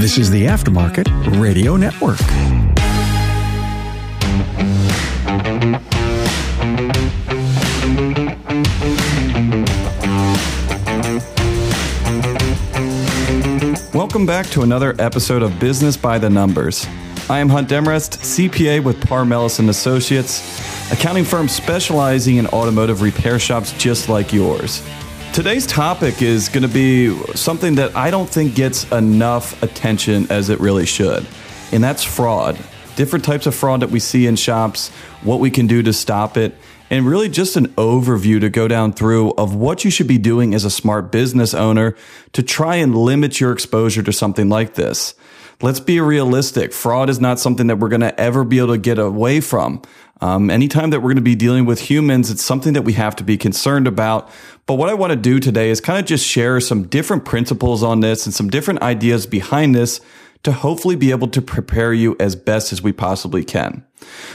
This 0.00 0.16
is 0.16 0.30
the 0.30 0.46
Aftermarket 0.46 1.40
Radio 1.40 1.76
Network. 1.76 2.20
Welcome 13.92 14.24
back 14.24 14.46
to 14.50 14.62
another 14.62 14.94
episode 15.00 15.42
of 15.42 15.58
Business 15.58 15.96
by 15.96 16.16
the 16.16 16.30
Numbers. 16.30 16.86
I 17.28 17.40
am 17.40 17.48
Hunt 17.48 17.68
Demarest, 17.68 18.20
CPA 18.20 18.84
with 18.84 19.04
Paar 19.04 19.24
Melis 19.24 19.58
and 19.58 19.68
Associates, 19.68 20.92
accounting 20.92 21.24
firm 21.24 21.48
specializing 21.48 22.36
in 22.36 22.46
automotive 22.46 23.02
repair 23.02 23.40
shops 23.40 23.72
just 23.72 24.08
like 24.08 24.32
yours. 24.32 24.80
Today's 25.38 25.68
topic 25.68 26.20
is 26.20 26.48
going 26.48 26.64
to 26.64 26.68
be 26.68 27.16
something 27.36 27.76
that 27.76 27.94
I 27.94 28.10
don't 28.10 28.28
think 28.28 28.56
gets 28.56 28.90
enough 28.90 29.62
attention 29.62 30.26
as 30.32 30.50
it 30.50 30.58
really 30.58 30.84
should, 30.84 31.24
and 31.70 31.84
that's 31.84 32.02
fraud. 32.02 32.58
Different 32.96 33.24
types 33.24 33.46
of 33.46 33.54
fraud 33.54 33.82
that 33.82 33.90
we 33.90 34.00
see 34.00 34.26
in 34.26 34.34
shops, 34.34 34.88
what 35.22 35.38
we 35.38 35.52
can 35.52 35.68
do 35.68 35.80
to 35.84 35.92
stop 35.92 36.36
it, 36.36 36.56
and 36.90 37.06
really 37.06 37.28
just 37.28 37.54
an 37.54 37.68
overview 37.74 38.40
to 38.40 38.50
go 38.50 38.66
down 38.66 38.92
through 38.92 39.30
of 39.34 39.54
what 39.54 39.84
you 39.84 39.92
should 39.92 40.08
be 40.08 40.18
doing 40.18 40.54
as 40.54 40.64
a 40.64 40.70
smart 40.70 41.12
business 41.12 41.54
owner 41.54 41.94
to 42.32 42.42
try 42.42 42.74
and 42.74 42.96
limit 42.96 43.38
your 43.38 43.52
exposure 43.52 44.02
to 44.02 44.12
something 44.12 44.48
like 44.48 44.74
this. 44.74 45.14
Let's 45.62 45.78
be 45.78 46.00
realistic. 46.00 46.72
Fraud 46.72 47.08
is 47.08 47.20
not 47.20 47.38
something 47.38 47.68
that 47.68 47.76
we're 47.76 47.88
going 47.90 48.00
to 48.00 48.20
ever 48.20 48.42
be 48.42 48.58
able 48.58 48.74
to 48.74 48.78
get 48.78 48.98
away 48.98 49.40
from. 49.40 49.82
Um, 50.20 50.50
anytime 50.50 50.90
that 50.90 51.00
we're 51.00 51.10
going 51.10 51.16
to 51.16 51.22
be 51.22 51.36
dealing 51.36 51.64
with 51.64 51.80
humans, 51.80 52.30
it's 52.30 52.42
something 52.42 52.72
that 52.72 52.82
we 52.82 52.94
have 52.94 53.14
to 53.16 53.24
be 53.24 53.36
concerned 53.36 53.86
about. 53.86 54.28
But 54.66 54.74
what 54.74 54.88
I 54.88 54.94
want 54.94 55.12
to 55.12 55.16
do 55.16 55.38
today 55.38 55.70
is 55.70 55.80
kind 55.80 55.98
of 55.98 56.04
just 56.06 56.26
share 56.26 56.60
some 56.60 56.88
different 56.88 57.24
principles 57.24 57.82
on 57.82 58.00
this 58.00 58.26
and 58.26 58.34
some 58.34 58.50
different 58.50 58.82
ideas 58.82 59.26
behind 59.26 59.74
this 59.74 60.00
to 60.42 60.52
hopefully 60.52 60.96
be 60.96 61.10
able 61.10 61.28
to 61.28 61.42
prepare 61.42 61.92
you 61.92 62.16
as 62.20 62.36
best 62.36 62.72
as 62.72 62.82
we 62.82 62.92
possibly 62.92 63.44
can. 63.44 63.84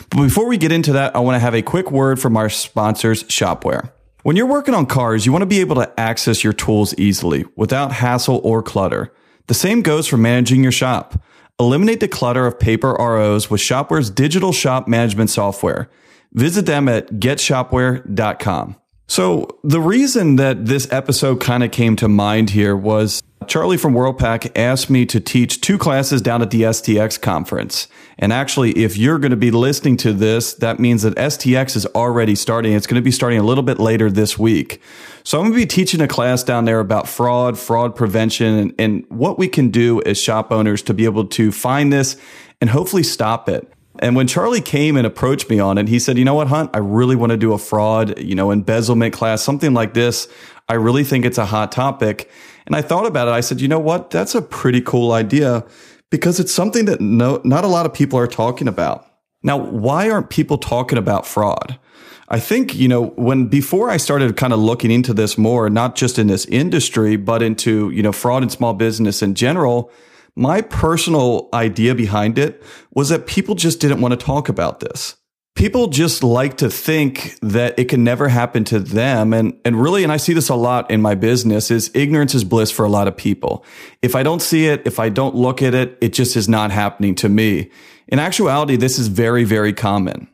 But 0.10 0.24
before 0.24 0.48
we 0.48 0.58
get 0.58 0.72
into 0.72 0.94
that, 0.94 1.16
I 1.16 1.20
want 1.20 1.36
to 1.36 1.40
have 1.40 1.56
a 1.56 1.62
quick 1.62 1.92
word 1.92 2.20
from 2.20 2.36
our 2.38 2.50
sponsors, 2.50 3.26
Shop-Ware. 3.30 3.94
When 4.24 4.36
you're 4.36 4.46
working 4.46 4.74
on 4.74 4.86
cars, 4.86 5.26
you 5.26 5.32
want 5.32 5.42
to 5.42 5.48
be 5.48 5.60
able 5.60 5.76
to 5.76 6.00
access 6.00 6.44
your 6.44 6.54
tools 6.54 6.94
easily 6.98 7.46
without 7.56 7.92
hassle 7.92 8.40
or 8.44 8.64
clutter. 8.64 9.14
The 9.48 9.54
same 9.54 9.82
goes 9.82 10.08
for 10.08 10.16
managing 10.16 10.64
your 10.64 10.72
shop. 10.72 11.22
Eliminate 11.64 12.02
the 12.02 12.10
clutter 12.10 12.46
of 12.46 12.60
paper 12.60 12.92
ROs 13.00 13.50
with 13.50 13.62
Shop-Ware's 13.62 14.10
digital 14.10 14.52
shop 14.52 14.86
management 14.86 15.30
software. 15.30 15.90
Visit 16.34 16.66
them 16.66 16.90
at 16.90 17.08
getshopware.com. 17.14 18.76
So 19.08 19.60
the 19.64 19.82
reason 19.82 20.38
that 20.38 20.66
this 20.66 20.92
episode 20.92 21.42
kind 21.42 21.64
of 21.64 21.72
came 21.72 21.96
to 21.98 22.08
mind 22.08 22.52
here 22.52 22.76
was 22.76 23.22
Charlie 23.48 23.78
from 23.78 23.94
WorldPac 23.94 24.52
asked 24.58 24.90
me 24.90 25.06
to 25.08 25.20
teach 25.20 25.62
two 25.62 25.78
classes 25.78 26.22
down 26.22 26.42
at 26.42 26.52
the 26.52 26.62
STX 26.62 27.20
conference. 27.20 27.88
And 28.18 28.32
actually, 28.32 28.72
if 28.72 28.98
you're 28.98 29.20
going 29.20 29.32
to 29.32 29.38
be 29.38 29.52
listening 29.52 29.98
to 29.98 30.14
this, 30.14 30.54
that 30.56 30.80
means 30.80 31.02
that 31.02 31.16
STX 31.16 31.76
is 31.76 31.86
already 31.88 32.36
starting. 32.36 32.74
It's 32.74 32.88
going 32.88 33.02
to 33.02 33.04
be 33.04 33.12
starting 33.12 33.40
a 33.40 33.44
little 33.44 33.64
bit 33.64 33.80
later 33.80 34.10
this 34.10 34.40
week. 34.40 34.82
So 35.24 35.38
I'm 35.38 35.46
going 35.46 35.54
to 35.54 35.60
be 35.60 35.66
teaching 35.66 36.02
a 36.02 36.08
class 36.08 36.44
down 36.44 36.66
there 36.66 36.80
about 36.80 37.08
fraud, 37.08 37.58
fraud 37.58 37.96
prevention, 37.96 38.74
and, 38.80 39.06
what 39.10 39.38
we 39.38 39.48
can 39.48 39.70
do 39.70 40.02
as 40.04 40.20
shop 40.20 40.52
owners 40.52 40.82
to 40.84 40.94
be 40.94 41.06
able 41.06 41.26
to 41.26 41.52
find 41.52 41.92
this 41.92 42.16
and 42.62 42.70
hopefully 42.70 43.04
stop 43.04 43.50
it. 43.50 43.73
And 44.04 44.18
when 44.18 44.28
Charlie 44.28 44.60
came 44.60 44.98
and 44.98 45.08
approached 45.08 45.50
me 45.50 45.60
on 45.60 45.78
it, 45.78 45.88
he 45.88 45.98
said, 45.98 46.18
"You 46.18 46.26
know 46.26 46.34
what, 46.34 46.50
Hunt? 46.50 46.72
I 46.74 46.80
really 46.80 47.16
want 47.16 47.30
to 47.30 47.38
do 47.38 47.54
a 47.54 47.58
fraud, 47.58 48.20
you 48.20 48.36
know, 48.36 48.52
embezzlement 48.52 49.14
class, 49.14 49.42
something 49.42 49.74
like 49.74 49.94
this. 49.94 50.28
I 50.68 50.74
really 50.74 51.06
think 51.06 51.24
it's 51.24 51.38
a 51.38 51.46
hot 51.46 51.72
topic." 51.72 52.30
And 52.68 52.76
I 52.76 52.82
thought 52.82 53.06
about 53.06 53.30
it. 53.30 53.32
I 53.32 53.40
said, 53.40 53.62
"You 53.62 53.70
know 53.70 53.80
what? 53.80 54.12
That's 54.12 54.36
a 54.36 54.42
pretty 54.42 54.82
cool 54.82 55.14
idea 55.14 55.64
because 56.12 56.42
it's 56.42 56.52
something 56.52 56.84
that 56.84 57.00
no 57.00 57.40
not 57.46 57.64
a 57.64 57.70
lot 57.70 57.86
of 57.86 57.94
people 57.94 58.20
are 58.20 58.28
talking 58.28 58.68
about." 58.68 59.06
Now, 59.42 59.58
why 59.58 60.10
aren't 60.10 60.30
people 60.30 60.58
talking 60.58 60.98
about 60.98 61.26
fraud? 61.26 61.80
I 62.28 62.40
think, 62.40 62.76
you 62.76 62.90
know, 62.90 63.14
when 63.16 63.46
before 63.46 63.90
I 63.90 63.96
started 63.96 64.36
kind 64.36 64.52
of 64.52 64.60
looking 64.60 64.92
into 64.92 65.14
this 65.14 65.38
more, 65.38 65.70
not 65.70 65.96
just 65.96 66.20
in 66.20 66.28
this 66.28 66.46
industry, 66.48 67.16
but 67.16 67.42
into, 67.42 67.90
you 67.92 68.04
know, 68.04 68.12
fraud 68.12 68.44
in 68.44 68.50
small 68.50 68.74
business 68.74 69.22
in 69.22 69.34
general, 69.34 69.90
my 70.36 70.62
personal 70.62 71.50
idea 71.54 71.94
behind 71.96 72.40
it 72.40 72.64
was 72.94 73.10
that 73.10 73.28
people 73.28 73.56
just 73.56 73.80
didn't 73.80 74.02
want 74.02 74.18
to 74.20 74.26
talk 74.26 74.50
about 74.50 74.80
this. 74.80 75.16
People 75.56 75.88
just 75.88 76.24
like 76.24 76.58
to 76.58 76.70
think 76.70 77.38
that 77.42 77.78
it 77.78 77.86
can 77.86 78.04
never 78.04 78.28
happen 78.28 78.64
to 78.66 78.80
them. 78.80 79.34
And, 79.34 79.60
and 79.64 79.80
really, 79.80 80.04
and 80.04 80.12
I 80.12 80.18
see 80.18 80.34
this 80.34 80.50
a 80.50 80.56
lot 80.56 80.90
in 80.90 81.00
my 81.00 81.14
business 81.14 81.70
is 81.70 81.92
ignorance 81.94 82.34
is 82.34 82.44
bliss 82.44 82.72
for 82.72 82.84
a 82.84 82.90
lot 82.90 83.08
of 83.08 83.16
people. 83.16 83.64
If 84.02 84.16
I 84.16 84.24
don't 84.24 84.42
see 84.42 84.66
it, 84.66 84.82
if 84.86 85.00
I 85.00 85.10
don't 85.10 85.36
look 85.36 85.62
at 85.62 85.76
it, 85.76 85.96
it 86.02 86.14
just 86.14 86.36
is 86.36 86.50
not 86.50 86.72
happening 86.72 87.14
to 87.16 87.30
me. 87.30 87.70
In 88.08 88.18
actuality, 88.18 88.76
this 88.76 88.98
is 88.98 89.10
very, 89.10 89.44
very 89.44 89.74
common. 89.74 90.28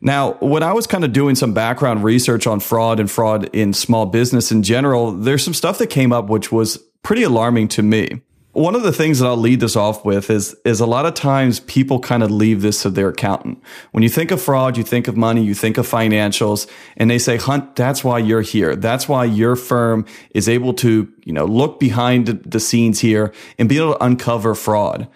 Now, 0.00 0.32
when 0.40 0.64
I 0.64 0.72
was 0.72 0.86
kind 0.86 1.04
of 1.04 1.12
doing 1.12 1.36
some 1.36 1.54
background 1.54 2.02
research 2.02 2.46
on 2.46 2.58
fraud 2.58 2.98
and 2.98 3.10
fraud 3.10 3.48
in 3.54 3.72
small 3.72 4.06
business 4.06 4.50
in 4.50 4.64
general, 4.64 5.12
there's 5.12 5.44
some 5.44 5.54
stuff 5.54 5.78
that 5.78 5.88
came 5.88 6.12
up 6.12 6.28
which 6.28 6.50
was 6.50 6.76
pretty 7.02 7.22
alarming 7.22 7.68
to 7.68 7.82
me. 7.82 8.20
One 8.56 8.74
of 8.74 8.82
the 8.82 8.92
things 8.92 9.18
that 9.18 9.26
I'll 9.26 9.36
lead 9.36 9.60
this 9.60 9.76
off 9.76 10.02
with 10.02 10.30
is 10.30 10.56
is 10.64 10.80
a 10.80 10.86
lot 10.86 11.04
of 11.04 11.12
times 11.12 11.60
people 11.60 12.00
kind 12.00 12.22
of 12.22 12.30
leave 12.30 12.62
this 12.62 12.80
to 12.82 12.88
their 12.88 13.10
accountant. 13.10 13.62
When 13.92 14.02
you 14.02 14.08
think 14.08 14.30
of 14.30 14.40
fraud, 14.40 14.78
you 14.78 14.82
think 14.82 15.08
of 15.08 15.14
money, 15.14 15.44
you 15.44 15.52
think 15.52 15.76
of 15.76 15.86
financials, 15.86 16.66
and 16.96 17.10
they 17.10 17.18
say, 17.18 17.36
"Hunt, 17.36 17.76
that's 17.76 18.02
why 18.02 18.18
you're 18.18 18.40
here. 18.40 18.74
That's 18.74 19.10
why 19.10 19.26
your 19.26 19.56
firm 19.56 20.06
is 20.30 20.48
able 20.48 20.72
to, 20.72 21.06
you 21.26 21.34
know, 21.34 21.44
look 21.44 21.78
behind 21.78 22.28
the 22.46 22.58
scenes 22.58 23.00
here 23.00 23.30
and 23.58 23.68
be 23.68 23.76
able 23.76 23.92
to 23.92 24.02
uncover 24.02 24.54
fraud." 24.54 25.06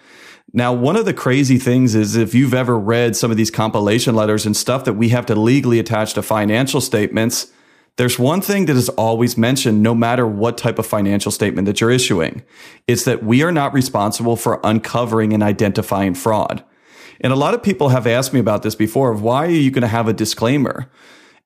Now, 0.53 0.71
one 0.71 0.95
of 0.95 1.05
the 1.05 1.13
crazy 1.13 1.57
things 1.57 1.95
is 1.95 2.15
if 2.15 2.35
you've 2.35 2.53
ever 2.53 2.77
read 2.77 3.15
some 3.15 3.31
of 3.31 3.37
these 3.37 3.49
compilation 3.49 4.13
letters 4.13 4.45
and 4.45 4.55
stuff 4.55 4.83
that 4.83 4.93
we 4.93 5.09
have 5.09 5.25
to 5.25 5.35
legally 5.35 5.79
attach 5.79 6.13
to 6.13 6.21
financial 6.21 6.79
statements, 6.79 7.47
there's 7.97 8.17
one 8.17 8.41
thing 8.41 8.65
that 8.65 8.75
is 8.75 8.89
always 8.89 9.37
mentioned 9.37 9.83
no 9.83 9.93
matter 9.93 10.25
what 10.25 10.57
type 10.57 10.79
of 10.79 10.85
financial 10.85 11.31
statement 11.31 11.65
that 11.65 11.81
you're 11.81 11.91
issuing. 11.91 12.43
It's 12.87 13.03
that 13.05 13.23
we 13.23 13.43
are 13.43 13.51
not 13.51 13.73
responsible 13.73 14.35
for 14.35 14.59
uncovering 14.63 15.33
and 15.33 15.43
identifying 15.43 16.13
fraud. 16.13 16.63
And 17.19 17.31
a 17.31 17.35
lot 17.35 17.53
of 17.53 17.61
people 17.61 17.89
have 17.89 18.07
asked 18.07 18.33
me 18.33 18.39
about 18.39 18.63
this 18.63 18.75
before 18.75 19.11
of 19.11 19.21
why 19.21 19.45
are 19.45 19.51
you 19.51 19.71
going 19.71 19.81
to 19.81 19.87
have 19.87 20.07
a 20.07 20.13
disclaimer? 20.13 20.89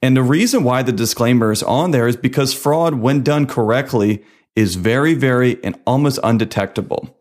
And 0.01 0.15
the 0.15 0.23
reason 0.23 0.63
why 0.63 0.83
the 0.83 0.91
disclaimer 0.91 1.51
is 1.51 1.63
on 1.63 1.91
there 1.91 2.07
is 2.07 2.15
because 2.15 2.53
fraud, 2.53 2.95
when 2.95 3.23
done 3.23 3.47
correctly, 3.47 4.23
is 4.55 4.75
very, 4.75 5.13
very 5.13 5.61
and 5.63 5.79
almost 5.85 6.19
undetectable. 6.23 7.17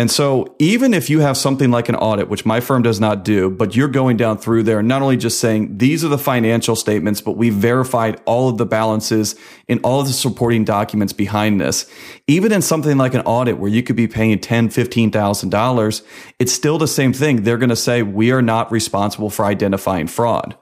And 0.00 0.08
so 0.12 0.54
even 0.60 0.94
if 0.94 1.10
you 1.10 1.18
have 1.20 1.36
something 1.36 1.72
like 1.72 1.88
an 1.88 1.96
audit, 1.96 2.28
which 2.28 2.46
my 2.46 2.60
firm 2.60 2.82
does 2.82 3.00
not 3.00 3.24
do, 3.24 3.50
but 3.50 3.74
you're 3.74 3.88
going 3.88 4.16
down 4.16 4.38
through 4.38 4.62
there, 4.62 4.80
not 4.80 5.02
only 5.02 5.16
just 5.16 5.40
saying 5.40 5.78
these 5.78 6.04
are 6.04 6.08
the 6.08 6.16
financial 6.16 6.76
statements, 6.76 7.20
but 7.20 7.32
we've 7.32 7.54
verified 7.54 8.20
all 8.24 8.48
of 8.48 8.58
the 8.58 8.64
balances 8.64 9.34
and 9.68 9.80
all 9.82 10.00
of 10.00 10.06
the 10.06 10.12
supporting 10.12 10.64
documents 10.64 11.12
behind 11.12 11.60
this. 11.60 11.90
Even 12.28 12.52
in 12.52 12.62
something 12.62 12.96
like 12.96 13.14
an 13.14 13.22
audit 13.22 13.58
where 13.58 13.68
you 13.68 13.82
could 13.82 13.96
be 13.96 14.06
paying 14.06 14.38
ten, 14.38 14.70
fifteen 14.70 15.10
thousand 15.10 15.50
dollars, 15.50 16.04
it's 16.38 16.52
still 16.52 16.78
the 16.78 16.86
same 16.86 17.12
thing. 17.12 17.42
They're 17.42 17.58
going 17.58 17.68
to 17.68 17.76
say 17.76 18.04
we 18.04 18.30
are 18.30 18.42
not 18.42 18.70
responsible 18.70 19.30
for 19.30 19.44
identifying 19.44 20.06
fraud. 20.06 20.56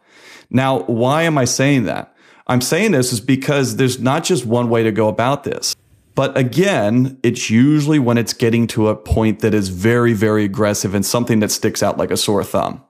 Now, 0.48 0.84
why 0.84 1.24
am 1.24 1.36
I 1.36 1.44
saying 1.44 1.84
that? 1.84 2.16
I'm 2.46 2.62
saying 2.62 2.92
this 2.92 3.12
is 3.12 3.20
because 3.20 3.76
there's 3.76 4.00
not 4.00 4.24
just 4.24 4.46
one 4.46 4.70
way 4.70 4.84
to 4.84 4.92
go 4.92 5.08
about 5.08 5.44
this. 5.44 5.76
But 6.16 6.36
again, 6.36 7.20
it's 7.22 7.50
usually 7.50 7.98
when 7.98 8.16
it's 8.16 8.32
getting 8.32 8.66
to 8.68 8.88
a 8.88 8.96
point 8.96 9.40
that 9.40 9.52
is 9.52 9.68
very, 9.68 10.14
very 10.14 10.44
aggressive 10.44 10.94
and 10.94 11.04
something 11.04 11.40
that 11.40 11.52
sticks 11.52 11.82
out 11.82 11.98
like 11.98 12.10
a 12.10 12.16
sore 12.16 12.42
thumb. 12.42 12.82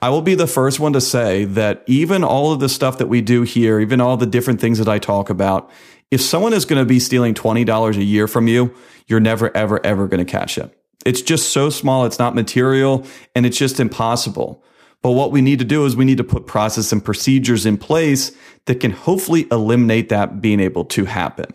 I 0.00 0.08
will 0.08 0.22
be 0.22 0.36
the 0.36 0.46
first 0.46 0.78
one 0.78 0.92
to 0.92 1.00
say 1.00 1.44
that 1.46 1.82
even 1.88 2.22
all 2.22 2.52
of 2.52 2.60
the 2.60 2.68
stuff 2.68 2.96
that 2.98 3.08
we 3.08 3.22
do 3.22 3.42
here, 3.42 3.80
even 3.80 4.00
all 4.00 4.16
the 4.16 4.24
different 4.24 4.60
things 4.60 4.78
that 4.78 4.88
I 4.88 5.00
talk 5.00 5.30
about, 5.30 5.68
if 6.12 6.20
someone 6.20 6.52
is 6.52 6.64
going 6.64 6.80
to 6.80 6.86
be 6.86 7.00
stealing 7.00 7.34
$20 7.34 7.96
a 7.96 8.04
year 8.04 8.28
from 8.28 8.46
you, 8.46 8.72
you're 9.08 9.18
never, 9.18 9.54
ever, 9.56 9.84
ever 9.84 10.06
going 10.06 10.24
to 10.24 10.30
catch 10.30 10.56
it. 10.56 10.72
It's 11.04 11.22
just 11.22 11.50
so 11.50 11.70
small. 11.70 12.04
It's 12.04 12.20
not 12.20 12.36
material 12.36 13.04
and 13.34 13.44
it's 13.46 13.58
just 13.58 13.80
impossible. 13.80 14.62
But 15.02 15.12
what 15.12 15.32
we 15.32 15.40
need 15.40 15.58
to 15.58 15.64
do 15.64 15.86
is 15.86 15.96
we 15.96 16.04
need 16.04 16.18
to 16.18 16.24
put 16.24 16.46
process 16.46 16.92
and 16.92 17.04
procedures 17.04 17.66
in 17.66 17.78
place 17.78 18.30
that 18.66 18.76
can 18.76 18.92
hopefully 18.92 19.48
eliminate 19.50 20.08
that 20.10 20.40
being 20.40 20.60
able 20.60 20.84
to 20.84 21.06
happen. 21.06 21.52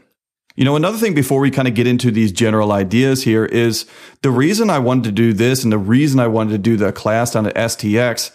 You 0.55 0.63
know, 0.63 0.77
another 0.77 0.97
thing 0.97 1.13
before 1.13 1.41
we 1.41 1.51
kind 1.51 1.67
of 1.67 1.73
get 1.73 1.85
into 1.85 2.11
these 2.11 2.31
general 2.31 2.71
ideas 2.71 3.23
here 3.23 3.43
is 3.43 3.85
the 4.21 4.31
reason 4.31 4.69
I 4.69 4.79
wanted 4.79 5.03
to 5.05 5.11
do 5.11 5.33
this 5.33 5.63
and 5.63 5.71
the 5.71 5.77
reason 5.77 6.19
I 6.21 6.27
wanted 6.27 6.51
to 6.51 6.57
do 6.57 6.77
the 6.77 6.93
class 6.93 7.33
down 7.33 7.45
at 7.45 7.55
STX 7.55 8.31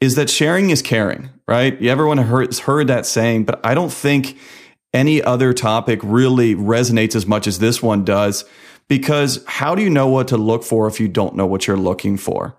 is 0.00 0.14
that 0.14 0.30
sharing 0.30 0.70
is 0.70 0.82
caring, 0.82 1.30
right? 1.48 1.80
Everyone 1.82 2.18
has 2.18 2.60
heard 2.60 2.86
that 2.86 3.06
saying, 3.06 3.44
but 3.44 3.60
I 3.66 3.74
don't 3.74 3.92
think 3.92 4.38
any 4.92 5.20
other 5.20 5.52
topic 5.52 5.98
really 6.04 6.54
resonates 6.54 7.16
as 7.16 7.26
much 7.26 7.48
as 7.48 7.58
this 7.58 7.82
one 7.82 8.04
does 8.04 8.44
because 8.86 9.42
how 9.48 9.74
do 9.74 9.82
you 9.82 9.90
know 9.90 10.06
what 10.06 10.28
to 10.28 10.36
look 10.36 10.62
for 10.62 10.86
if 10.86 11.00
you 11.00 11.08
don't 11.08 11.34
know 11.34 11.46
what 11.46 11.66
you're 11.66 11.76
looking 11.76 12.16
for? 12.16 12.56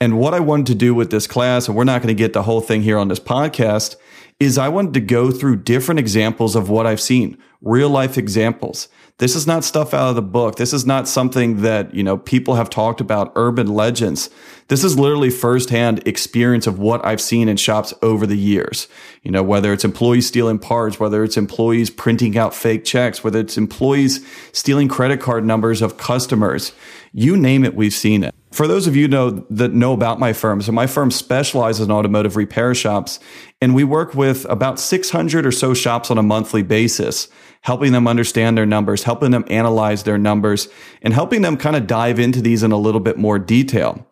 And 0.00 0.18
what 0.18 0.34
I 0.34 0.40
wanted 0.40 0.66
to 0.66 0.74
do 0.76 0.94
with 0.94 1.10
this 1.10 1.26
class, 1.26 1.66
and 1.66 1.76
we're 1.76 1.84
not 1.84 2.00
going 2.00 2.14
to 2.14 2.18
get 2.18 2.32
the 2.32 2.42
whole 2.42 2.60
thing 2.60 2.82
here 2.82 2.98
on 2.98 3.08
this 3.08 3.20
podcast, 3.20 3.96
is 4.40 4.58
I 4.58 4.68
wanted 4.68 4.94
to 4.94 5.00
go 5.00 5.30
through 5.30 5.56
different 5.56 6.00
examples 6.00 6.56
of 6.56 6.68
what 6.68 6.86
I've 6.86 7.00
seen, 7.00 7.38
real 7.60 7.90
life 7.90 8.18
examples. 8.18 8.88
This 9.18 9.36
is 9.36 9.46
not 9.46 9.62
stuff 9.62 9.94
out 9.94 10.08
of 10.08 10.16
the 10.16 10.22
book. 10.22 10.56
This 10.56 10.72
is 10.72 10.84
not 10.84 11.06
something 11.06 11.62
that, 11.62 11.94
you 11.94 12.02
know, 12.02 12.18
people 12.18 12.56
have 12.56 12.68
talked 12.68 13.00
about, 13.00 13.30
urban 13.36 13.68
legends. 13.68 14.30
This 14.66 14.82
is 14.82 14.98
literally 14.98 15.30
firsthand 15.30 16.06
experience 16.08 16.66
of 16.66 16.80
what 16.80 17.04
I've 17.04 17.20
seen 17.20 17.48
in 17.48 17.56
shops 17.56 17.94
over 18.02 18.26
the 18.26 18.36
years. 18.36 18.88
You 19.22 19.30
know, 19.30 19.42
whether 19.42 19.72
it's 19.72 19.84
employees 19.84 20.26
stealing 20.26 20.58
parts, 20.58 20.98
whether 20.98 21.22
it's 21.22 21.36
employees 21.36 21.88
printing 21.88 22.36
out 22.36 22.52
fake 22.52 22.84
checks, 22.84 23.22
whether 23.22 23.38
it's 23.38 23.56
employees 23.56 24.26
stealing 24.52 24.88
credit 24.88 25.20
card 25.20 25.44
numbers 25.44 25.82
of 25.82 25.98
customers, 25.98 26.72
you 27.12 27.36
name 27.36 27.64
it, 27.64 27.76
we've 27.76 27.92
seen 27.92 28.24
it. 28.24 28.34
For 28.50 28.66
those 28.66 28.86
of 28.86 28.96
you 28.96 29.08
know 29.08 29.46
that 29.50 29.72
know 29.72 29.92
about 29.92 30.18
my 30.18 30.32
firm, 30.32 30.60
so 30.60 30.72
my 30.72 30.86
firm 30.86 31.10
specializes 31.10 31.86
in 31.86 31.90
automotive 31.90 32.36
repair 32.36 32.74
shops, 32.74 33.18
and 33.62 33.76
we 33.76 33.84
work 33.84 34.12
with 34.12 34.44
about 34.46 34.80
600 34.80 35.46
or 35.46 35.52
so 35.52 35.72
shops 35.72 36.10
on 36.10 36.18
a 36.18 36.22
monthly 36.22 36.64
basis, 36.64 37.28
helping 37.60 37.92
them 37.92 38.08
understand 38.08 38.58
their 38.58 38.66
numbers, 38.66 39.04
helping 39.04 39.30
them 39.30 39.44
analyze 39.48 40.02
their 40.02 40.18
numbers, 40.18 40.66
and 41.00 41.14
helping 41.14 41.42
them 41.42 41.56
kind 41.56 41.76
of 41.76 41.86
dive 41.86 42.18
into 42.18 42.42
these 42.42 42.64
in 42.64 42.72
a 42.72 42.76
little 42.76 43.00
bit 43.00 43.16
more 43.16 43.38
detail. 43.38 44.04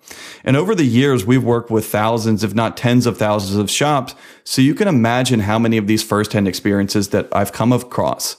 And 0.44 0.56
over 0.56 0.72
the 0.76 0.84
years, 0.84 1.26
we've 1.26 1.42
worked 1.42 1.68
with 1.68 1.84
thousands, 1.84 2.44
if 2.44 2.54
not 2.54 2.76
tens 2.76 3.06
of 3.06 3.18
thousands 3.18 3.58
of 3.58 3.68
shops. 3.68 4.14
So 4.44 4.62
you 4.62 4.72
can 4.72 4.86
imagine 4.86 5.40
how 5.40 5.58
many 5.58 5.78
of 5.78 5.88
these 5.88 6.04
firsthand 6.04 6.46
experiences 6.46 7.08
that 7.08 7.26
I've 7.32 7.52
come 7.52 7.72
across. 7.72 8.36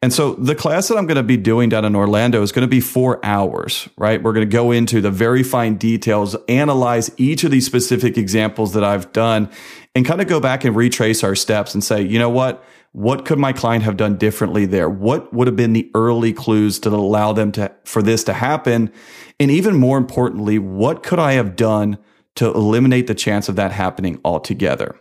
And 0.00 0.12
so 0.12 0.34
the 0.34 0.54
class 0.54 0.88
that 0.88 0.96
I'm 0.96 1.06
going 1.06 1.16
to 1.16 1.24
be 1.24 1.36
doing 1.36 1.68
down 1.68 1.84
in 1.84 1.96
Orlando 1.96 2.40
is 2.40 2.52
going 2.52 2.62
to 2.62 2.70
be 2.70 2.80
four 2.80 3.18
hours, 3.24 3.88
right? 3.98 4.22
We're 4.22 4.32
going 4.32 4.48
to 4.48 4.52
go 4.52 4.70
into 4.70 5.00
the 5.00 5.10
very 5.10 5.42
fine 5.42 5.74
details, 5.74 6.36
analyze 6.46 7.10
each 7.16 7.42
of 7.42 7.50
these 7.50 7.66
specific 7.66 8.16
examples 8.16 8.74
that 8.74 8.84
I've 8.84 9.12
done 9.12 9.50
and 9.98 10.06
kind 10.06 10.20
of 10.20 10.28
go 10.28 10.38
back 10.38 10.64
and 10.64 10.76
retrace 10.76 11.24
our 11.24 11.34
steps 11.34 11.74
and 11.74 11.82
say, 11.82 12.00
you 12.00 12.20
know 12.20 12.30
what? 12.30 12.64
What 12.92 13.24
could 13.24 13.40
my 13.40 13.52
client 13.52 13.82
have 13.82 13.96
done 13.96 14.16
differently 14.16 14.64
there? 14.64 14.88
What 14.88 15.34
would 15.34 15.48
have 15.48 15.56
been 15.56 15.72
the 15.72 15.90
early 15.92 16.32
clues 16.32 16.78
to 16.80 16.90
allow 16.90 17.32
them 17.32 17.50
to, 17.52 17.72
for 17.82 18.00
this 18.00 18.22
to 18.24 18.32
happen? 18.32 18.92
And 19.40 19.50
even 19.50 19.74
more 19.74 19.98
importantly, 19.98 20.56
what 20.60 21.02
could 21.02 21.18
I 21.18 21.32
have 21.32 21.56
done 21.56 21.98
to 22.36 22.46
eliminate 22.46 23.08
the 23.08 23.14
chance 23.16 23.48
of 23.48 23.56
that 23.56 23.72
happening 23.72 24.20
altogether? 24.24 24.94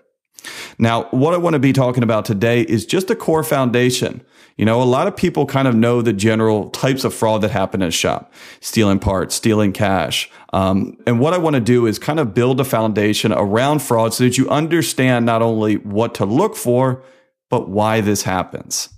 Now, 0.79 1.03
what 1.11 1.35
I 1.35 1.37
want 1.37 1.53
to 1.53 1.59
be 1.59 1.73
talking 1.73 2.01
about 2.01 2.25
today 2.25 2.61
is 2.61 2.83
just 2.83 3.11
a 3.11 3.15
core 3.15 3.43
foundation. 3.43 4.25
You 4.57 4.65
know, 4.65 4.81
a 4.81 4.85
lot 4.85 5.07
of 5.07 5.15
people 5.15 5.45
kind 5.45 5.67
of 5.67 5.75
know 5.75 6.01
the 6.01 6.13
general 6.13 6.69
types 6.71 7.03
of 7.03 7.13
fraud 7.13 7.41
that 7.41 7.51
happen 7.51 7.83
in 7.83 7.89
a 7.89 7.91
shop, 7.91 8.33
stealing 8.59 8.97
parts, 8.97 9.35
stealing 9.35 9.71
cash. 9.71 10.29
Um, 10.51 10.97
and 11.05 11.19
what 11.19 11.33
I 11.33 11.37
want 11.37 11.53
to 11.53 11.59
do 11.59 11.85
is 11.85 11.99
kind 11.99 12.19
of 12.19 12.33
build 12.33 12.59
a 12.59 12.63
foundation 12.63 13.31
around 13.31 13.79
fraud 13.83 14.15
so 14.15 14.23
that 14.23 14.37
you 14.37 14.49
understand 14.49 15.27
not 15.27 15.43
only 15.43 15.75
what 15.75 16.15
to 16.15 16.25
look 16.25 16.55
for, 16.55 17.03
but 17.49 17.69
why 17.69 18.01
this 18.01 18.23
happens. 18.23 18.89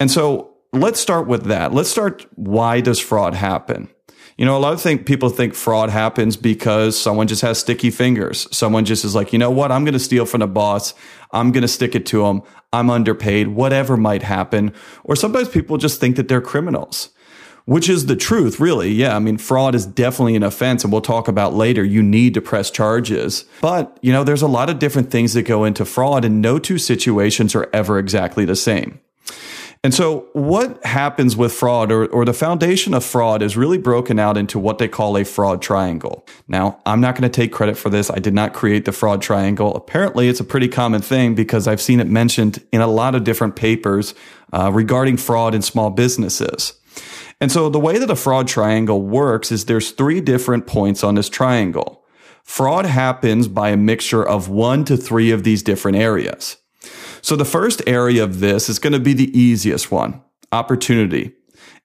And 0.00 0.10
so 0.10 0.54
let's 0.72 1.00
start 1.00 1.26
with 1.26 1.44
that. 1.44 1.74
Let's 1.74 1.90
start. 1.90 2.26
Why 2.36 2.80
does 2.80 2.98
fraud 2.98 3.34
happen? 3.34 3.90
You 4.38 4.44
know, 4.44 4.56
a 4.56 4.60
lot 4.60 4.72
of 4.72 4.80
think 4.80 5.04
people 5.04 5.30
think 5.30 5.52
fraud 5.52 5.90
happens 5.90 6.36
because 6.36 6.96
someone 6.96 7.26
just 7.26 7.42
has 7.42 7.58
sticky 7.58 7.90
fingers. 7.90 8.46
Someone 8.56 8.84
just 8.84 9.04
is 9.04 9.12
like, 9.12 9.32
you 9.32 9.38
know 9.38 9.50
what? 9.50 9.72
I'm 9.72 9.84
going 9.84 9.94
to 9.94 9.98
steal 9.98 10.26
from 10.26 10.40
the 10.40 10.46
boss. 10.46 10.94
I'm 11.32 11.50
going 11.50 11.62
to 11.62 11.68
stick 11.68 11.96
it 11.96 12.06
to 12.06 12.22
them. 12.22 12.42
I'm 12.72 12.88
underpaid, 12.88 13.48
whatever 13.48 13.96
might 13.96 14.22
happen. 14.22 14.72
Or 15.02 15.16
sometimes 15.16 15.48
people 15.48 15.76
just 15.76 15.98
think 15.98 16.14
that 16.14 16.28
they're 16.28 16.40
criminals, 16.40 17.10
which 17.64 17.88
is 17.88 18.06
the 18.06 18.14
truth, 18.14 18.60
really. 18.60 18.92
Yeah. 18.92 19.16
I 19.16 19.18
mean, 19.18 19.38
fraud 19.38 19.74
is 19.74 19.84
definitely 19.84 20.36
an 20.36 20.44
offense 20.44 20.84
and 20.84 20.92
we'll 20.92 21.02
talk 21.02 21.26
about 21.26 21.54
later. 21.54 21.82
You 21.82 22.04
need 22.04 22.34
to 22.34 22.40
press 22.40 22.70
charges. 22.70 23.44
But, 23.60 23.98
you 24.02 24.12
know, 24.12 24.22
there's 24.22 24.42
a 24.42 24.46
lot 24.46 24.70
of 24.70 24.78
different 24.78 25.10
things 25.10 25.34
that 25.34 25.42
go 25.42 25.64
into 25.64 25.84
fraud 25.84 26.24
and 26.24 26.40
no 26.40 26.60
two 26.60 26.78
situations 26.78 27.56
are 27.56 27.68
ever 27.72 27.98
exactly 27.98 28.44
the 28.44 28.54
same. 28.54 29.00
And 29.84 29.94
so, 29.94 30.28
what 30.32 30.84
happens 30.84 31.36
with 31.36 31.52
fraud, 31.52 31.92
or, 31.92 32.06
or 32.06 32.24
the 32.24 32.32
foundation 32.32 32.94
of 32.94 33.04
fraud, 33.04 33.42
is 33.42 33.56
really 33.56 33.78
broken 33.78 34.18
out 34.18 34.36
into 34.36 34.58
what 34.58 34.78
they 34.78 34.88
call 34.88 35.16
a 35.16 35.24
fraud 35.24 35.62
triangle. 35.62 36.26
Now, 36.48 36.80
I'm 36.84 37.00
not 37.00 37.14
going 37.14 37.30
to 37.30 37.34
take 37.34 37.52
credit 37.52 37.76
for 37.76 37.88
this. 37.88 38.10
I 38.10 38.18
did 38.18 38.34
not 38.34 38.54
create 38.54 38.86
the 38.86 38.92
fraud 38.92 39.22
triangle. 39.22 39.74
Apparently, 39.76 40.28
it's 40.28 40.40
a 40.40 40.44
pretty 40.44 40.66
common 40.66 41.00
thing 41.00 41.36
because 41.36 41.68
I've 41.68 41.80
seen 41.80 42.00
it 42.00 42.08
mentioned 42.08 42.64
in 42.72 42.80
a 42.80 42.88
lot 42.88 43.14
of 43.14 43.22
different 43.22 43.54
papers 43.54 44.14
uh, 44.52 44.72
regarding 44.72 45.16
fraud 45.16 45.54
in 45.54 45.62
small 45.62 45.90
businesses. 45.90 46.72
And 47.40 47.52
so, 47.52 47.68
the 47.68 47.78
way 47.78 47.98
that 47.98 48.10
a 48.10 48.16
fraud 48.16 48.48
triangle 48.48 49.02
works 49.02 49.52
is 49.52 49.66
there's 49.66 49.92
three 49.92 50.20
different 50.20 50.66
points 50.66 51.04
on 51.04 51.14
this 51.14 51.28
triangle. 51.28 52.04
Fraud 52.42 52.86
happens 52.86 53.46
by 53.46 53.70
a 53.70 53.76
mixture 53.76 54.26
of 54.26 54.48
one 54.48 54.84
to 54.86 54.96
three 54.96 55.30
of 55.30 55.44
these 55.44 55.62
different 55.62 55.98
areas. 55.98 56.56
So 57.28 57.36
the 57.36 57.44
first 57.44 57.82
area 57.86 58.24
of 58.24 58.40
this 58.40 58.70
is 58.70 58.78
going 58.78 58.94
to 58.94 58.98
be 58.98 59.12
the 59.12 59.38
easiest 59.38 59.90
one, 59.90 60.22
opportunity. 60.50 61.34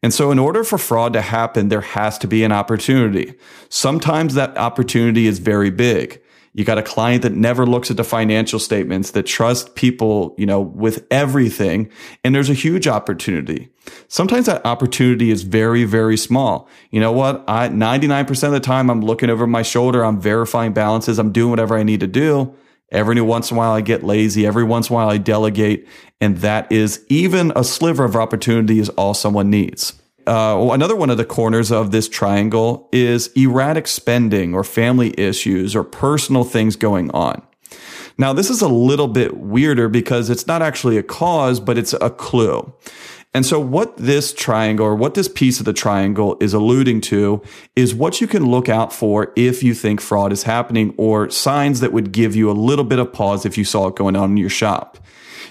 And 0.02 0.14
so 0.14 0.32
in 0.32 0.40
order 0.40 0.64
for 0.64 0.78
fraud 0.78 1.12
to 1.12 1.22
happen, 1.22 1.68
there 1.68 1.82
has 1.82 2.18
to 2.20 2.28
be 2.28 2.46
an 2.46 2.54
opportunity. 2.54 3.34
Sometimes 3.68 4.36
that 4.36 4.58
opportunity 4.58 5.28
is 5.28 5.40
very 5.40 5.70
big. 5.70 6.22
You 6.54 6.64
got 6.64 6.78
a 6.78 6.82
client 6.82 7.24
that 7.24 7.34
never 7.34 7.66
looks 7.66 7.92
at 7.92 7.98
the 7.98 8.06
financial 8.06 8.58
statements, 8.58 9.12
that 9.12 9.24
trusts 9.24 9.70
people, 9.76 10.34
you 10.38 10.46
know, 10.46 10.62
with 10.62 11.06
everything. 11.12 11.92
And 12.24 12.34
there's 12.34 12.50
a 12.50 12.54
huge 12.54 12.88
opportunity. 12.88 13.68
Sometimes 14.08 14.46
that 14.46 14.66
opportunity 14.66 15.30
is 15.30 15.44
very, 15.44 15.84
very 15.84 16.16
small. 16.16 16.70
You 16.90 17.02
know 17.02 17.12
what? 17.12 17.44
I, 17.50 17.68
99% 17.68 18.44
of 18.46 18.54
the 18.54 18.62
time 18.62 18.90
I'm 18.90 19.02
looking 19.02 19.30
over 19.30 19.46
my 19.46 19.62
shoulder. 19.62 20.06
I'm 20.06 20.22
verifying 20.22 20.72
balances. 20.72 21.20
I'm 21.20 21.34
doing 21.34 21.50
whatever 21.50 21.78
I 21.78 21.84
need 21.84 22.00
to 22.00 22.08
do. 22.08 22.56
Every 22.94 23.20
once 23.20 23.52
in 23.52 23.58
a 23.58 23.58
while, 23.58 23.74
I 23.74 23.82
get 23.82 24.04
lazy. 24.04 24.46
Every 24.46 24.64
once 24.64 24.90
in 24.90 24.94
a 24.94 24.96
while, 24.96 25.10
I 25.10 25.18
delegate. 25.18 25.88
And 26.22 26.38
that 26.38 26.72
is 26.72 27.04
even 27.10 27.52
a 27.56 27.64
sliver 27.64 28.06
of 28.06 28.16
opportunity 28.16 28.80
is 28.80 28.90
all 28.90 29.14
someone 29.14 29.50
needs. 29.50 29.94
Uh, 30.26 30.70
another 30.72 30.96
one 30.96 31.10
of 31.10 31.18
the 31.18 31.26
corners 31.26 31.72
of 31.72 31.92
this 31.92 32.08
triangle 32.08 32.88
is 32.94 33.28
erratic 33.36 33.88
spending 33.88 34.54
or 34.54 34.64
family 34.64 35.14
issues 35.20 35.76
or 35.76 35.84
personal 35.84 36.46
things 36.46 36.78
going 36.78 37.12
on. 37.12 37.42
Now, 38.18 38.32
this 38.32 38.50
is 38.50 38.62
a 38.62 38.68
little 38.68 39.08
bit 39.08 39.38
weirder 39.38 39.90
because 39.90 40.30
it's 40.30 40.46
not 40.46 40.62
actually 40.62 40.98
a 40.98 41.04
cause, 41.04 41.60
but 41.60 41.78
it's 41.78 41.94
a 41.94 42.10
clue. 42.10 42.72
And 43.34 43.46
so 43.46 43.60
what 43.60 43.98
this 43.98 44.32
triangle 44.32 44.86
or 44.86 44.96
what 44.96 45.16
this 45.16 45.28
piece 45.28 45.60
of 45.60 45.66
the 45.66 45.74
triangle 45.74 46.38
is 46.40 46.54
alluding 46.54 47.02
to 47.02 47.42
is 47.76 47.96
what 47.96 48.22
you 48.22 48.28
can 48.28 48.46
look 48.46 48.70
out 48.70 48.94
for 48.94 49.34
if 49.36 49.64
you 49.64 49.74
think 49.74 50.02
fraud 50.02 50.32
is 50.32 50.44
happening 50.44 50.94
or 50.98 51.30
signs 51.32 51.80
that 51.80 51.92
would 51.92 52.12
give 52.12 52.36
you 52.36 52.52
a 52.52 52.54
little 52.54 52.86
bit 52.86 53.00
of 53.00 53.12
pause 53.12 53.46
if 53.46 53.58
you 53.58 53.66
saw 53.66 53.88
it 53.88 53.96
going 53.96 54.16
on 54.16 54.32
in 54.32 54.38
your 54.38 54.50
shop. 54.50 55.00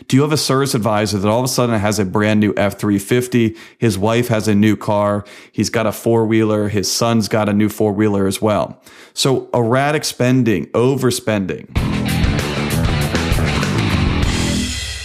Do 0.09 0.17
you 0.17 0.23
have 0.23 0.33
a 0.33 0.37
service 0.37 0.75
advisor 0.75 1.19
that 1.19 1.29
all 1.29 1.39
of 1.39 1.45
a 1.45 1.49
sudden 1.49 1.79
has 1.79 1.99
a 1.99 2.05
brand 2.05 2.41
new 2.41 2.53
F350? 2.55 3.57
His 3.79 3.99
wife 3.99 4.29
has 4.29 4.49
a 4.49 4.55
new 4.55 4.77
car. 4.77 5.25
He's 5.53 5.71
got 5.71 5.87
a 5.87 5.93
four 5.93 6.27
wheeler. 6.27 6.69
His 6.69 6.91
son's 6.91 7.29
got 7.29 7.49
a 7.49 7.53
new 7.53 7.69
four 7.69 7.93
wheeler 7.93 8.27
as 8.27 8.43
well. 8.43 8.81
So 9.15 9.49
erratic 9.55 10.05
spending, 10.05 10.67
overspending. 10.69 12.02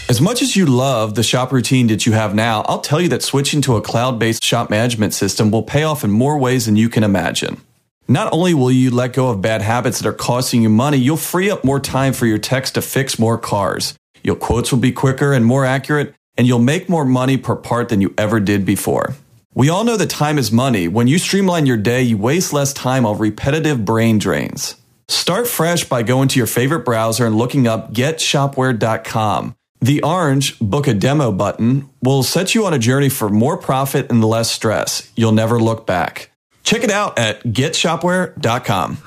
As 0.09 0.21
much 0.21 0.41
as 0.41 0.55
you 0.55 0.65
love 0.65 1.15
the 1.15 1.23
shop 1.23 1.51
routine 1.51 1.87
that 1.87 2.05
you 2.05 2.13
have 2.13 2.33
now, 2.33 2.61
I'll 2.61 2.79
tell 2.79 3.01
you 3.01 3.09
that 3.09 3.21
switching 3.21 3.59
to 3.63 3.75
a 3.75 3.81
cloud 3.81 4.17
based 4.17 4.41
shop 4.41 4.69
management 4.69 5.13
system 5.13 5.51
will 5.51 5.63
pay 5.63 5.83
off 5.83 6.01
in 6.05 6.11
more 6.11 6.37
ways 6.37 6.65
than 6.65 6.77
you 6.77 6.87
can 6.87 7.03
imagine. 7.03 7.59
Not 8.07 8.31
only 8.31 8.53
will 8.53 8.71
you 8.71 8.89
let 8.89 9.11
go 9.11 9.27
of 9.27 9.41
bad 9.41 9.61
habits 9.61 9.99
that 9.99 10.07
are 10.07 10.13
costing 10.13 10.61
you 10.61 10.69
money, 10.69 10.95
you'll 10.95 11.17
free 11.17 11.51
up 11.51 11.65
more 11.65 11.81
time 11.81 12.13
for 12.13 12.25
your 12.25 12.37
techs 12.37 12.71
to 12.71 12.81
fix 12.81 13.19
more 13.19 13.37
cars. 13.37 13.95
Your 14.23 14.37
quotes 14.37 14.71
will 14.71 14.79
be 14.79 14.93
quicker 14.93 15.33
and 15.33 15.45
more 15.45 15.65
accurate, 15.65 16.15
and 16.37 16.47
you'll 16.47 16.59
make 16.59 16.87
more 16.87 17.03
money 17.03 17.35
per 17.35 17.57
part 17.57 17.89
than 17.89 17.99
you 17.99 18.13
ever 18.17 18.39
did 18.39 18.65
before. 18.65 19.17
We 19.55 19.67
all 19.67 19.83
know 19.83 19.97
that 19.97 20.09
time 20.09 20.37
is 20.37 20.53
money. 20.53 20.87
When 20.87 21.07
you 21.07 21.19
streamline 21.19 21.65
your 21.65 21.75
day, 21.75 22.03
you 22.03 22.17
waste 22.17 22.53
less 22.53 22.71
time 22.71 23.05
on 23.05 23.17
repetitive 23.17 23.83
brain 23.83 24.19
drains. 24.19 24.77
Start 25.09 25.49
fresh 25.49 25.83
by 25.83 26.01
going 26.03 26.29
to 26.29 26.39
your 26.39 26.47
favorite 26.47 26.85
browser 26.85 27.25
and 27.25 27.35
looking 27.37 27.67
up 27.67 27.91
getshopware.com. 27.91 29.55
The 29.79 30.01
orange 30.01 30.57
book 30.59 30.87
a 30.87 30.93
demo 30.93 31.31
button 31.31 31.89
will 32.01 32.23
set 32.23 32.55
you 32.55 32.65
on 32.65 32.73
a 32.73 32.79
journey 32.79 33.09
for 33.09 33.29
more 33.29 33.57
profit 33.57 34.09
and 34.09 34.23
less 34.23 34.49
stress. 34.49 35.11
You'll 35.15 35.33
never 35.33 35.59
look 35.59 35.85
back. 35.85 36.31
Check 36.63 36.83
it 36.83 36.91
out 36.91 37.17
at 37.19 37.43
getshopware.com. 37.43 38.97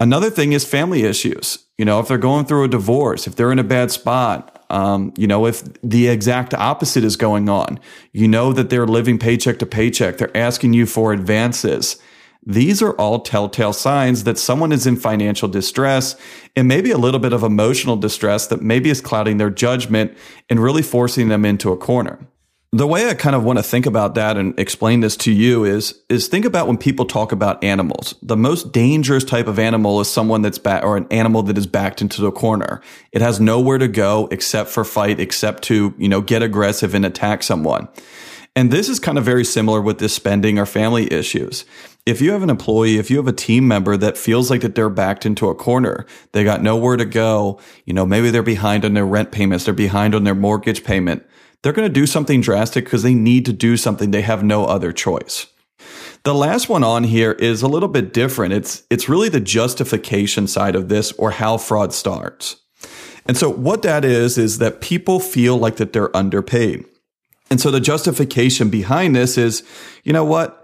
Another 0.00 0.30
thing 0.30 0.52
is 0.52 0.64
family 0.64 1.04
issues. 1.04 1.64
You 1.78 1.84
know, 1.84 1.98
if 1.98 2.08
they're 2.08 2.18
going 2.18 2.44
through 2.44 2.64
a 2.64 2.68
divorce, 2.68 3.26
if 3.26 3.36
they're 3.36 3.50
in 3.50 3.58
a 3.58 3.64
bad 3.64 3.90
spot, 3.90 4.64
um, 4.70 5.12
you 5.16 5.26
know, 5.26 5.46
if 5.46 5.62
the 5.82 6.08
exact 6.08 6.52
opposite 6.54 7.04
is 7.04 7.16
going 7.16 7.48
on, 7.48 7.80
you 8.12 8.28
know 8.28 8.52
that 8.52 8.70
they're 8.70 8.86
living 8.86 9.18
paycheck 9.18 9.58
to 9.60 9.66
paycheck, 9.66 10.18
they're 10.18 10.36
asking 10.36 10.74
you 10.74 10.86
for 10.86 11.12
advances. 11.12 11.96
These 12.46 12.82
are 12.82 12.92
all 12.92 13.20
telltale 13.20 13.72
signs 13.72 14.24
that 14.24 14.38
someone 14.38 14.72
is 14.72 14.86
in 14.86 14.96
financial 14.96 15.48
distress 15.48 16.16
and 16.54 16.68
maybe 16.68 16.90
a 16.90 16.98
little 16.98 17.20
bit 17.20 17.32
of 17.32 17.42
emotional 17.42 17.96
distress 17.96 18.46
that 18.48 18.60
maybe 18.60 18.90
is 18.90 19.00
clouding 19.00 19.38
their 19.38 19.50
judgment 19.50 20.16
and 20.50 20.60
really 20.62 20.82
forcing 20.82 21.28
them 21.28 21.44
into 21.44 21.72
a 21.72 21.76
corner. 21.76 22.18
the 22.74 22.88
way 22.88 23.08
I 23.08 23.14
kind 23.14 23.36
of 23.36 23.44
want 23.44 23.60
to 23.60 23.62
think 23.62 23.86
about 23.86 24.16
that 24.16 24.36
and 24.36 24.58
explain 24.58 24.98
this 24.98 25.16
to 25.18 25.30
you 25.30 25.64
is 25.64 26.02
is 26.08 26.26
think 26.26 26.44
about 26.44 26.66
when 26.66 26.76
people 26.76 27.04
talk 27.04 27.30
about 27.30 27.62
animals. 27.62 28.16
The 28.20 28.36
most 28.36 28.72
dangerous 28.72 29.22
type 29.22 29.46
of 29.46 29.60
animal 29.60 30.00
is 30.00 30.10
someone 30.10 30.42
that's 30.42 30.58
back 30.58 30.82
or 30.82 30.96
an 30.96 31.06
animal 31.12 31.44
that 31.44 31.56
is 31.56 31.68
backed 31.68 32.02
into 32.02 32.20
the 32.20 32.32
corner. 32.32 32.80
It 33.12 33.22
has 33.22 33.38
nowhere 33.38 33.78
to 33.78 33.86
go 33.86 34.28
except 34.32 34.70
for 34.70 34.84
fight, 34.84 35.20
except 35.20 35.62
to, 35.64 35.94
you 35.96 36.08
know, 36.08 36.20
get 36.20 36.42
aggressive 36.42 36.94
and 36.94 37.06
attack 37.06 37.44
someone. 37.44 37.86
And 38.56 38.72
this 38.72 38.88
is 38.88 38.98
kind 38.98 39.18
of 39.18 39.24
very 39.24 39.44
similar 39.44 39.80
with 39.80 39.98
this 39.98 40.12
spending 40.12 40.58
or 40.58 40.66
family 40.66 41.12
issues. 41.12 41.64
If 42.06 42.20
you 42.20 42.32
have 42.32 42.42
an 42.42 42.50
employee, 42.50 42.98
if 42.98 43.10
you 43.10 43.16
have 43.16 43.28
a 43.28 43.32
team 43.32 43.66
member 43.66 43.96
that 43.96 44.18
feels 44.18 44.50
like 44.50 44.60
that 44.60 44.74
they're 44.74 44.90
backed 44.90 45.24
into 45.24 45.48
a 45.48 45.54
corner, 45.54 46.04
they 46.32 46.44
got 46.44 46.62
nowhere 46.62 46.96
to 46.96 47.06
go, 47.06 47.58
you 47.86 47.94
know, 47.94 48.04
maybe 48.04 48.30
they're 48.30 48.42
behind 48.42 48.84
on 48.84 48.92
their 48.92 49.06
rent 49.06 49.32
payments, 49.32 49.64
they're 49.64 49.72
behind 49.72 50.14
on 50.14 50.24
their 50.24 50.34
mortgage 50.34 50.84
payment 50.84 51.24
they're 51.64 51.72
going 51.72 51.88
to 51.88 51.92
do 51.92 52.06
something 52.06 52.42
drastic 52.42 52.84
because 52.84 53.02
they 53.02 53.14
need 53.14 53.46
to 53.46 53.52
do 53.52 53.78
something. 53.78 54.10
They 54.10 54.20
have 54.20 54.44
no 54.44 54.66
other 54.66 54.92
choice. 54.92 55.46
The 56.22 56.34
last 56.34 56.68
one 56.68 56.84
on 56.84 57.04
here 57.04 57.32
is 57.32 57.62
a 57.62 57.68
little 57.68 57.88
bit 57.88 58.12
different. 58.12 58.52
It's, 58.52 58.82
it's 58.90 59.08
really 59.08 59.30
the 59.30 59.40
justification 59.40 60.46
side 60.46 60.76
of 60.76 60.90
this 60.90 61.12
or 61.12 61.30
how 61.30 61.56
fraud 61.56 61.94
starts. 61.94 62.56
And 63.24 63.38
so 63.38 63.48
what 63.48 63.80
that 63.80 64.04
is, 64.04 64.36
is 64.36 64.58
that 64.58 64.82
people 64.82 65.20
feel 65.20 65.56
like 65.56 65.76
that 65.76 65.94
they're 65.94 66.14
underpaid. 66.14 66.84
And 67.50 67.58
so 67.58 67.70
the 67.70 67.80
justification 67.80 68.68
behind 68.68 69.16
this 69.16 69.38
is, 69.38 69.62
you 70.02 70.12
know 70.12 70.24
what? 70.24 70.63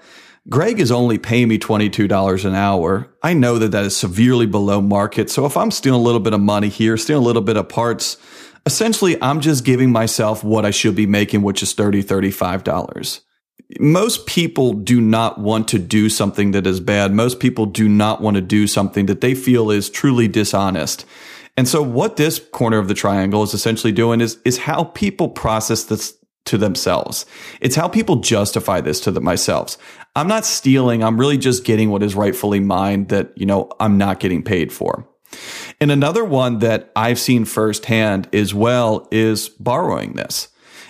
Greg 0.50 0.80
is 0.80 0.90
only 0.90 1.16
paying 1.16 1.47
me 1.47 1.61
$22 1.61 2.45
an 2.45 2.54
hour. 2.57 3.09
I 3.23 3.35
know 3.35 3.57
that 3.59 3.71
that 3.71 3.85
is 3.85 3.97
severely 3.97 4.47
below 4.47 4.80
market. 4.80 5.30
So 5.30 5.47
if 5.47 5.57
I'm 5.57 5.71
stealing 5.71 6.00
a 6.00 6.02
little 6.02 6.21
bit 6.21 6.33
of 6.33 6.40
money 6.40 6.69
here, 6.69 6.97
stealing 6.97 7.23
a 7.23 7.26
little 7.26 7.42
bit 7.42 7.57
of 7.57 7.69
parts, 7.69 8.16
essentially 8.66 9.16
I'm 9.23 9.40
just 9.40 9.64
giving 9.64 9.92
myself 9.92 10.42
what 10.42 10.66
I 10.66 10.73
should 10.73 10.97
be 10.97 11.07
making, 11.07 11.42
which 11.42 11.62
is 11.62 11.73
$30, 11.73 12.02
$35. 12.02 13.21
Most 13.78 14.26
people 14.26 14.73
do 14.73 15.00
not 15.00 15.38
want 15.38 15.69
to 15.69 15.78
do 15.78 16.09
something 16.09 16.50
that 16.50 16.66
is 16.66 16.80
bad. 16.80 17.12
Most 17.12 17.38
people 17.38 17.66
do 17.66 17.88
not 17.88 18.21
want 18.21 18.35
to 18.35 18.40
do 18.40 18.66
something 18.66 19.07
that 19.07 19.21
they 19.21 19.37
feel 19.37 19.71
is 19.71 19.88
truly 19.88 20.26
dishonest. 20.26 21.07
And 21.57 21.69
so 21.69 21.80
what 21.80 22.16
this 22.16 22.40
corner 22.40 22.78
of 22.78 22.88
the 22.88 22.95
triangle 22.95 23.45
is 23.45 23.54
essentially 23.54 23.92
doing 23.92 24.21
is, 24.21 24.38
is 24.45 24.59
how 24.59 24.83
people 24.83 25.28
process 25.28 25.85
this 25.85 26.16
to 26.47 26.59
themselves. 26.59 27.26
It's 27.61 27.76
how 27.76 27.88
people 27.88 28.16
justify 28.16 28.80
this 28.80 29.00
to 29.00 29.11
themselves. 29.11 29.78
I'm 30.16 30.28
not 30.28 30.44
stealing. 30.44 31.04
I'm 31.04 31.18
really 31.18 31.38
just 31.38 31.64
getting 31.64 31.90
what 31.90 32.02
is 32.02 32.14
rightfully 32.14 32.61
mine 32.61 33.06
that, 33.06 33.32
you 33.37 33.47
know, 33.47 33.70
I'm 33.78 33.99
not 33.99 34.20
getting 34.20 34.42
paid 34.42 34.73
for. 34.73 35.06
And 35.80 35.90
another 35.90 36.25
one 36.25 36.59
that 36.59 36.90
I've 36.97 37.18
seen 37.18 37.44
firsthand 37.44 38.28
as 38.35 38.52
well 38.52 39.06
is 39.11 39.49
borrowing 39.49 40.14
this. 40.14 40.49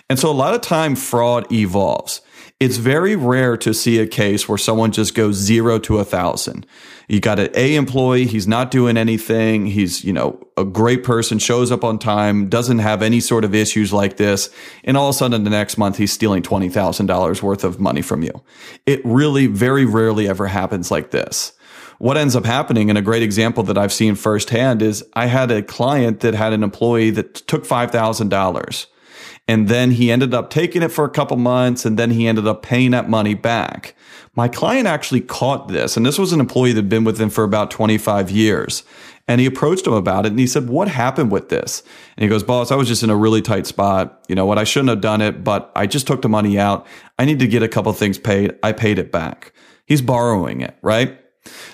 And 0.09 0.19
so 0.19 0.31
a 0.31 0.33
lot 0.33 0.55
of 0.55 0.61
time 0.61 0.97
fraud 0.97 1.51
evolves. 1.53 2.21
It's 2.61 2.77
very 2.77 3.17
rare 3.17 3.57
to 3.57 3.73
see 3.73 3.99
a 4.01 4.07
case 4.07 4.47
where 4.47 4.59
someone 4.59 4.93
just 4.93 5.15
goes 5.15 5.37
zero 5.37 5.79
to 5.79 5.99
a 5.99 6.05
thousand. 6.05 6.67
You 7.09 7.19
got 7.19 7.39
an 7.39 7.49
A 7.55 7.75
employee, 7.75 8.27
he's 8.27 8.47
not 8.47 8.71
doing 8.71 8.99
anything. 8.99 9.65
He's, 9.65 10.05
you 10.05 10.13
know, 10.13 10.47
a 10.59 10.67
great 10.67 11.03
person, 11.03 11.39
shows 11.39 11.73
up 11.73 11.85
on 11.85 11.99
time, 11.99 12.51
doesn't 12.51 12.81
have 12.81 13.01
any 13.01 13.19
sort 13.21 13.47
of 13.47 13.55
issues 13.55 13.95
like 13.95 14.19
this. 14.19 14.51
And 14.85 14.99
all 14.99 15.09
of 15.09 15.15
a 15.15 15.19
sudden 15.19 15.43
the 15.43 15.49
next 15.49 15.79
month 15.79 15.97
he's 15.97 16.13
stealing 16.13 16.43
$20,000 16.43 17.43
worth 17.43 17.65
of 17.65 17.81
money 17.81 18.03
from 18.03 18.23
you. 18.23 18.43
It 18.85 19.01
really 19.07 19.47
very 19.47 19.87
rarely 19.87 20.29
ever 20.29 20.47
happens 20.47 20.91
like 20.91 21.13
this 21.13 21.55
what 21.97 22.17
ends 22.17 22.35
up 22.35 22.47
happening, 22.47 22.89
and 22.89 22.99
a 22.99 23.03
great 23.03 23.23
example 23.23 23.63
that 23.65 23.77
I've 23.77 23.93
seen 23.93 24.15
firsthand 24.15 24.81
is 24.81 25.05
I 25.13 25.27
had 25.27 25.51
a 25.51 25.63
client 25.63 26.21
that 26.21 26.33
had 26.33 26.55
an 26.55 26.63
employee 26.63 27.11
that 27.11 27.35
took 27.35 27.67
$5,000 27.67 28.87
and 29.51 29.67
then 29.67 29.91
he 29.91 30.13
ended 30.13 30.33
up 30.33 30.49
taking 30.49 30.81
it 30.81 30.93
for 30.93 31.05
a 31.05 31.11
couple 31.11 31.37
months 31.37 31.85
and 31.85 31.99
then 31.99 32.13
he 32.13 32.29
ended 32.29 32.47
up 32.47 32.63
paying 32.63 32.93
that 32.93 33.11
money 33.11 33.35
back. 33.35 33.97
My 34.37 34.47
client 34.47 34.87
actually 34.87 35.23
caught 35.23 35.67
this, 35.67 35.97
and 35.97 36.07
this 36.07 36.21
was 36.21 36.33
an 36.33 36.39
employee 36.39 36.71
that 36.71 36.83
had 36.83 36.89
been 36.89 37.03
with 37.03 37.21
him 37.21 37.31
for 37.31 37.43
about 37.43 37.69
25 37.73 38.31
years. 38.31 38.85
And 39.27 39.41
he 39.41 39.49
approached 39.49 39.89
him 39.89 39.93
about 39.93 40.25
it 40.25 40.31
and 40.31 40.39
he 40.39 40.47
said, 40.47 40.69
What 40.69 40.87
happened 40.87 41.33
with 41.33 41.49
this? 41.49 41.83
And 42.17 42.23
he 42.23 42.29
goes, 42.29 42.45
Boss, 42.45 42.71
I 42.71 42.77
was 42.77 42.87
just 42.87 43.03
in 43.03 43.11
a 43.11 43.17
really 43.17 43.43
tight 43.43 43.67
spot. 43.67 44.25
You 44.29 44.37
know 44.37 44.47
what? 44.47 44.57
I 44.57 44.63
shouldn't 44.63 44.91
have 44.91 45.01
done 45.01 45.21
it, 45.21 45.43
but 45.43 45.73
I 45.75 45.89
just 45.89 46.07
took 46.07 46.23
the 46.23 46.29
money 46.29 46.57
out. 46.57 46.87
I 47.19 47.25
need 47.25 47.41
to 47.41 47.49
get 47.49 47.65
a 47.65 47.69
couple 47.69 47.93
things 47.93 48.19
paid. 48.19 48.57
I 48.63 48.71
paid 48.71 49.01
it 49.01 49.11
back. 49.11 49.53
He's 49.85 50.01
borrowing 50.01 50.61
it, 50.61 50.77
right? 50.81 51.19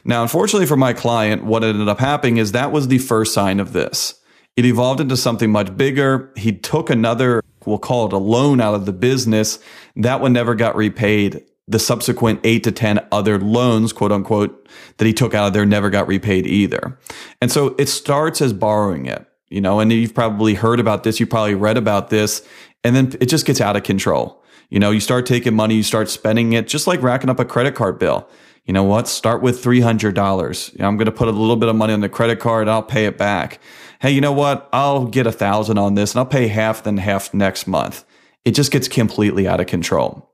Now, 0.02 0.22
unfortunately 0.22 0.66
for 0.66 0.78
my 0.78 0.94
client, 0.94 1.44
what 1.44 1.62
ended 1.62 1.88
up 1.88 2.00
happening 2.00 2.38
is 2.38 2.52
that 2.52 2.72
was 2.72 2.88
the 2.88 2.98
first 2.98 3.34
sign 3.34 3.60
of 3.60 3.74
this. 3.74 4.18
It 4.56 4.64
evolved 4.64 5.00
into 5.00 5.18
something 5.18 5.52
much 5.52 5.76
bigger. 5.76 6.32
He 6.34 6.52
took 6.52 6.88
another, 6.88 7.42
we'll 7.66 7.78
call 7.78 8.06
it 8.06 8.12
a 8.12 8.18
loan 8.18 8.60
out 8.60 8.74
of 8.74 8.86
the 8.86 8.92
business. 8.92 9.58
That 9.96 10.20
one 10.20 10.32
never 10.32 10.54
got 10.54 10.76
repaid. 10.76 11.44
The 11.68 11.78
subsequent 11.78 12.40
eight 12.44 12.62
to 12.64 12.72
10 12.72 13.06
other 13.10 13.38
loans, 13.38 13.92
quote 13.92 14.12
unquote, 14.12 14.68
that 14.98 15.04
he 15.04 15.12
took 15.12 15.34
out 15.34 15.48
of 15.48 15.52
there 15.52 15.66
never 15.66 15.90
got 15.90 16.06
repaid 16.06 16.46
either. 16.46 16.98
And 17.40 17.50
so 17.50 17.74
it 17.78 17.88
starts 17.88 18.40
as 18.40 18.52
borrowing 18.52 19.06
it, 19.06 19.26
you 19.48 19.60
know, 19.60 19.80
and 19.80 19.92
you've 19.92 20.14
probably 20.14 20.54
heard 20.54 20.78
about 20.78 21.02
this. 21.02 21.18
You 21.18 21.26
probably 21.26 21.56
read 21.56 21.76
about 21.76 22.10
this 22.10 22.46
and 22.84 22.94
then 22.94 23.12
it 23.20 23.26
just 23.26 23.46
gets 23.46 23.60
out 23.60 23.74
of 23.74 23.82
control. 23.82 24.44
You 24.70 24.78
know, 24.78 24.92
you 24.92 25.00
start 25.00 25.26
taking 25.26 25.54
money, 25.54 25.74
you 25.74 25.82
start 25.82 26.08
spending 26.08 26.52
it 26.52 26.68
just 26.68 26.86
like 26.86 27.02
racking 27.02 27.30
up 27.30 27.40
a 27.40 27.44
credit 27.44 27.74
card 27.74 27.98
bill 27.98 28.28
you 28.66 28.72
know 28.72 28.82
what? 28.82 29.06
Start 29.06 29.42
with 29.42 29.62
$300. 29.62 30.72
You 30.72 30.78
know, 30.80 30.88
I'm 30.88 30.96
going 30.96 31.06
to 31.06 31.12
put 31.12 31.28
a 31.28 31.30
little 31.30 31.56
bit 31.56 31.68
of 31.68 31.76
money 31.76 31.92
on 31.92 32.00
the 32.00 32.08
credit 32.08 32.40
card. 32.40 32.68
I'll 32.68 32.82
pay 32.82 33.06
it 33.06 33.16
back. 33.16 33.60
Hey, 34.00 34.10
you 34.10 34.20
know 34.20 34.32
what? 34.32 34.68
I'll 34.72 35.06
get 35.06 35.26
a 35.26 35.32
thousand 35.32 35.78
on 35.78 35.94
this 35.94 36.12
and 36.12 36.18
I'll 36.18 36.26
pay 36.26 36.48
half 36.48 36.82
then 36.82 36.98
half 36.98 37.32
next 37.32 37.66
month. 37.66 38.04
It 38.44 38.52
just 38.52 38.70
gets 38.70 38.88
completely 38.88 39.48
out 39.48 39.60
of 39.60 39.66
control. 39.66 40.30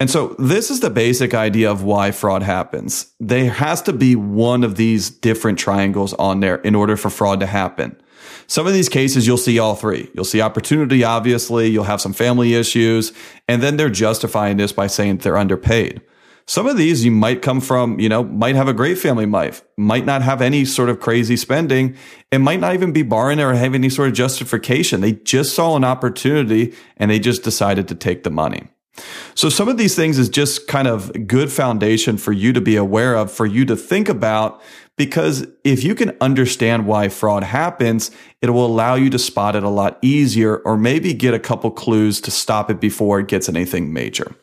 And 0.00 0.10
so 0.10 0.34
this 0.38 0.70
is 0.70 0.80
the 0.80 0.90
basic 0.90 1.34
idea 1.34 1.70
of 1.70 1.84
why 1.84 2.10
fraud 2.10 2.42
happens. 2.42 3.12
There 3.20 3.50
has 3.50 3.80
to 3.82 3.92
be 3.92 4.16
one 4.16 4.64
of 4.64 4.76
these 4.76 5.10
different 5.10 5.58
triangles 5.58 6.12
on 6.14 6.40
there 6.40 6.56
in 6.56 6.74
order 6.74 6.96
for 6.96 7.10
fraud 7.10 7.40
to 7.40 7.46
happen. 7.46 7.96
Some 8.46 8.66
of 8.66 8.72
these 8.72 8.88
cases, 8.88 9.26
you'll 9.26 9.36
see 9.36 9.58
all 9.58 9.74
three. 9.74 10.10
You'll 10.14 10.24
see 10.24 10.40
opportunity, 10.40 11.04
obviously. 11.04 11.68
You'll 11.68 11.84
have 11.84 12.00
some 12.00 12.12
family 12.12 12.54
issues. 12.54 13.12
And 13.48 13.62
then 13.62 13.76
they're 13.76 13.88
justifying 13.88 14.56
this 14.56 14.72
by 14.72 14.86
saying 14.86 15.18
they're 15.18 15.38
underpaid. 15.38 16.02
Some 16.46 16.66
of 16.66 16.76
these 16.76 17.04
you 17.04 17.10
might 17.10 17.40
come 17.40 17.60
from, 17.60 17.98
you 17.98 18.08
know, 18.08 18.22
might 18.22 18.54
have 18.54 18.68
a 18.68 18.74
great 18.74 18.98
family 18.98 19.24
life, 19.24 19.62
might 19.78 20.04
not 20.04 20.20
have 20.20 20.42
any 20.42 20.66
sort 20.66 20.90
of 20.90 21.00
crazy 21.00 21.36
spending, 21.36 21.96
and 22.30 22.42
might 22.42 22.60
not 22.60 22.74
even 22.74 22.92
be 22.92 23.02
borrowing 23.02 23.40
or 23.40 23.54
have 23.54 23.74
any 23.74 23.88
sort 23.88 24.08
of 24.08 24.14
justification. 24.14 25.00
They 25.00 25.12
just 25.12 25.54
saw 25.54 25.74
an 25.74 25.84
opportunity 25.84 26.74
and 26.98 27.10
they 27.10 27.18
just 27.18 27.44
decided 27.44 27.88
to 27.88 27.94
take 27.94 28.24
the 28.24 28.30
money. 28.30 28.68
So 29.34 29.48
some 29.48 29.68
of 29.68 29.78
these 29.78 29.96
things 29.96 30.18
is 30.18 30.28
just 30.28 30.68
kind 30.68 30.86
of 30.86 31.26
good 31.26 31.50
foundation 31.50 32.16
for 32.16 32.30
you 32.30 32.52
to 32.52 32.60
be 32.60 32.76
aware 32.76 33.16
of, 33.16 33.32
for 33.32 33.46
you 33.46 33.64
to 33.64 33.74
think 33.74 34.08
about, 34.08 34.62
because 34.96 35.46
if 35.64 35.82
you 35.82 35.94
can 35.96 36.16
understand 36.20 36.86
why 36.86 37.08
fraud 37.08 37.42
happens, 37.42 38.12
it 38.40 38.50
will 38.50 38.66
allow 38.66 38.94
you 38.94 39.10
to 39.10 39.18
spot 39.18 39.56
it 39.56 39.64
a 39.64 39.68
lot 39.68 39.98
easier 40.02 40.58
or 40.58 40.76
maybe 40.76 41.12
get 41.12 41.34
a 41.34 41.40
couple 41.40 41.70
clues 41.70 42.20
to 42.20 42.30
stop 42.30 42.70
it 42.70 42.80
before 42.80 43.18
it 43.18 43.26
gets 43.26 43.48
anything 43.48 43.92
major. 43.92 44.36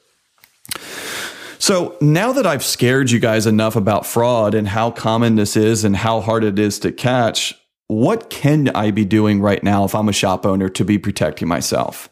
So 1.61 1.95
now 2.01 2.33
that 2.33 2.47
I've 2.47 2.63
scared 2.63 3.11
you 3.11 3.19
guys 3.19 3.45
enough 3.45 3.75
about 3.75 4.07
fraud 4.07 4.55
and 4.55 4.67
how 4.67 4.89
common 4.89 5.35
this 5.35 5.55
is 5.55 5.83
and 5.83 5.95
how 5.95 6.19
hard 6.19 6.43
it 6.43 6.57
is 6.57 6.79
to 6.79 6.91
catch, 6.91 7.53
what 7.85 8.31
can 8.31 8.69
I 8.69 8.89
be 8.89 9.05
doing 9.05 9.41
right 9.41 9.63
now 9.63 9.85
if 9.85 9.93
I'm 9.93 10.09
a 10.09 10.13
shop 10.13 10.43
owner 10.43 10.69
to 10.69 10.83
be 10.83 10.97
protecting 10.97 11.47
myself? 11.47 12.09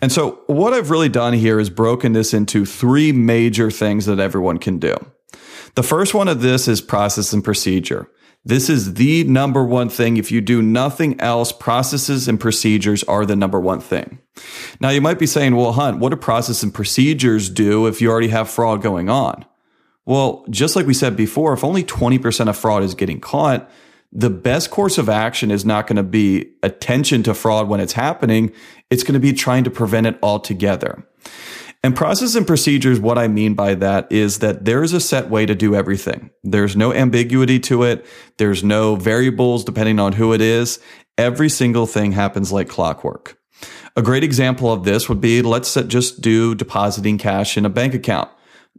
And 0.00 0.12
so 0.12 0.42
what 0.46 0.74
I've 0.74 0.90
really 0.90 1.08
done 1.08 1.32
here 1.32 1.58
is 1.58 1.70
broken 1.70 2.12
this 2.12 2.32
into 2.32 2.64
three 2.64 3.10
major 3.10 3.68
things 3.68 4.06
that 4.06 4.20
everyone 4.20 4.58
can 4.58 4.78
do. 4.78 4.94
The 5.74 5.82
first 5.82 6.14
one 6.14 6.28
of 6.28 6.40
this 6.40 6.68
is 6.68 6.80
process 6.80 7.32
and 7.32 7.42
procedure. 7.42 8.08
This 8.44 8.70
is 8.70 8.94
the 8.94 9.24
number 9.24 9.64
one 9.64 9.88
thing. 9.88 10.16
If 10.16 10.30
you 10.30 10.40
do 10.40 10.62
nothing 10.62 11.20
else, 11.20 11.52
processes 11.52 12.28
and 12.28 12.40
procedures 12.40 13.02
are 13.04 13.26
the 13.26 13.36
number 13.36 13.60
one 13.60 13.80
thing. 13.80 14.20
Now, 14.80 14.90
you 14.90 15.00
might 15.00 15.18
be 15.18 15.26
saying, 15.26 15.56
well, 15.56 15.72
Hunt, 15.72 15.98
what 15.98 16.10
do 16.10 16.16
process 16.16 16.62
and 16.62 16.72
procedures 16.72 17.50
do 17.50 17.86
if 17.86 18.00
you 18.00 18.10
already 18.10 18.28
have 18.28 18.48
fraud 18.48 18.80
going 18.80 19.08
on? 19.10 19.44
Well, 20.06 20.46
just 20.48 20.76
like 20.76 20.86
we 20.86 20.94
said 20.94 21.16
before, 21.16 21.52
if 21.52 21.62
only 21.62 21.84
20% 21.84 22.48
of 22.48 22.56
fraud 22.56 22.82
is 22.82 22.94
getting 22.94 23.20
caught, 23.20 23.70
the 24.10 24.30
best 24.30 24.70
course 24.70 24.96
of 24.96 25.08
action 25.08 25.50
is 25.50 25.66
not 25.66 25.86
going 25.86 25.96
to 25.96 26.02
be 26.02 26.52
attention 26.62 27.22
to 27.24 27.34
fraud 27.34 27.68
when 27.68 27.80
it's 27.80 27.92
happening. 27.92 28.52
It's 28.88 29.02
going 29.02 29.14
to 29.14 29.20
be 29.20 29.34
trying 29.34 29.64
to 29.64 29.70
prevent 29.70 30.06
it 30.06 30.18
altogether. 30.22 31.06
And 31.84 31.94
process 31.94 32.34
and 32.34 32.46
procedures, 32.46 32.98
what 32.98 33.18
I 33.18 33.28
mean 33.28 33.54
by 33.54 33.74
that 33.74 34.10
is 34.10 34.40
that 34.40 34.64
there 34.64 34.82
is 34.82 34.92
a 34.92 35.00
set 35.00 35.30
way 35.30 35.46
to 35.46 35.54
do 35.54 35.76
everything. 35.76 36.30
There's 36.42 36.76
no 36.76 36.92
ambiguity 36.92 37.60
to 37.60 37.84
it. 37.84 38.04
There's 38.36 38.64
no 38.64 38.96
variables 38.96 39.64
depending 39.64 40.00
on 40.00 40.14
who 40.14 40.32
it 40.32 40.40
is. 40.40 40.80
Every 41.16 41.48
single 41.48 41.86
thing 41.86 42.12
happens 42.12 42.50
like 42.50 42.68
clockwork. 42.68 43.38
A 43.96 44.02
great 44.02 44.24
example 44.24 44.72
of 44.72 44.84
this 44.84 45.08
would 45.08 45.20
be 45.20 45.42
let's 45.42 45.74
just 45.74 46.20
do 46.20 46.54
depositing 46.54 47.18
cash 47.18 47.56
in 47.56 47.64
a 47.64 47.70
bank 47.70 47.94
account. 47.94 48.28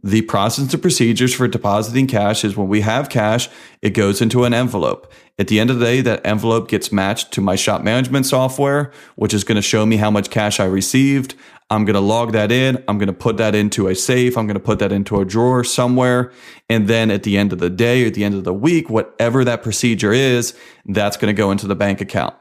The 0.02 0.22
process 0.22 0.72
and 0.72 0.80
procedures 0.80 1.34
for 1.34 1.46
depositing 1.46 2.06
cash 2.06 2.42
is 2.42 2.56
when 2.56 2.68
we 2.68 2.80
have 2.80 3.10
cash, 3.10 3.50
it 3.82 3.90
goes 3.90 4.22
into 4.22 4.44
an 4.44 4.54
envelope. 4.54 5.12
At 5.38 5.48
the 5.48 5.60
end 5.60 5.68
of 5.68 5.78
the 5.78 5.84
day, 5.84 6.00
that 6.00 6.24
envelope 6.24 6.68
gets 6.68 6.90
matched 6.90 7.32
to 7.32 7.42
my 7.42 7.54
shop 7.54 7.82
management 7.82 8.24
software, 8.24 8.92
which 9.16 9.34
is 9.34 9.44
going 9.44 9.56
to 9.56 9.62
show 9.62 9.84
me 9.84 9.96
how 9.96 10.10
much 10.10 10.30
cash 10.30 10.58
I 10.58 10.64
received. 10.64 11.34
I'm 11.70 11.84
going 11.84 11.94
to 11.94 12.00
log 12.00 12.32
that 12.32 12.50
in. 12.50 12.82
I'm 12.88 12.98
going 12.98 13.06
to 13.06 13.12
put 13.12 13.36
that 13.36 13.54
into 13.54 13.86
a 13.86 13.94
safe. 13.94 14.36
I'm 14.36 14.46
going 14.46 14.54
to 14.54 14.60
put 14.60 14.80
that 14.80 14.90
into 14.90 15.20
a 15.20 15.24
drawer 15.24 15.62
somewhere. 15.62 16.32
And 16.68 16.88
then 16.88 17.12
at 17.12 17.22
the 17.22 17.38
end 17.38 17.52
of 17.52 17.60
the 17.60 17.70
day 17.70 18.04
at 18.06 18.14
the 18.14 18.24
end 18.24 18.34
of 18.34 18.42
the 18.42 18.52
week, 18.52 18.90
whatever 18.90 19.44
that 19.44 19.62
procedure 19.62 20.12
is, 20.12 20.56
that's 20.84 21.16
going 21.16 21.34
to 21.34 21.38
go 21.38 21.52
into 21.52 21.68
the 21.68 21.76
bank 21.76 22.00
account. 22.00 22.34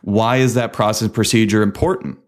Why 0.00 0.36
is 0.36 0.54
that 0.54 0.72
process 0.72 1.08
procedure 1.08 1.62
important? 1.62 2.18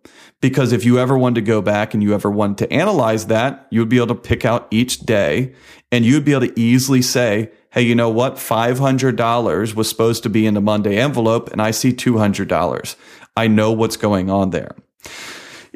Because 0.43 0.73
if 0.73 0.85
you 0.85 0.99
ever 0.99 1.17
wanted 1.17 1.37
to 1.37 1.41
go 1.47 1.63
back 1.63 1.95
and 1.95 2.03
you 2.03 2.13
ever 2.13 2.31
wanted 2.31 2.59
to 2.59 2.73
analyze 2.73 3.29
that, 3.29 3.67
you 3.71 3.81
would 3.81 3.89
be 3.89 3.97
able 3.97 4.09
to 4.09 4.15
pick 4.15 4.45
out 4.45 4.69
each 4.71 5.01
day 5.01 5.55
and 5.91 6.05
you'd 6.05 6.27
be 6.27 6.33
able 6.33 6.47
to 6.47 6.61
easily 6.61 7.01
say, 7.01 7.51
Hey, 7.71 7.83
you 7.83 7.95
know 7.95 8.11
what? 8.11 8.35
$500 8.35 9.75
was 9.75 9.89
supposed 9.89 10.23
to 10.23 10.29
be 10.29 10.47
in 10.47 10.55
the 10.55 10.61
Monday 10.61 10.99
envelope 10.99 11.51
and 11.51 11.63
I 11.63 11.71
see 11.71 11.93
$200. 11.93 12.97
I 13.37 13.49
know 13.49 13.73
what's 13.73 13.97
going 13.97 14.31
on 14.31 14.51
there. 14.51 14.77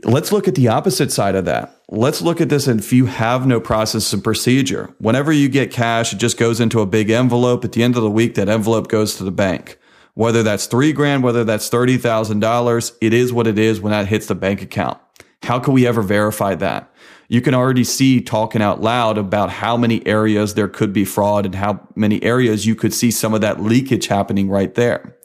Let's 0.04 0.30
look 0.30 0.46
at 0.46 0.54
the 0.54 0.68
opposite 0.68 1.10
side 1.10 1.34
of 1.34 1.44
that. 1.46 1.82
Let's 1.88 2.22
look 2.22 2.40
at 2.40 2.48
this. 2.48 2.66
And 2.66 2.78
if 2.78 2.92
you 2.92 3.06
have 3.06 3.46
no 3.46 3.60
process 3.60 4.12
and 4.12 4.22
procedure, 4.22 4.94
whenever 4.98 5.32
you 5.32 5.48
get 5.48 5.72
cash, 5.72 6.12
it 6.12 6.18
just 6.18 6.38
goes 6.38 6.60
into 6.60 6.80
a 6.80 6.86
big 6.86 7.10
envelope. 7.10 7.64
At 7.64 7.72
the 7.72 7.82
end 7.82 7.96
of 7.96 8.02
the 8.02 8.10
week, 8.10 8.34
that 8.36 8.48
envelope 8.48 8.88
goes 8.88 9.16
to 9.16 9.24
the 9.24 9.32
bank. 9.32 9.78
Whether 10.14 10.42
that's 10.42 10.66
three 10.66 10.92
grand, 10.92 11.22
whether 11.22 11.44
that's 11.44 11.70
$30,000, 11.70 12.96
it 13.00 13.12
is 13.12 13.32
what 13.32 13.46
it 13.46 13.58
is 13.58 13.80
when 13.80 13.92
that 13.92 14.08
hits 14.08 14.26
the 14.26 14.34
bank 14.34 14.62
account. 14.62 14.98
How 15.42 15.58
can 15.58 15.74
we 15.74 15.86
ever 15.86 16.02
verify 16.02 16.54
that? 16.56 16.92
You 17.28 17.40
can 17.40 17.54
already 17.54 17.84
see 17.84 18.20
talking 18.20 18.62
out 18.62 18.80
loud 18.80 19.18
about 19.18 19.50
how 19.50 19.76
many 19.76 20.04
areas 20.06 20.54
there 20.54 20.68
could 20.68 20.92
be 20.92 21.04
fraud 21.04 21.44
and 21.44 21.54
how 21.54 21.86
many 21.94 22.22
areas 22.22 22.66
you 22.66 22.74
could 22.74 22.94
see 22.94 23.10
some 23.10 23.34
of 23.34 23.42
that 23.42 23.62
leakage 23.62 24.06
happening 24.06 24.48
right 24.48 24.74
there. 24.74 25.16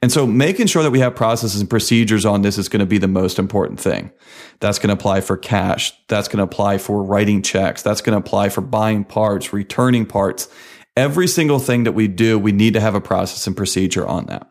And 0.00 0.12
so 0.12 0.26
making 0.26 0.68
sure 0.68 0.82
that 0.82 0.92
we 0.92 1.00
have 1.00 1.16
processes 1.16 1.60
and 1.60 1.68
procedures 1.68 2.24
on 2.24 2.42
this 2.42 2.56
is 2.56 2.68
going 2.68 2.80
to 2.80 2.86
be 2.86 2.98
the 2.98 3.08
most 3.08 3.38
important 3.38 3.80
thing. 3.80 4.12
That's 4.60 4.78
going 4.78 4.88
to 4.88 4.94
apply 4.94 5.22
for 5.22 5.36
cash. 5.36 5.92
That's 6.06 6.28
going 6.28 6.38
to 6.38 6.44
apply 6.44 6.78
for 6.78 7.02
writing 7.02 7.42
checks. 7.42 7.82
That's 7.82 8.00
going 8.00 8.12
to 8.12 8.24
apply 8.24 8.50
for 8.50 8.60
buying 8.60 9.04
parts, 9.04 9.52
returning 9.52 10.06
parts. 10.06 10.48
Every 10.96 11.26
single 11.26 11.58
thing 11.58 11.84
that 11.84 11.92
we 11.92 12.06
do, 12.06 12.38
we 12.38 12.52
need 12.52 12.74
to 12.74 12.80
have 12.80 12.94
a 12.94 13.00
process 13.00 13.46
and 13.46 13.56
procedure 13.56 14.06
on 14.06 14.26
that. 14.26 14.46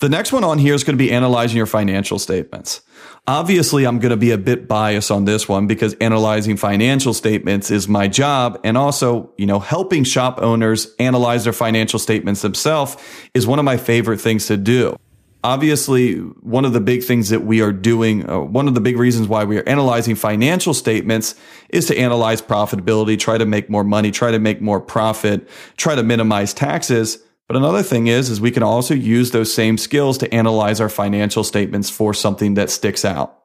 The 0.00 0.08
next 0.08 0.32
one 0.32 0.44
on 0.44 0.58
here 0.58 0.74
is 0.74 0.84
going 0.84 0.96
to 0.96 1.02
be 1.02 1.10
analyzing 1.12 1.56
your 1.56 1.66
financial 1.66 2.18
statements. 2.18 2.82
Obviously, 3.26 3.86
I'm 3.86 4.00
going 4.00 4.10
to 4.10 4.16
be 4.16 4.32
a 4.32 4.38
bit 4.38 4.68
biased 4.68 5.10
on 5.10 5.24
this 5.24 5.48
one 5.48 5.66
because 5.66 5.94
analyzing 5.94 6.56
financial 6.56 7.14
statements 7.14 7.70
is 7.70 7.88
my 7.88 8.06
job. 8.06 8.60
And 8.64 8.76
also, 8.76 9.32
you 9.38 9.46
know, 9.46 9.60
helping 9.60 10.04
shop 10.04 10.40
owners 10.42 10.94
analyze 10.98 11.44
their 11.44 11.52
financial 11.52 11.98
statements 11.98 12.42
themselves 12.42 12.96
is 13.32 13.46
one 13.46 13.58
of 13.58 13.64
my 13.64 13.76
favorite 13.76 14.20
things 14.20 14.46
to 14.48 14.56
do. 14.56 14.96
Obviously, 15.42 16.16
one 16.16 16.64
of 16.64 16.72
the 16.72 16.80
big 16.80 17.04
things 17.04 17.28
that 17.28 17.44
we 17.44 17.60
are 17.60 17.72
doing, 17.72 18.28
uh, 18.28 18.40
one 18.40 18.66
of 18.66 18.74
the 18.74 18.80
big 18.80 18.98
reasons 18.98 19.28
why 19.28 19.44
we 19.44 19.58
are 19.58 19.68
analyzing 19.68 20.14
financial 20.14 20.72
statements 20.72 21.34
is 21.68 21.86
to 21.86 21.98
analyze 21.98 22.40
profitability, 22.40 23.18
try 23.18 23.36
to 23.36 23.44
make 23.44 23.68
more 23.68 23.84
money, 23.84 24.10
try 24.10 24.30
to 24.30 24.38
make 24.38 24.62
more 24.62 24.80
profit, 24.80 25.46
try 25.76 25.94
to 25.94 26.02
minimize 26.02 26.54
taxes. 26.54 27.18
But 27.46 27.56
another 27.56 27.82
thing 27.82 28.06
is, 28.06 28.30
is 28.30 28.40
we 28.40 28.50
can 28.50 28.62
also 28.62 28.94
use 28.94 29.30
those 29.30 29.52
same 29.52 29.76
skills 29.76 30.16
to 30.18 30.34
analyze 30.34 30.80
our 30.80 30.88
financial 30.88 31.44
statements 31.44 31.90
for 31.90 32.14
something 32.14 32.54
that 32.54 32.70
sticks 32.70 33.04
out. 33.04 33.42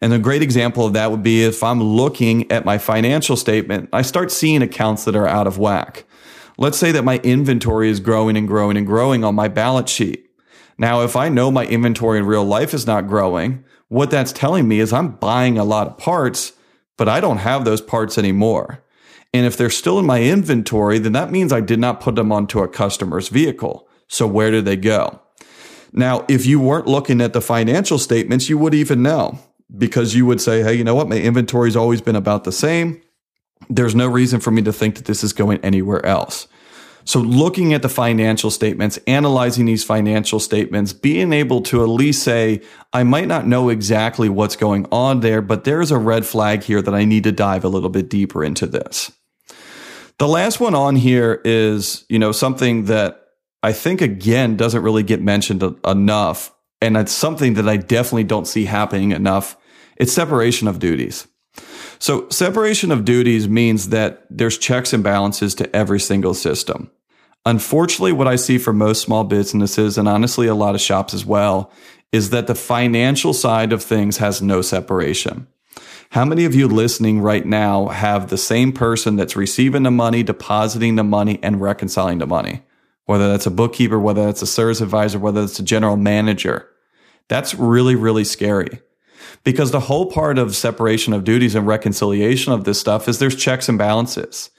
And 0.00 0.12
a 0.12 0.18
great 0.18 0.42
example 0.42 0.86
of 0.86 0.92
that 0.94 1.10
would 1.10 1.22
be 1.22 1.44
if 1.44 1.62
I'm 1.62 1.82
looking 1.82 2.50
at 2.50 2.64
my 2.64 2.78
financial 2.78 3.36
statement, 3.36 3.88
I 3.92 4.02
start 4.02 4.30
seeing 4.30 4.62
accounts 4.62 5.04
that 5.04 5.16
are 5.16 5.26
out 5.26 5.46
of 5.46 5.58
whack. 5.58 6.04
Let's 6.58 6.78
say 6.78 6.92
that 6.92 7.04
my 7.04 7.18
inventory 7.18 7.90
is 7.90 8.00
growing 8.00 8.36
and 8.36 8.48
growing 8.48 8.76
and 8.76 8.86
growing 8.86 9.24
on 9.24 9.34
my 9.34 9.48
balance 9.48 9.90
sheet. 9.90 10.26
Now, 10.78 11.02
if 11.02 11.16
I 11.16 11.28
know 11.28 11.50
my 11.50 11.66
inventory 11.66 12.18
in 12.18 12.26
real 12.26 12.44
life 12.44 12.74
is 12.74 12.86
not 12.86 13.08
growing, 13.08 13.64
what 13.88 14.10
that's 14.10 14.32
telling 14.32 14.66
me 14.66 14.80
is 14.80 14.92
I'm 14.92 15.12
buying 15.12 15.58
a 15.58 15.64
lot 15.64 15.86
of 15.86 15.98
parts, 15.98 16.52
but 16.96 17.08
I 17.08 17.20
don't 17.20 17.38
have 17.38 17.64
those 17.64 17.80
parts 17.80 18.18
anymore. 18.18 18.82
And 19.32 19.44
if 19.44 19.56
they're 19.56 19.70
still 19.70 19.98
in 19.98 20.06
my 20.06 20.22
inventory, 20.22 20.98
then 20.98 21.12
that 21.12 21.30
means 21.30 21.52
I 21.52 21.60
did 21.60 21.78
not 21.78 22.00
put 22.00 22.14
them 22.14 22.32
onto 22.32 22.60
a 22.60 22.68
customer's 22.68 23.28
vehicle. 23.28 23.88
So 24.08 24.26
where 24.26 24.50
did 24.50 24.64
they 24.64 24.76
go? 24.76 25.20
Now, 25.92 26.24
if 26.28 26.46
you 26.46 26.60
weren't 26.60 26.86
looking 26.86 27.20
at 27.20 27.32
the 27.32 27.40
financial 27.40 27.98
statements, 27.98 28.48
you 28.48 28.58
would 28.58 28.74
even 28.74 29.02
know 29.02 29.38
because 29.76 30.14
you 30.14 30.26
would 30.26 30.40
say, 30.40 30.62
Hey, 30.62 30.74
you 30.74 30.84
know 30.84 30.94
what? 30.94 31.08
My 31.08 31.16
inventory's 31.16 31.76
always 31.76 32.00
been 32.00 32.16
about 32.16 32.44
the 32.44 32.52
same. 32.52 33.00
There's 33.68 33.94
no 33.94 34.06
reason 34.06 34.40
for 34.40 34.50
me 34.50 34.62
to 34.62 34.72
think 34.72 34.96
that 34.96 35.06
this 35.06 35.24
is 35.24 35.32
going 35.32 35.58
anywhere 35.60 36.04
else. 36.04 36.46
So 37.06 37.20
looking 37.20 37.72
at 37.72 37.82
the 37.82 37.88
financial 37.88 38.50
statements, 38.50 38.98
analyzing 39.06 39.64
these 39.64 39.84
financial 39.84 40.40
statements, 40.40 40.92
being 40.92 41.32
able 41.32 41.62
to 41.62 41.82
at 41.82 41.88
least 41.88 42.24
say, 42.24 42.62
I 42.92 43.04
might 43.04 43.28
not 43.28 43.46
know 43.46 43.68
exactly 43.68 44.28
what's 44.28 44.56
going 44.56 44.86
on 44.90 45.20
there, 45.20 45.40
but 45.40 45.62
there's 45.62 45.92
a 45.92 45.98
red 45.98 46.26
flag 46.26 46.64
here 46.64 46.82
that 46.82 46.94
I 46.94 47.04
need 47.04 47.22
to 47.22 47.32
dive 47.32 47.64
a 47.64 47.68
little 47.68 47.90
bit 47.90 48.10
deeper 48.10 48.42
into 48.42 48.66
this. 48.66 49.12
The 50.18 50.28
last 50.28 50.60
one 50.60 50.74
on 50.74 50.96
here 50.96 51.40
is, 51.44 52.04
you 52.08 52.18
know, 52.18 52.32
something 52.32 52.84
that 52.84 53.22
I 53.62 53.72
think 53.72 54.00
again 54.00 54.56
doesn't 54.56 54.82
really 54.82 55.02
get 55.02 55.20
mentioned 55.20 55.62
enough. 55.86 56.54
And 56.80 56.96
it's 56.96 57.12
something 57.12 57.54
that 57.54 57.68
I 57.68 57.76
definitely 57.76 58.24
don't 58.24 58.46
see 58.46 58.64
happening 58.64 59.12
enough. 59.12 59.56
It's 59.96 60.12
separation 60.12 60.68
of 60.68 60.78
duties. 60.78 61.26
So 61.98 62.28
separation 62.28 62.92
of 62.92 63.04
duties 63.04 63.48
means 63.48 63.88
that 63.88 64.26
there's 64.30 64.58
checks 64.58 64.92
and 64.92 65.02
balances 65.02 65.54
to 65.56 65.74
every 65.74 66.00
single 66.00 66.34
system. 66.34 66.90
Unfortunately, 67.44 68.12
what 68.12 68.28
I 68.28 68.36
see 68.36 68.58
for 68.58 68.72
most 68.72 69.02
small 69.02 69.24
businesses 69.24 69.96
and 69.96 70.08
honestly 70.08 70.46
a 70.46 70.54
lot 70.54 70.74
of 70.74 70.80
shops 70.80 71.14
as 71.14 71.24
well 71.24 71.70
is 72.12 72.30
that 72.30 72.46
the 72.46 72.54
financial 72.54 73.32
side 73.32 73.72
of 73.72 73.82
things 73.82 74.18
has 74.18 74.42
no 74.42 74.62
separation. 74.62 75.46
How 76.10 76.24
many 76.24 76.44
of 76.44 76.54
you 76.54 76.68
listening 76.68 77.20
right 77.20 77.44
now 77.44 77.88
have 77.88 78.28
the 78.28 78.38
same 78.38 78.72
person 78.72 79.16
that's 79.16 79.36
receiving 79.36 79.82
the 79.82 79.90
money, 79.90 80.22
depositing 80.22 80.96
the 80.96 81.04
money, 81.04 81.38
and 81.42 81.60
reconciling 81.60 82.18
the 82.18 82.26
money? 82.26 82.62
Whether 83.04 83.28
that's 83.28 83.46
a 83.46 83.50
bookkeeper, 83.50 83.98
whether 83.98 84.24
that's 84.24 84.42
a 84.42 84.46
service 84.46 84.80
advisor, 84.80 85.18
whether 85.18 85.42
it's 85.42 85.58
a 85.58 85.62
general 85.62 85.96
manager. 85.96 86.68
That's 87.28 87.54
really, 87.54 87.94
really 87.94 88.24
scary. 88.24 88.80
Because 89.44 89.70
the 89.70 89.80
whole 89.80 90.10
part 90.10 90.38
of 90.38 90.56
separation 90.56 91.12
of 91.12 91.24
duties 91.24 91.54
and 91.54 91.66
reconciliation 91.66 92.52
of 92.52 92.64
this 92.64 92.80
stuff 92.80 93.08
is 93.08 93.18
there's 93.18 93.36
checks 93.36 93.68
and 93.68 93.78
balances. 93.78 94.50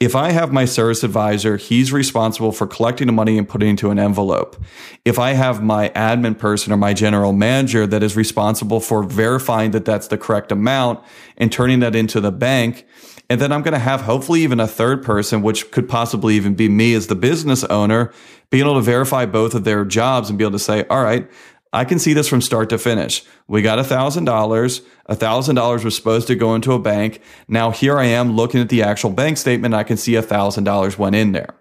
If 0.00 0.16
I 0.16 0.30
have 0.30 0.50
my 0.50 0.64
service 0.64 1.04
advisor, 1.04 1.58
he's 1.58 1.92
responsible 1.92 2.52
for 2.52 2.66
collecting 2.66 3.06
the 3.06 3.12
money 3.12 3.36
and 3.36 3.46
putting 3.46 3.68
it 3.68 3.72
into 3.72 3.90
an 3.90 3.98
envelope. 3.98 4.56
If 5.04 5.18
I 5.18 5.32
have 5.32 5.62
my 5.62 5.90
admin 5.90 6.38
person 6.38 6.72
or 6.72 6.78
my 6.78 6.94
general 6.94 7.34
manager 7.34 7.86
that 7.86 8.02
is 8.02 8.16
responsible 8.16 8.80
for 8.80 9.02
verifying 9.02 9.72
that 9.72 9.84
that's 9.84 10.08
the 10.08 10.16
correct 10.16 10.52
amount 10.52 11.04
and 11.36 11.52
turning 11.52 11.80
that 11.80 11.94
into 11.94 12.18
the 12.18 12.32
bank, 12.32 12.86
and 13.28 13.42
then 13.42 13.52
I'm 13.52 13.60
going 13.60 13.74
to 13.74 13.78
have 13.78 14.00
hopefully 14.00 14.40
even 14.40 14.58
a 14.58 14.66
third 14.66 15.02
person, 15.02 15.42
which 15.42 15.70
could 15.70 15.86
possibly 15.86 16.34
even 16.34 16.54
be 16.54 16.70
me 16.70 16.94
as 16.94 17.08
the 17.08 17.14
business 17.14 17.62
owner, 17.64 18.10
being 18.48 18.64
able 18.64 18.76
to 18.76 18.80
verify 18.80 19.26
both 19.26 19.54
of 19.54 19.64
their 19.64 19.84
jobs 19.84 20.30
and 20.30 20.38
be 20.38 20.44
able 20.44 20.52
to 20.52 20.58
say, 20.58 20.86
all 20.88 21.04
right, 21.04 21.30
I 21.72 21.84
can 21.84 21.98
see 21.98 22.14
this 22.14 22.26
from 22.26 22.40
start 22.40 22.68
to 22.70 22.78
finish. 22.78 23.22
We 23.46 23.62
got 23.62 23.78
a 23.78 23.84
thousand 23.84 24.24
dollars. 24.24 24.82
A 25.06 25.14
thousand 25.14 25.54
dollars 25.54 25.84
was 25.84 25.94
supposed 25.94 26.26
to 26.26 26.34
go 26.34 26.54
into 26.54 26.72
a 26.72 26.78
bank. 26.78 27.20
Now 27.46 27.70
here 27.70 27.98
I 27.98 28.06
am 28.06 28.32
looking 28.32 28.60
at 28.60 28.68
the 28.68 28.82
actual 28.82 29.10
bank 29.10 29.38
statement. 29.38 29.74
I 29.74 29.84
can 29.84 29.96
see 29.96 30.16
a 30.16 30.22
thousand 30.22 30.64
dollars 30.64 30.98
went 30.98 31.14
in 31.14 31.32
there. 31.32 31.54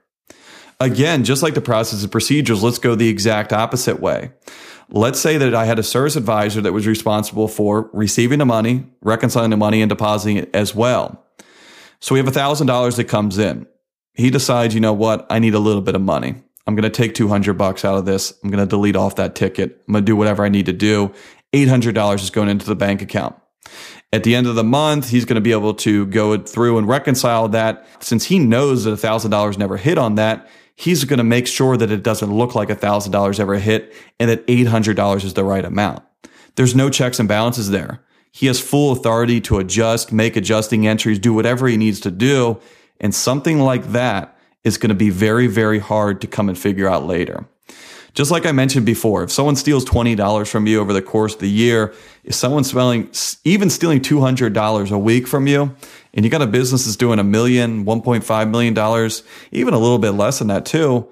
Again, 0.79 1.23
just 1.25 1.43
like 1.43 1.53
the 1.53 1.61
process 1.61 2.01
and 2.01 2.11
procedures, 2.11 2.63
let's 2.63 2.79
go 2.79 2.95
the 2.95 3.09
exact 3.09 3.53
opposite 3.53 3.99
way. 3.99 4.31
Let's 4.89 5.19
say 5.19 5.37
that 5.37 5.53
I 5.53 5.65
had 5.65 5.77
a 5.77 5.83
service 5.83 6.15
advisor 6.15 6.61
that 6.61 6.73
was 6.73 6.87
responsible 6.87 7.47
for 7.47 7.89
receiving 7.93 8.39
the 8.39 8.45
money, 8.45 8.85
reconciling 9.01 9.51
the 9.51 9.57
money, 9.57 9.81
and 9.81 9.89
depositing 9.89 10.37
it 10.37 10.49
as 10.55 10.73
well. 10.73 11.23
So 11.99 12.15
we 12.15 12.19
have 12.19 12.27
a 12.27 12.31
thousand 12.31 12.67
dollars 12.67 12.95
that 12.95 13.03
comes 13.03 13.37
in. 13.37 13.67
He 14.13 14.31
decides, 14.31 14.73
you 14.73 14.79
know 14.79 14.93
what? 14.93 15.27
I 15.29 15.37
need 15.39 15.53
a 15.53 15.59
little 15.59 15.81
bit 15.81 15.95
of 15.95 16.01
money. 16.01 16.35
I'm 16.69 16.75
going 16.75 16.83
to 16.83 16.91
take 16.91 17.15
200 17.15 17.57
bucks 17.57 17.83
out 17.83 17.97
of 17.97 18.05
this. 18.05 18.31
I'm 18.43 18.51
going 18.51 18.63
to 18.63 18.69
delete 18.69 18.95
off 18.95 19.15
that 19.15 19.33
ticket. 19.33 19.83
I'm 19.87 19.93
going 19.93 20.05
to 20.05 20.05
do 20.05 20.15
whatever 20.15 20.45
I 20.45 20.49
need 20.49 20.67
to 20.67 20.73
do. 20.73 21.11
$800 21.51 22.21
is 22.21 22.29
going 22.29 22.47
into 22.47 22.67
the 22.67 22.75
bank 22.75 23.01
account. 23.01 23.35
At 24.13 24.23
the 24.23 24.35
end 24.35 24.45
of 24.45 24.53
the 24.53 24.63
month, 24.63 25.09
he's 25.09 25.25
going 25.25 25.33
to 25.35 25.41
be 25.41 25.51
able 25.51 25.73
to 25.73 26.05
go 26.05 26.37
through 26.37 26.77
and 26.77 26.87
reconcile 26.87 27.47
that. 27.47 27.87
Since 28.01 28.25
he 28.25 28.37
knows 28.37 28.83
that 28.83 28.99
$1,000 28.99 29.57
never 29.57 29.77
hit 29.77 29.97
on 29.97 30.13
that, 30.15 30.47
he's 30.75 31.05
going 31.05 31.17
to 31.17 31.23
make 31.23 31.47
sure 31.47 31.75
that 31.75 31.89
it 31.89 32.03
doesn't 32.03 32.31
look 32.31 32.53
like 32.53 32.69
$1,000 32.69 33.39
ever 33.39 33.55
hit 33.55 33.91
and 34.19 34.29
that 34.29 34.45
$800 34.45 35.23
is 35.23 35.33
the 35.33 35.43
right 35.43 35.65
amount. 35.65 36.03
There's 36.53 36.75
no 36.75 36.91
checks 36.91 37.19
and 37.19 37.27
balances 37.27 37.71
there. 37.71 38.03
He 38.31 38.45
has 38.45 38.61
full 38.61 38.91
authority 38.91 39.41
to 39.41 39.57
adjust, 39.57 40.11
make 40.11 40.35
adjusting 40.35 40.85
entries, 40.85 41.17
do 41.17 41.33
whatever 41.33 41.67
he 41.67 41.77
needs 41.77 41.99
to 42.01 42.11
do. 42.11 42.59
And 43.01 43.15
something 43.15 43.59
like 43.59 43.91
that 43.93 44.38
is 44.63 44.77
going 44.77 44.89
to 44.89 44.95
be 44.95 45.09
very, 45.09 45.47
very 45.47 45.79
hard 45.79 46.21
to 46.21 46.27
come 46.27 46.49
and 46.49 46.57
figure 46.57 46.87
out 46.87 47.05
later. 47.05 47.45
Just 48.13 48.31
like 48.31 48.45
I 48.45 48.51
mentioned 48.51 48.85
before, 48.85 49.23
if 49.23 49.31
someone 49.31 49.55
steals 49.55 49.85
$20 49.85 50.47
from 50.47 50.67
you 50.67 50.79
over 50.79 50.93
the 50.93 51.01
course 51.01 51.35
of 51.35 51.41
the 51.41 51.49
year, 51.49 51.93
if 52.23 52.33
someone's 52.33 52.69
spending, 52.69 53.09
even 53.43 53.69
stealing 53.69 54.01
$200 54.01 54.91
a 54.91 54.97
week 54.97 55.27
from 55.27 55.47
you, 55.47 55.75
and 56.13 56.25
you 56.25 56.31
got 56.31 56.41
a 56.41 56.47
business 56.47 56.85
that's 56.85 56.97
doing 56.97 57.19
a 57.19 57.23
million, 57.23 57.85
$1.5 57.85 58.49
million, 58.49 59.11
even 59.51 59.73
a 59.73 59.77
little 59.77 59.99
bit 59.99 60.11
less 60.11 60.39
than 60.39 60.47
that 60.47 60.65
too, 60.65 61.07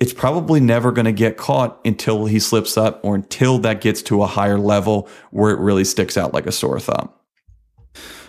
it's 0.00 0.12
probably 0.12 0.60
never 0.60 0.92
going 0.92 1.06
to 1.06 1.12
get 1.12 1.36
caught 1.36 1.80
until 1.84 2.26
he 2.26 2.38
slips 2.38 2.76
up 2.76 3.00
or 3.04 3.14
until 3.14 3.58
that 3.60 3.80
gets 3.80 4.02
to 4.02 4.22
a 4.22 4.26
higher 4.26 4.58
level 4.58 5.08
where 5.30 5.50
it 5.50 5.58
really 5.58 5.84
sticks 5.84 6.16
out 6.16 6.34
like 6.34 6.46
a 6.46 6.52
sore 6.52 6.78
thumb. 6.78 7.10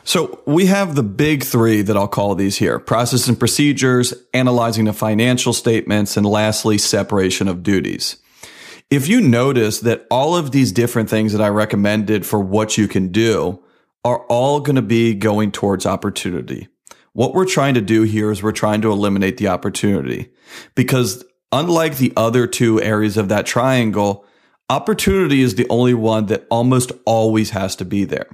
So 0.05 0.39
we 0.45 0.67
have 0.67 0.93
the 0.93 1.03
big 1.03 1.43
three 1.43 1.81
that 1.81 1.97
I'll 1.97 2.07
call 2.07 2.35
these 2.35 2.57
here 2.57 2.77
process 2.77 3.27
and 3.27 3.37
procedures, 3.37 4.13
analyzing 4.35 4.85
the 4.85 4.93
financial 4.93 5.51
statements, 5.51 6.15
and 6.15 6.25
lastly, 6.25 6.77
separation 6.77 7.47
of 7.47 7.63
duties. 7.63 8.17
If 8.91 9.07
you 9.07 9.19
notice 9.19 9.79
that 9.79 10.05
all 10.11 10.35
of 10.35 10.51
these 10.51 10.71
different 10.71 11.09
things 11.09 11.33
that 11.33 11.41
I 11.41 11.49
recommended 11.49 12.23
for 12.23 12.39
what 12.39 12.77
you 12.77 12.87
can 12.87 13.11
do 13.11 13.63
are 14.03 14.19
all 14.27 14.59
going 14.59 14.75
to 14.75 14.83
be 14.83 15.15
going 15.15 15.51
towards 15.51 15.87
opportunity. 15.87 16.67
What 17.13 17.33
we're 17.33 17.45
trying 17.45 17.73
to 17.73 17.81
do 17.81 18.03
here 18.03 18.29
is 18.29 18.43
we're 18.43 18.51
trying 18.51 18.81
to 18.81 18.91
eliminate 18.91 19.37
the 19.37 19.47
opportunity 19.47 20.31
because 20.75 21.23
unlike 21.51 21.97
the 21.97 22.13
other 22.15 22.45
two 22.45 22.79
areas 22.79 23.17
of 23.17 23.29
that 23.29 23.47
triangle, 23.47 24.23
opportunity 24.69 25.41
is 25.41 25.55
the 25.55 25.67
only 25.69 25.93
one 25.93 26.25
that 26.27 26.47
almost 26.49 26.91
always 27.05 27.51
has 27.51 27.75
to 27.75 27.85
be 27.85 28.03
there. 28.03 28.27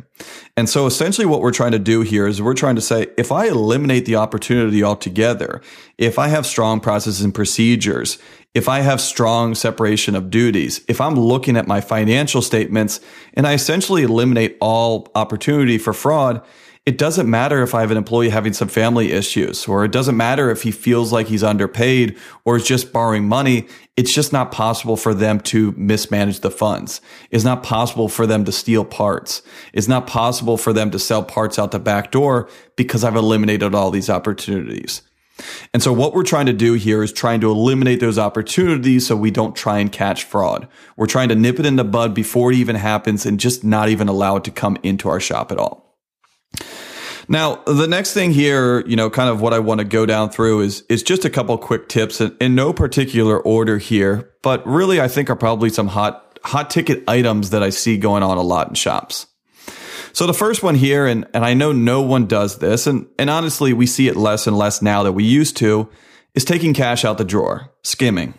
And 0.55 0.69
so 0.69 0.85
essentially 0.85 1.25
what 1.25 1.41
we're 1.41 1.51
trying 1.51 1.73
to 1.73 1.79
do 1.79 2.01
here 2.01 2.25
is 2.25 2.41
we're 2.41 2.53
trying 2.53 2.75
to 2.75 2.81
say, 2.81 3.07
if 3.17 3.31
I 3.31 3.47
eliminate 3.47 4.05
the 4.05 4.15
opportunity 4.15 4.83
altogether, 4.83 5.61
if 5.97 6.17
I 6.17 6.29
have 6.29 6.45
strong 6.45 6.79
processes 6.79 7.21
and 7.21 7.35
procedures, 7.35 8.17
if 8.53 8.69
I 8.69 8.79
have 8.79 9.01
strong 9.01 9.55
separation 9.55 10.15
of 10.15 10.29
duties, 10.29 10.81
if 10.87 11.01
I'm 11.01 11.15
looking 11.15 11.57
at 11.57 11.67
my 11.67 11.81
financial 11.81 12.41
statements 12.41 13.01
and 13.33 13.45
I 13.45 13.53
essentially 13.53 14.03
eliminate 14.03 14.57
all 14.61 15.09
opportunity 15.15 15.77
for 15.77 15.93
fraud, 15.93 16.41
it 16.83 16.97
doesn't 16.97 17.29
matter 17.29 17.61
if 17.61 17.75
I 17.75 17.81
have 17.81 17.91
an 17.91 17.97
employee 17.97 18.29
having 18.29 18.53
some 18.53 18.67
family 18.67 19.11
issues, 19.11 19.67
or 19.67 19.85
it 19.85 19.91
doesn't 19.91 20.17
matter 20.17 20.49
if 20.49 20.63
he 20.63 20.71
feels 20.71 21.13
like 21.13 21.27
he's 21.27 21.43
underpaid 21.43 22.17
or 22.43 22.55
is 22.55 22.65
just 22.65 22.91
borrowing 22.91 23.27
money. 23.27 23.67
It's 23.95 24.15
just 24.15 24.33
not 24.33 24.51
possible 24.51 24.97
for 24.97 25.13
them 25.13 25.39
to 25.41 25.73
mismanage 25.73 26.39
the 26.39 26.49
funds. 26.49 26.99
It's 27.29 27.43
not 27.43 27.61
possible 27.61 28.09
for 28.09 28.25
them 28.25 28.45
to 28.45 28.51
steal 28.51 28.83
parts. 28.83 29.43
It's 29.73 29.87
not 29.87 30.07
possible 30.07 30.57
for 30.57 30.73
them 30.73 30.89
to 30.89 30.97
sell 30.97 31.23
parts 31.23 31.59
out 31.59 31.69
the 31.69 31.77
back 31.77 32.11
door 32.11 32.49
because 32.75 33.03
I've 33.03 33.15
eliminated 33.15 33.75
all 33.75 33.91
these 33.91 34.09
opportunities. 34.09 35.03
And 35.75 35.83
so 35.83 35.93
what 35.93 36.15
we're 36.15 36.23
trying 36.23 36.47
to 36.47 36.53
do 36.53 36.73
here 36.73 37.03
is 37.03 37.13
trying 37.13 37.41
to 37.41 37.51
eliminate 37.51 37.99
those 37.99 38.17
opportunities 38.17 39.05
so 39.05 39.15
we 39.15 39.29
don't 39.29 39.55
try 39.55 39.77
and 39.77 39.91
catch 39.91 40.23
fraud. 40.23 40.67
We're 40.97 41.05
trying 41.05 41.29
to 41.29 41.35
nip 41.35 41.59
it 41.59 41.65
in 41.67 41.75
the 41.75 41.83
bud 41.83 42.15
before 42.15 42.51
it 42.51 42.55
even 42.55 42.75
happens 42.75 43.25
and 43.25 43.39
just 43.39 43.63
not 43.63 43.89
even 43.89 44.07
allow 44.07 44.37
it 44.37 44.43
to 44.45 44.51
come 44.51 44.79
into 44.81 45.09
our 45.09 45.19
shop 45.19 45.51
at 45.51 45.59
all. 45.59 45.90
Now, 47.31 47.63
the 47.65 47.87
next 47.87 48.13
thing 48.13 48.31
here, 48.33 48.85
you 48.85 48.97
know, 48.97 49.09
kind 49.09 49.29
of 49.29 49.39
what 49.39 49.53
I 49.53 49.59
want 49.59 49.79
to 49.79 49.85
go 49.85 50.05
down 50.05 50.31
through 50.31 50.59
is 50.61 50.83
is 50.89 51.01
just 51.01 51.23
a 51.23 51.29
couple 51.29 51.57
quick 51.57 51.87
tips 51.87 52.19
in, 52.19 52.35
in 52.41 52.55
no 52.55 52.73
particular 52.73 53.39
order 53.39 53.77
here, 53.77 54.33
but 54.41 54.67
really 54.67 54.99
I 54.99 55.07
think 55.07 55.29
are 55.29 55.37
probably 55.37 55.69
some 55.69 55.87
hot 55.87 56.37
hot 56.43 56.69
ticket 56.69 57.05
items 57.07 57.51
that 57.51 57.63
I 57.63 57.69
see 57.69 57.97
going 57.97 58.21
on 58.21 58.37
a 58.37 58.41
lot 58.41 58.67
in 58.67 58.73
shops. 58.73 59.27
So 60.11 60.27
the 60.27 60.33
first 60.33 60.61
one 60.61 60.75
here, 60.75 61.07
and, 61.07 61.25
and 61.33 61.45
I 61.45 61.53
know 61.53 61.71
no 61.71 62.01
one 62.01 62.25
does 62.25 62.57
this, 62.57 62.85
and, 62.85 63.07
and 63.17 63.29
honestly, 63.29 63.71
we 63.71 63.85
see 63.85 64.09
it 64.09 64.17
less 64.17 64.45
and 64.45 64.57
less 64.57 64.81
now 64.81 65.03
that 65.03 65.13
we 65.13 65.23
used 65.23 65.55
to, 65.57 65.87
is 66.35 66.43
taking 66.43 66.73
cash 66.73 67.05
out 67.05 67.17
the 67.17 67.23
drawer, 67.23 67.71
skimming. 67.83 68.33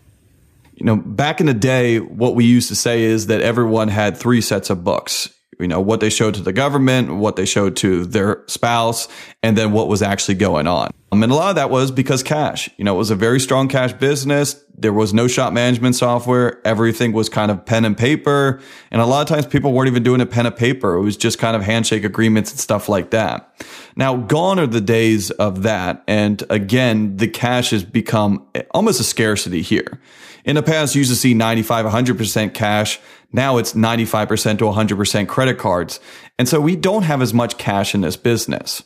You 0.74 0.85
know, 0.85 0.96
back 0.96 1.40
in 1.40 1.46
the 1.46 1.55
day, 1.55 1.98
what 1.98 2.35
we 2.35 2.44
used 2.44 2.68
to 2.68 2.76
say 2.76 3.05
is 3.05 3.28
that 3.28 3.40
everyone 3.40 3.88
had 3.88 4.18
three 4.18 4.42
sets 4.42 4.68
of 4.68 4.85
books 4.85 5.31
you 5.62 5.68
know, 5.68 5.81
what 5.81 6.01
they 6.01 6.11
showed 6.11 6.35
to 6.35 6.42
the 6.42 6.53
government, 6.53 7.16
what 7.16 7.37
they 7.37 7.46
showed 7.46 7.77
to 7.77 8.05
their 8.05 8.42
spouse, 8.46 9.09
and 9.42 9.57
then 9.57 9.72
what 9.72 9.88
was 9.88 10.03
actually 10.03 10.35
going 10.35 10.66
on. 10.66 10.90
And 11.12 11.31
a 11.31 11.35
lot 11.35 11.51
of 11.51 11.57
that 11.57 11.68
was 11.68 11.90
because 11.90 12.22
cash, 12.22 12.70
you 12.79 12.85
know, 12.85 12.94
it 12.94 12.98
was 12.98 13.11
a 13.11 13.14
very 13.14 13.38
strong 13.38 13.68
cash 13.68 13.92
business. 13.92 14.64
There 14.75 14.94
was 14.94 15.12
no 15.12 15.29
shop 15.29 15.53
management 15.53 15.94
software. 15.94 16.66
Everything 16.66 17.12
was 17.12 17.29
kind 17.29 17.51
of 17.51 17.66
pen 17.66 17.85
and 17.85 17.96
paper. 17.96 18.61
And 18.90 19.03
a 19.03 19.07
lot 19.07 19.20
of 19.20 19.29
times 19.29 19.46
people 19.46 19.72
weren't 19.72 19.88
even 19.88 20.03
doing 20.03 20.22
a 20.22 20.27
pen 20.27 20.46
and 20.46 20.57
paper. 20.57 20.94
It 20.94 21.03
was 21.03 21.18
just 21.18 21.38
kind 21.38 21.55
of 21.55 21.62
handshake 21.62 22.03
agreements 22.05 22.51
and 22.51 22.59
stuff 22.59 22.88
like 22.88 23.11
that. 23.11 23.55
Now, 23.94 24.16
gone 24.16 24.59
are 24.59 24.66
the 24.66 24.81
days 24.81 25.31
of 25.33 25.62
that. 25.64 26.03
And 26.09 26.42
again, 26.48 27.18
the 27.18 27.29
cash 27.29 27.70
has 27.70 27.85
become 27.85 28.46
almost 28.70 28.98
a 28.98 29.05
scarcity 29.05 29.61
here. 29.61 30.01
In 30.46 30.57
the 30.57 30.62
past, 30.62 30.94
you 30.94 31.01
used 31.01 31.11
to 31.11 31.16
see 31.16 31.35
95, 31.35 31.87
100% 31.87 32.55
cash. 32.55 32.98
Now 33.33 33.59
it's 33.59 33.75
95% 33.75 34.59
to 34.59 34.64
100% 34.64 35.29
credit 35.29 35.59
cards. 35.59 36.01
And 36.38 36.48
so 36.48 36.61
we 36.61 36.75
don't 36.75 37.03
have 37.03 37.20
as 37.20 37.35
much 37.35 37.59
cash 37.59 37.94
in 37.94 38.01
this 38.01 38.16
business. 38.16 38.83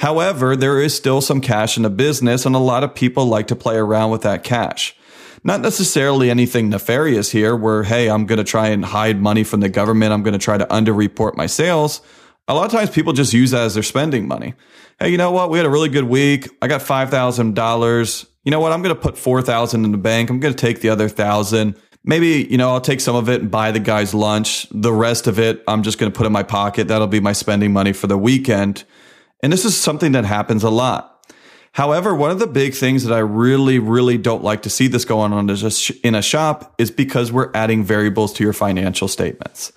However, 0.00 0.56
there 0.56 0.80
is 0.80 0.94
still 0.94 1.20
some 1.20 1.40
cash 1.40 1.76
in 1.76 1.82
the 1.82 1.90
business 1.90 2.44
and 2.44 2.54
a 2.54 2.58
lot 2.58 2.84
of 2.84 2.94
people 2.94 3.26
like 3.26 3.46
to 3.48 3.56
play 3.56 3.76
around 3.76 4.10
with 4.10 4.22
that 4.22 4.44
cash. 4.44 4.96
Not 5.44 5.60
necessarily 5.60 6.30
anything 6.30 6.68
nefarious 6.68 7.30
here 7.30 7.56
where, 7.56 7.82
hey, 7.82 8.10
I'm 8.10 8.26
going 8.26 8.38
to 8.38 8.44
try 8.44 8.68
and 8.68 8.84
hide 8.84 9.20
money 9.20 9.44
from 9.44 9.60
the 9.60 9.68
government. 9.68 10.12
I'm 10.12 10.22
going 10.22 10.32
to 10.32 10.38
try 10.38 10.58
to 10.58 10.66
underreport 10.66 11.36
my 11.36 11.46
sales. 11.46 12.00
A 12.48 12.54
lot 12.54 12.66
of 12.66 12.72
times 12.72 12.90
people 12.90 13.12
just 13.12 13.32
use 13.32 13.52
that 13.52 13.62
as 13.62 13.74
their 13.74 13.82
spending 13.82 14.26
money. 14.26 14.54
Hey, 14.98 15.10
you 15.10 15.16
know 15.16 15.30
what? 15.30 15.50
We 15.50 15.58
had 15.58 15.66
a 15.66 15.70
really 15.70 15.88
good 15.88 16.04
week. 16.04 16.48
I 16.60 16.66
got 16.66 16.80
$5,000 16.80 18.26
you 18.44 18.50
know 18.50 18.60
what? 18.60 18.72
I'm 18.72 18.82
going 18.82 18.94
to 18.94 19.00
put 19.00 19.18
4,000 19.18 19.84
in 19.84 19.92
the 19.92 19.98
bank. 19.98 20.30
I'm 20.30 20.40
going 20.40 20.54
to 20.54 20.60
take 20.60 20.80
the 20.80 20.88
other 20.88 21.08
thousand. 21.08 21.76
Maybe, 22.04 22.46
you 22.50 22.56
know, 22.56 22.70
I'll 22.70 22.80
take 22.80 23.00
some 23.00 23.14
of 23.14 23.28
it 23.28 23.42
and 23.42 23.50
buy 23.50 23.70
the 23.70 23.80
guy's 23.80 24.14
lunch. 24.14 24.66
The 24.70 24.92
rest 24.92 25.26
of 25.26 25.38
it, 25.38 25.62
I'm 25.68 25.82
just 25.82 25.98
going 25.98 26.10
to 26.10 26.16
put 26.16 26.26
in 26.26 26.32
my 26.32 26.42
pocket. 26.42 26.88
That'll 26.88 27.06
be 27.06 27.20
my 27.20 27.32
spending 27.32 27.72
money 27.72 27.92
for 27.92 28.06
the 28.06 28.16
weekend. 28.16 28.84
And 29.42 29.52
this 29.52 29.64
is 29.64 29.76
something 29.76 30.12
that 30.12 30.24
happens 30.24 30.64
a 30.64 30.70
lot. 30.70 31.06
However, 31.72 32.14
one 32.14 32.30
of 32.30 32.40
the 32.40 32.46
big 32.46 32.74
things 32.74 33.04
that 33.04 33.14
I 33.14 33.20
really, 33.20 33.78
really 33.78 34.18
don't 34.18 34.42
like 34.42 34.62
to 34.62 34.70
see 34.70 34.88
this 34.88 35.04
going 35.04 35.32
on 35.32 35.48
in 35.48 36.14
a 36.14 36.22
shop 36.22 36.74
is 36.78 36.90
because 36.90 37.30
we're 37.30 37.50
adding 37.54 37.84
variables 37.84 38.32
to 38.34 38.44
your 38.44 38.52
financial 38.52 39.06
statements. 39.06 39.72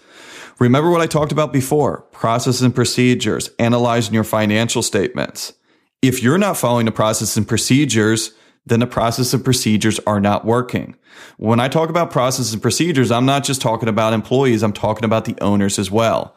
Remember 0.60 0.90
what 0.90 1.02
I 1.02 1.08
talked 1.08 1.32
about 1.32 1.54
before 1.54 2.02
process 2.12 2.62
and 2.62 2.74
procedures, 2.74 3.50
analyzing 3.60 4.14
your 4.14 4.24
financial 4.24 4.82
statements. 4.82 5.54
If 6.02 6.24
you're 6.24 6.38
not 6.38 6.58
following 6.58 6.86
the 6.86 6.92
process 6.92 7.38
and 7.38 7.48
procedures, 7.48 8.32
then 8.66 8.80
the 8.80 8.88
process 8.88 9.34
and 9.34 9.44
procedures 9.44 10.00
are 10.08 10.20
not 10.20 10.46
working. 10.46 10.96
When 11.38 11.60
I 11.60 11.68
talk 11.68 11.90
about 11.90 12.12
process 12.12 12.54
and 12.54 12.62
procedures, 12.62 13.12
I'm 13.12 13.26
not 13.26 13.44
just 13.44 13.62
talking 13.62 13.90
about 13.90 14.14
employees, 14.14 14.64
I'm 14.64 14.74
talking 14.74 15.06
about 15.06 15.26
the 15.26 15.36
owners 15.42 15.78
as 15.78 15.92
well. 15.92 16.36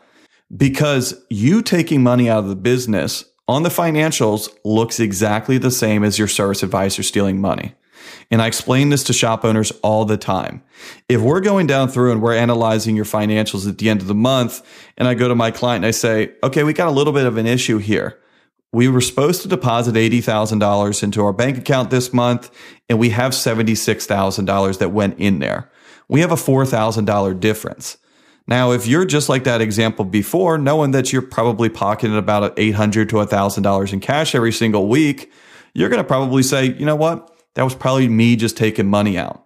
Because 0.55 1.25
you 1.29 1.63
taking 1.63 2.03
money 2.03 2.29
out 2.29 2.41
of 2.41 2.49
the 2.49 2.57
business 2.57 3.25
on 3.49 3.63
the 3.63 3.69
financials 3.69 4.49
looks 4.65 5.01
exactly 5.01 5.59
the 5.59 5.71
same 5.71 6.05
as 6.05 6.19
your 6.19 6.29
service 6.29 6.63
advisor 6.63 7.03
stealing 7.03 7.41
money. 7.41 7.75
And 8.31 8.43
I 8.43 8.47
explain 8.47 8.91
this 8.91 9.05
to 9.05 9.13
shop 9.13 9.45
owners 9.45 9.73
all 9.83 10.05
the 10.05 10.17
time. 10.17 10.63
If 11.09 11.21
we're 11.21 11.41
going 11.41 11.67
down 11.67 11.89
through 11.89 12.13
and 12.13 12.23
we're 12.23 12.35
analyzing 12.35 12.95
your 12.97 13.05
financials 13.05 13.69
at 13.69 13.79
the 13.79 13.89
end 13.89 14.01
of 14.01 14.07
the 14.07 14.15
month, 14.15 14.63
and 14.97 15.09
I 15.09 15.15
go 15.15 15.29
to 15.29 15.35
my 15.35 15.51
client 15.51 15.85
and 15.85 15.89
I 15.89 15.93
say, 15.93 16.33
okay, 16.43 16.63
we 16.63 16.73
got 16.73 16.89
a 16.89 16.93
little 16.93 17.13
bit 17.13 17.27
of 17.27 17.37
an 17.37 17.47
issue 17.47 17.79
here 17.79 18.21
we 18.77 18.89
were 18.89 19.01
supposed 19.01 19.41
to 19.41 19.49
deposit 19.49 19.95
$80,000 19.95 21.03
into 21.03 21.25
our 21.25 21.33
bank 21.33 21.57
account 21.57 21.89
this 21.89 22.13
month, 22.13 22.51
and 22.91 22.99
we 22.99 23.09
have 23.09 23.33
$76,000 23.33 24.79
that 24.79 24.91
went 24.91 25.19
in 25.19 25.39
there. 25.39 25.71
We 26.09 26.21
have 26.21 26.31
a 26.31 26.37
$4,000 26.37 27.41
difference. 27.41 27.97
Now, 28.49 28.71
if 28.73 28.87
you're 28.87 29.05
just 29.05 29.29
like 29.29 29.45
that 29.45 29.61
example 29.61 30.05
before, 30.05 30.57
knowing 30.57 30.93
that 30.93 31.13
you're 31.13 31.23
probably 31.23 31.69
pocketing 31.69 32.17
about 32.17 32.57
800 32.57 33.09
to 33.11 33.17
$1,000 33.17 33.93
in 33.93 34.01
cash 34.01 34.35
every 34.35 34.53
single 34.53 34.89
week, 34.89 35.33
you're 35.75 35.89
going 35.89 36.03
to 36.03 36.07
probably 36.07 36.43
say, 36.43 36.67
you 36.67 36.87
know 36.87 36.97
what? 36.97 37.33
That 37.55 37.65
was 37.65 37.75
probably 37.75 38.09
me 38.09 38.37
just 38.37 38.57
taking 38.57 38.89
money 38.89 39.19
out. 39.19 39.45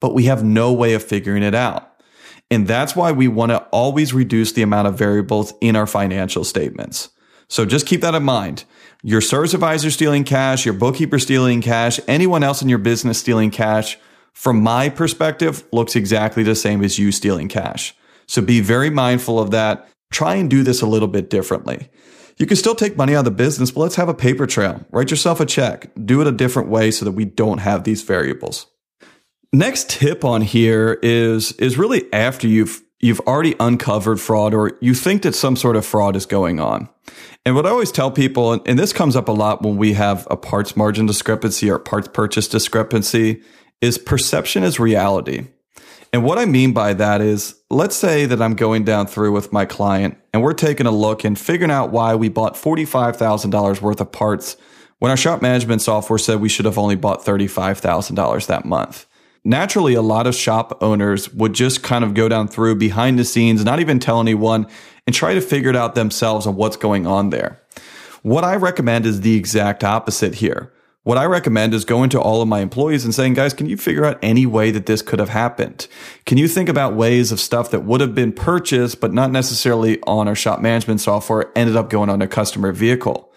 But 0.00 0.14
we 0.14 0.24
have 0.24 0.42
no 0.42 0.72
way 0.72 0.94
of 0.94 1.04
figuring 1.04 1.42
it 1.42 1.54
out. 1.54 1.86
And 2.50 2.66
that's 2.66 2.96
why 2.96 3.12
we 3.12 3.28
want 3.28 3.50
to 3.50 3.62
always 3.66 4.12
reduce 4.12 4.52
the 4.52 4.62
amount 4.62 4.88
of 4.88 4.98
variables 4.98 5.54
in 5.60 5.76
our 5.76 5.86
financial 5.86 6.42
statements. 6.42 7.10
So 7.46 7.64
just 7.64 7.86
keep 7.86 8.00
that 8.00 8.14
in 8.14 8.24
mind. 8.24 8.64
Your 9.02 9.20
service 9.20 9.54
advisor 9.54 9.90
stealing 9.90 10.24
cash, 10.24 10.64
your 10.64 10.74
bookkeeper 10.74 11.18
stealing 11.18 11.62
cash, 11.62 12.00
anyone 12.08 12.42
else 12.42 12.62
in 12.62 12.68
your 12.68 12.78
business 12.78 13.18
stealing 13.18 13.50
cash, 13.50 13.98
from 14.32 14.62
my 14.62 14.88
perspective, 14.88 15.64
looks 15.72 15.96
exactly 15.96 16.42
the 16.42 16.54
same 16.54 16.82
as 16.82 16.98
you 16.98 17.12
stealing 17.12 17.48
cash. 17.48 17.94
So 18.30 18.40
be 18.40 18.60
very 18.60 18.90
mindful 18.90 19.40
of 19.40 19.50
that. 19.50 19.88
Try 20.12 20.36
and 20.36 20.48
do 20.48 20.62
this 20.62 20.82
a 20.82 20.86
little 20.86 21.08
bit 21.08 21.30
differently. 21.30 21.88
You 22.38 22.46
can 22.46 22.56
still 22.56 22.76
take 22.76 22.96
money 22.96 23.16
out 23.16 23.20
of 23.20 23.24
the 23.24 23.32
business, 23.32 23.72
but 23.72 23.80
let's 23.80 23.96
have 23.96 24.08
a 24.08 24.14
paper 24.14 24.46
trail. 24.46 24.86
Write 24.92 25.10
yourself 25.10 25.40
a 25.40 25.46
check. 25.46 25.90
Do 26.04 26.20
it 26.20 26.28
a 26.28 26.32
different 26.32 26.68
way 26.68 26.92
so 26.92 27.04
that 27.04 27.10
we 27.12 27.24
don't 27.24 27.58
have 27.58 27.82
these 27.82 28.02
variables. 28.02 28.68
Next 29.52 29.90
tip 29.90 30.24
on 30.24 30.42
here 30.42 31.00
is, 31.02 31.50
is 31.52 31.76
really 31.76 32.10
after 32.12 32.46
you've, 32.46 32.80
you've 33.00 33.18
already 33.20 33.56
uncovered 33.58 34.20
fraud 34.20 34.54
or 34.54 34.78
you 34.80 34.94
think 34.94 35.22
that 35.22 35.34
some 35.34 35.56
sort 35.56 35.74
of 35.74 35.84
fraud 35.84 36.14
is 36.14 36.24
going 36.24 36.60
on. 36.60 36.88
And 37.44 37.56
what 37.56 37.66
I 37.66 37.70
always 37.70 37.90
tell 37.90 38.12
people, 38.12 38.62
and 38.64 38.78
this 38.78 38.92
comes 38.92 39.16
up 39.16 39.26
a 39.26 39.32
lot 39.32 39.62
when 39.62 39.76
we 39.76 39.94
have 39.94 40.28
a 40.30 40.36
parts 40.36 40.76
margin 40.76 41.04
discrepancy 41.04 41.68
or 41.68 41.80
parts 41.80 42.06
purchase 42.06 42.46
discrepancy, 42.46 43.42
is 43.80 43.98
perception 43.98 44.62
is 44.62 44.78
reality. 44.78 45.48
And 46.12 46.24
what 46.24 46.38
I 46.38 46.44
mean 46.44 46.72
by 46.72 46.92
that 46.94 47.20
is, 47.20 47.54
let's 47.70 47.94
say 47.94 48.26
that 48.26 48.42
I'm 48.42 48.54
going 48.54 48.84
down 48.84 49.06
through 49.06 49.30
with 49.32 49.52
my 49.52 49.64
client 49.64 50.18
and 50.32 50.42
we're 50.42 50.54
taking 50.54 50.86
a 50.86 50.90
look 50.90 51.22
and 51.22 51.38
figuring 51.38 51.70
out 51.70 51.92
why 51.92 52.16
we 52.16 52.28
bought 52.28 52.54
$45,000 52.54 53.80
worth 53.80 54.00
of 54.00 54.10
parts 54.10 54.56
when 54.98 55.10
our 55.10 55.16
shop 55.16 55.40
management 55.40 55.82
software 55.82 56.18
said 56.18 56.40
we 56.40 56.48
should 56.48 56.64
have 56.64 56.78
only 56.78 56.96
bought 56.96 57.24
$35,000 57.24 58.46
that 58.46 58.64
month. 58.64 59.06
naturally 59.44 59.94
a 59.94 60.02
lot 60.02 60.26
of 60.26 60.34
shop 60.34 60.78
owners 60.82 61.32
would 61.34 61.54
just 61.54 61.82
kind 61.82 62.04
of 62.04 62.14
go 62.14 62.28
down 62.28 62.48
through 62.48 62.76
behind 62.76 63.18
the 63.18 63.24
scenes, 63.24 63.64
not 63.64 63.80
even 63.80 63.98
tell 63.98 64.20
anyone, 64.20 64.66
and 65.06 65.14
try 65.14 65.34
to 65.34 65.40
figure 65.40 65.70
it 65.70 65.76
out 65.76 65.94
themselves 65.94 66.46
on 66.46 66.56
what's 66.56 66.76
going 66.76 67.06
on 67.06 67.30
there. 67.30 67.60
What 68.22 68.44
I 68.44 68.56
recommend 68.56 69.06
is 69.06 69.22
the 69.22 69.36
exact 69.36 69.82
opposite 69.82 70.36
here. 70.36 70.72
What 71.02 71.16
I 71.16 71.24
recommend 71.24 71.72
is 71.72 71.86
going 71.86 72.10
to 72.10 72.20
all 72.20 72.42
of 72.42 72.48
my 72.48 72.60
employees 72.60 73.06
and 73.06 73.14
saying, 73.14 73.32
guys, 73.32 73.54
can 73.54 73.66
you 73.66 73.78
figure 73.78 74.04
out 74.04 74.18
any 74.20 74.44
way 74.44 74.70
that 74.70 74.84
this 74.84 75.00
could 75.00 75.18
have 75.18 75.30
happened? 75.30 75.86
Can 76.26 76.36
you 76.36 76.46
think 76.46 76.68
about 76.68 76.94
ways 76.94 77.32
of 77.32 77.40
stuff 77.40 77.70
that 77.70 77.84
would 77.84 78.02
have 78.02 78.14
been 78.14 78.32
purchased, 78.32 79.00
but 79.00 79.10
not 79.10 79.30
necessarily 79.30 79.98
on 80.02 80.28
our 80.28 80.34
shop 80.34 80.60
management 80.60 81.00
software 81.00 81.50
ended 81.56 81.74
up 81.74 81.88
going 81.88 82.10
on 82.10 82.20
a 82.20 82.28
customer 82.28 82.70
vehicle? 82.70 83.32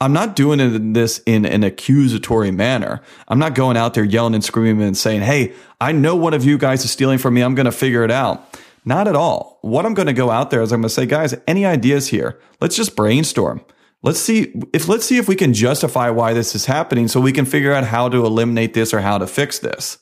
I'm 0.00 0.12
not 0.12 0.36
doing 0.36 0.92
this 0.92 1.20
in 1.26 1.44
an 1.44 1.64
accusatory 1.64 2.52
manner. 2.52 3.00
I'm 3.26 3.40
not 3.40 3.56
going 3.56 3.76
out 3.76 3.94
there 3.94 4.04
yelling 4.04 4.34
and 4.34 4.44
screaming 4.44 4.86
and 4.86 4.96
saying, 4.96 5.22
Hey, 5.22 5.52
I 5.80 5.90
know 5.90 6.14
one 6.14 6.34
of 6.34 6.44
you 6.44 6.58
guys 6.58 6.84
is 6.84 6.92
stealing 6.92 7.18
from 7.18 7.34
me. 7.34 7.42
I'm 7.42 7.56
going 7.56 7.66
to 7.66 7.72
figure 7.72 8.04
it 8.04 8.10
out. 8.12 8.56
Not 8.84 9.08
at 9.08 9.16
all. 9.16 9.58
What 9.62 9.84
I'm 9.84 9.94
going 9.94 10.06
to 10.06 10.12
go 10.12 10.30
out 10.30 10.50
there 10.50 10.62
is 10.62 10.72
I'm 10.72 10.82
going 10.82 10.88
to 10.88 10.94
say, 10.94 11.06
guys, 11.06 11.34
any 11.48 11.64
ideas 11.64 12.08
here? 12.08 12.38
Let's 12.60 12.76
just 12.76 12.94
brainstorm. 12.94 13.64
Let's 14.04 14.20
see 14.20 14.52
if 14.74 14.86
let's 14.86 15.06
see 15.06 15.16
if 15.16 15.28
we 15.28 15.34
can 15.34 15.54
justify 15.54 16.10
why 16.10 16.34
this 16.34 16.54
is 16.54 16.66
happening 16.66 17.08
so 17.08 17.22
we 17.22 17.32
can 17.32 17.46
figure 17.46 17.72
out 17.72 17.84
how 17.84 18.10
to 18.10 18.26
eliminate 18.26 18.74
this 18.74 18.92
or 18.92 19.00
how 19.00 19.16
to 19.16 19.26
fix 19.26 19.58
this. 19.58 19.96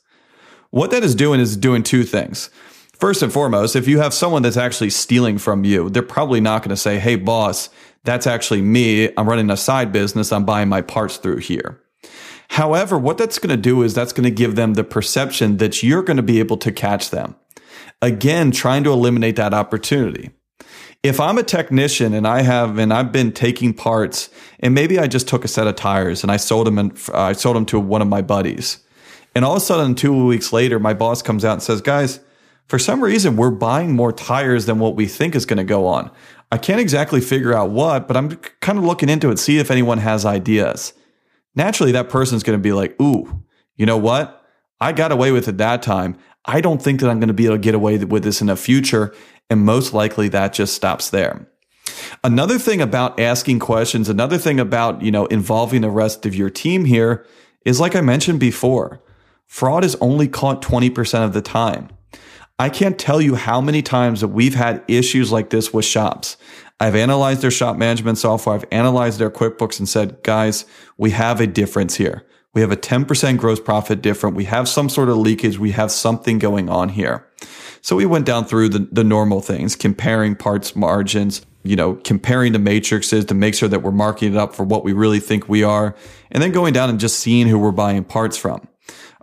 What 0.70 0.90
that 0.90 1.04
is 1.04 1.14
doing 1.14 1.38
is 1.38 1.56
doing 1.56 1.84
two 1.84 2.02
things. 2.02 2.50
First 2.98 3.22
and 3.22 3.32
foremost, 3.32 3.76
if 3.76 3.86
you 3.86 4.00
have 4.00 4.12
someone 4.12 4.42
that's 4.42 4.56
actually 4.56 4.90
stealing 4.90 5.38
from 5.38 5.64
you, 5.64 5.88
they're 5.88 6.02
probably 6.02 6.40
not 6.40 6.62
going 6.62 6.70
to 6.70 6.76
say, 6.76 6.98
"Hey 6.98 7.14
boss, 7.14 7.70
that's 8.02 8.26
actually 8.26 8.60
me. 8.60 9.08
I'm 9.16 9.28
running 9.28 9.50
a 9.50 9.56
side 9.56 9.92
business. 9.92 10.32
I'm 10.32 10.44
buying 10.44 10.68
my 10.68 10.80
parts 10.80 11.18
through 11.18 11.38
here." 11.38 11.80
However, 12.48 12.98
what 12.98 13.18
that's 13.18 13.38
going 13.38 13.56
to 13.56 13.62
do 13.62 13.84
is 13.84 13.94
that's 13.94 14.12
going 14.12 14.24
to 14.24 14.32
give 14.32 14.56
them 14.56 14.74
the 14.74 14.82
perception 14.82 15.58
that 15.58 15.84
you're 15.84 16.02
going 16.02 16.16
to 16.16 16.24
be 16.24 16.40
able 16.40 16.56
to 16.56 16.72
catch 16.72 17.10
them. 17.10 17.36
Again, 18.02 18.50
trying 18.50 18.82
to 18.82 18.92
eliminate 18.92 19.36
that 19.36 19.54
opportunity 19.54 20.30
if 21.02 21.18
I'm 21.18 21.36
a 21.36 21.42
technician 21.42 22.14
and 22.14 22.26
I 22.26 22.42
have 22.42 22.78
and 22.78 22.92
I've 22.92 23.10
been 23.10 23.32
taking 23.32 23.74
parts 23.74 24.30
and 24.60 24.74
maybe 24.74 24.98
I 24.98 25.08
just 25.08 25.26
took 25.26 25.44
a 25.44 25.48
set 25.48 25.66
of 25.66 25.74
tires 25.74 26.22
and 26.22 26.30
I 26.30 26.36
sold 26.36 26.66
them 26.66 26.78
and 26.78 26.92
uh, 27.12 27.20
I 27.20 27.32
sold 27.32 27.56
them 27.56 27.66
to 27.66 27.80
one 27.80 28.02
of 28.02 28.08
my 28.08 28.22
buddies, 28.22 28.78
and 29.34 29.44
all 29.44 29.52
of 29.52 29.58
a 29.58 29.60
sudden 29.64 29.94
two 29.94 30.26
weeks 30.26 30.52
later 30.52 30.78
my 30.78 30.94
boss 30.94 31.22
comes 31.22 31.44
out 31.44 31.54
and 31.54 31.62
says, 31.62 31.80
"Guys, 31.80 32.20
for 32.68 32.78
some 32.78 33.02
reason 33.02 33.36
we're 33.36 33.50
buying 33.50 33.92
more 33.92 34.12
tires 34.12 34.66
than 34.66 34.78
what 34.78 34.94
we 34.94 35.06
think 35.06 35.34
is 35.34 35.46
going 35.46 35.58
to 35.58 35.64
go 35.64 35.86
on. 35.86 36.10
I 36.52 36.58
can't 36.58 36.80
exactly 36.80 37.20
figure 37.20 37.54
out 37.54 37.70
what, 37.70 38.06
but 38.06 38.16
I'm 38.16 38.36
kind 38.60 38.78
of 38.78 38.84
looking 38.84 39.08
into 39.08 39.30
it, 39.30 39.38
see 39.38 39.58
if 39.58 39.70
anyone 39.70 39.98
has 39.98 40.24
ideas." 40.24 40.92
Naturally, 41.54 41.92
that 41.92 42.08
person's 42.08 42.42
going 42.42 42.58
to 42.58 42.62
be 42.62 42.72
like, 42.72 42.98
"Ooh, 43.00 43.42
you 43.76 43.86
know 43.86 43.98
what? 43.98 44.42
I 44.80 44.92
got 44.92 45.12
away 45.12 45.32
with 45.32 45.48
it 45.48 45.58
that 45.58 45.82
time. 45.82 46.16
I 46.44 46.60
don't 46.60 46.82
think 46.82 47.00
that 47.00 47.08
I'm 47.08 47.20
going 47.20 47.28
to 47.28 47.34
be 47.34 47.44
able 47.46 47.54
to 47.54 47.60
get 47.60 47.74
away 47.74 47.98
with 47.98 48.24
this 48.24 48.40
in 48.40 48.48
the 48.48 48.56
future. 48.56 49.14
And 49.52 49.66
most 49.66 49.92
likely 49.92 50.28
that 50.28 50.54
just 50.54 50.72
stops 50.72 51.10
there. 51.10 51.46
Another 52.24 52.58
thing 52.58 52.80
about 52.80 53.20
asking 53.20 53.58
questions, 53.58 54.08
another 54.08 54.38
thing 54.38 54.58
about, 54.58 55.02
you 55.02 55.10
know, 55.10 55.26
involving 55.26 55.82
the 55.82 55.90
rest 55.90 56.24
of 56.24 56.34
your 56.34 56.48
team 56.48 56.86
here 56.86 57.26
is 57.66 57.78
like 57.78 57.94
I 57.94 58.00
mentioned 58.00 58.40
before, 58.40 59.02
fraud 59.46 59.84
is 59.84 59.94
only 59.96 60.26
caught 60.26 60.62
20% 60.62 61.22
of 61.22 61.34
the 61.34 61.42
time. 61.42 61.90
I 62.58 62.70
can't 62.70 62.98
tell 62.98 63.20
you 63.20 63.34
how 63.34 63.60
many 63.60 63.82
times 63.82 64.22
that 64.22 64.28
we've 64.28 64.54
had 64.54 64.82
issues 64.88 65.30
like 65.30 65.50
this 65.50 65.70
with 65.70 65.84
shops. 65.84 66.38
I've 66.80 66.96
analyzed 66.96 67.42
their 67.42 67.50
shop 67.50 67.76
management 67.76 68.16
software. 68.16 68.54
I've 68.54 68.64
analyzed 68.72 69.18
their 69.18 69.30
QuickBooks 69.30 69.78
and 69.78 69.86
said, 69.86 70.22
guys, 70.22 70.64
we 70.96 71.10
have 71.10 71.42
a 71.42 71.46
difference 71.46 71.96
here. 71.96 72.24
We 72.54 72.60
have 72.60 72.70
a 72.70 72.76
10% 72.76 73.38
gross 73.38 73.60
profit 73.60 74.02
different. 74.02 74.36
We 74.36 74.44
have 74.44 74.68
some 74.68 74.88
sort 74.88 75.08
of 75.08 75.16
leakage. 75.16 75.58
We 75.58 75.72
have 75.72 75.90
something 75.90 76.38
going 76.38 76.68
on 76.68 76.90
here. 76.90 77.26
So 77.80 77.96
we 77.96 78.04
went 78.04 78.26
down 78.26 78.44
through 78.44 78.68
the, 78.68 78.88
the 78.92 79.04
normal 79.04 79.40
things, 79.40 79.74
comparing 79.74 80.36
parts 80.36 80.76
margins, 80.76 81.44
you 81.64 81.76
know, 81.76 81.94
comparing 81.94 82.52
the 82.52 82.58
matrices 82.58 83.24
to 83.24 83.34
make 83.34 83.54
sure 83.54 83.68
that 83.68 83.82
we're 83.82 83.90
marking 83.90 84.34
it 84.34 84.36
up 84.36 84.54
for 84.54 84.64
what 84.64 84.84
we 84.84 84.92
really 84.92 85.18
think 85.18 85.48
we 85.48 85.64
are, 85.64 85.96
and 86.30 86.42
then 86.42 86.52
going 86.52 86.72
down 86.72 86.90
and 86.90 87.00
just 87.00 87.18
seeing 87.18 87.48
who 87.48 87.58
we're 87.58 87.72
buying 87.72 88.04
parts 88.04 88.36
from. 88.36 88.68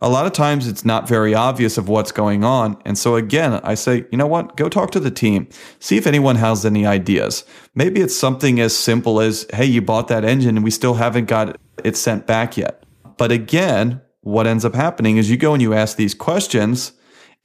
A 0.01 0.09
lot 0.09 0.25
of 0.25 0.33
times 0.33 0.67
it's 0.67 0.85
not 0.85 1.07
very 1.07 1.33
obvious 1.33 1.77
of 1.77 1.89
what's 1.89 2.11
going 2.11 2.43
on. 2.43 2.77
And 2.85 2.97
so 2.97 3.15
again, 3.15 3.59
I 3.63 3.75
say, 3.75 4.05
you 4.11 4.17
know 4.17 4.27
what? 4.27 4.55
Go 4.55 4.69
talk 4.69 4.91
to 4.91 4.99
the 4.99 5.11
team. 5.11 5.49
See 5.79 5.97
if 5.97 6.07
anyone 6.07 6.37
has 6.37 6.65
any 6.65 6.85
ideas. 6.85 7.43
Maybe 7.75 7.99
it's 7.99 8.17
something 8.17 8.61
as 8.61 8.75
simple 8.75 9.19
as, 9.19 9.45
hey, 9.53 9.65
you 9.65 9.81
bought 9.81 10.07
that 10.07 10.23
engine 10.23 10.55
and 10.55 10.63
we 10.63 10.71
still 10.71 10.93
haven't 10.93 11.25
got 11.25 11.57
it 11.83 11.97
sent 11.97 12.25
back 12.25 12.55
yet. 12.55 12.78
But 13.19 13.33
again, 13.33 14.01
what 14.21 14.47
ends 14.47 14.65
up 14.65 14.73
happening 14.73 15.17
is 15.17 15.29
you 15.29 15.37
go 15.37 15.53
and 15.53 15.61
you 15.61 15.73
ask 15.73 15.97
these 15.97 16.15
questions 16.15 16.93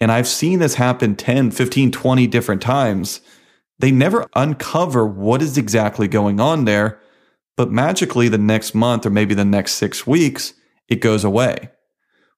and 0.01 0.11
I've 0.11 0.29
seen 0.29 0.61
this 0.61 0.77
happen 0.77 1.17
10, 1.17 1.51
15, 1.51 1.91
20 1.91 2.27
different 2.29 2.63
times. 2.63 3.21
They 3.81 3.91
never 3.91 4.27
uncover 4.35 5.05
what 5.05 5.43
is 5.43 5.59
exactly 5.59 6.09
going 6.09 6.41
on 6.41 6.65
there, 6.65 7.01
but 7.57 7.73
magically 7.73 8.29
the 8.29 8.39
next 8.39 8.75
month 8.75 9.05
or 9.05 9.11
maybe 9.11 9.35
the 9.35 9.45
next 9.45 9.75
six 9.75 10.07
weeks, 10.07 10.55
it 10.89 11.01
goes 11.01 11.25
away. 11.25 11.71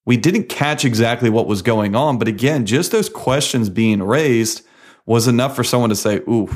We 0.06 0.16
didn't 0.16 0.48
catch 0.48 0.84
exactly 0.84 1.28
what 1.28 1.46
was 1.46 1.62
going 1.62 1.94
on, 1.94 2.18
but 2.18 2.28
again, 2.28 2.64
just 2.64 2.90
those 2.90 3.08
questions 3.10 3.68
being 3.68 4.02
raised 4.02 4.62
was 5.04 5.28
enough 5.28 5.54
for 5.54 5.64
someone 5.64 5.90
to 5.90 5.96
say, 5.96 6.16
Ooh, 6.28 6.48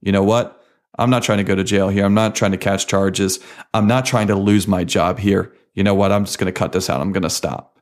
you 0.00 0.12
know 0.12 0.24
what? 0.24 0.62
I'm 0.98 1.10
not 1.10 1.22
trying 1.22 1.38
to 1.38 1.44
go 1.44 1.54
to 1.54 1.64
jail 1.64 1.88
here. 1.88 2.04
I'm 2.04 2.14
not 2.14 2.34
trying 2.34 2.52
to 2.52 2.58
catch 2.58 2.86
charges. 2.86 3.40
I'm 3.74 3.86
not 3.86 4.04
trying 4.04 4.26
to 4.28 4.36
lose 4.36 4.68
my 4.68 4.84
job 4.84 5.18
here. 5.18 5.52
You 5.78 5.84
know 5.84 5.94
what? 5.94 6.10
I'm 6.10 6.24
just 6.24 6.40
going 6.40 6.52
to 6.52 6.58
cut 6.58 6.72
this 6.72 6.90
out. 6.90 7.00
I'm 7.00 7.12
going 7.12 7.22
to 7.22 7.30
stop. 7.30 7.78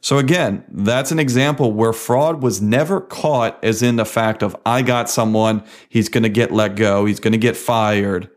So 0.00 0.16
again, 0.16 0.64
that's 0.70 1.12
an 1.12 1.18
example 1.18 1.70
where 1.70 1.92
fraud 1.92 2.42
was 2.42 2.62
never 2.62 2.98
caught 2.98 3.62
as 3.62 3.82
in 3.82 3.96
the 3.96 4.06
fact 4.06 4.42
of 4.42 4.56
I 4.64 4.80
got 4.80 5.10
someone, 5.10 5.62
he's 5.90 6.08
going 6.08 6.22
to 6.22 6.30
get 6.30 6.50
let 6.50 6.76
go, 6.76 7.04
he's 7.04 7.20
going 7.20 7.32
to 7.32 7.38
get 7.38 7.54
fired. 7.54 8.30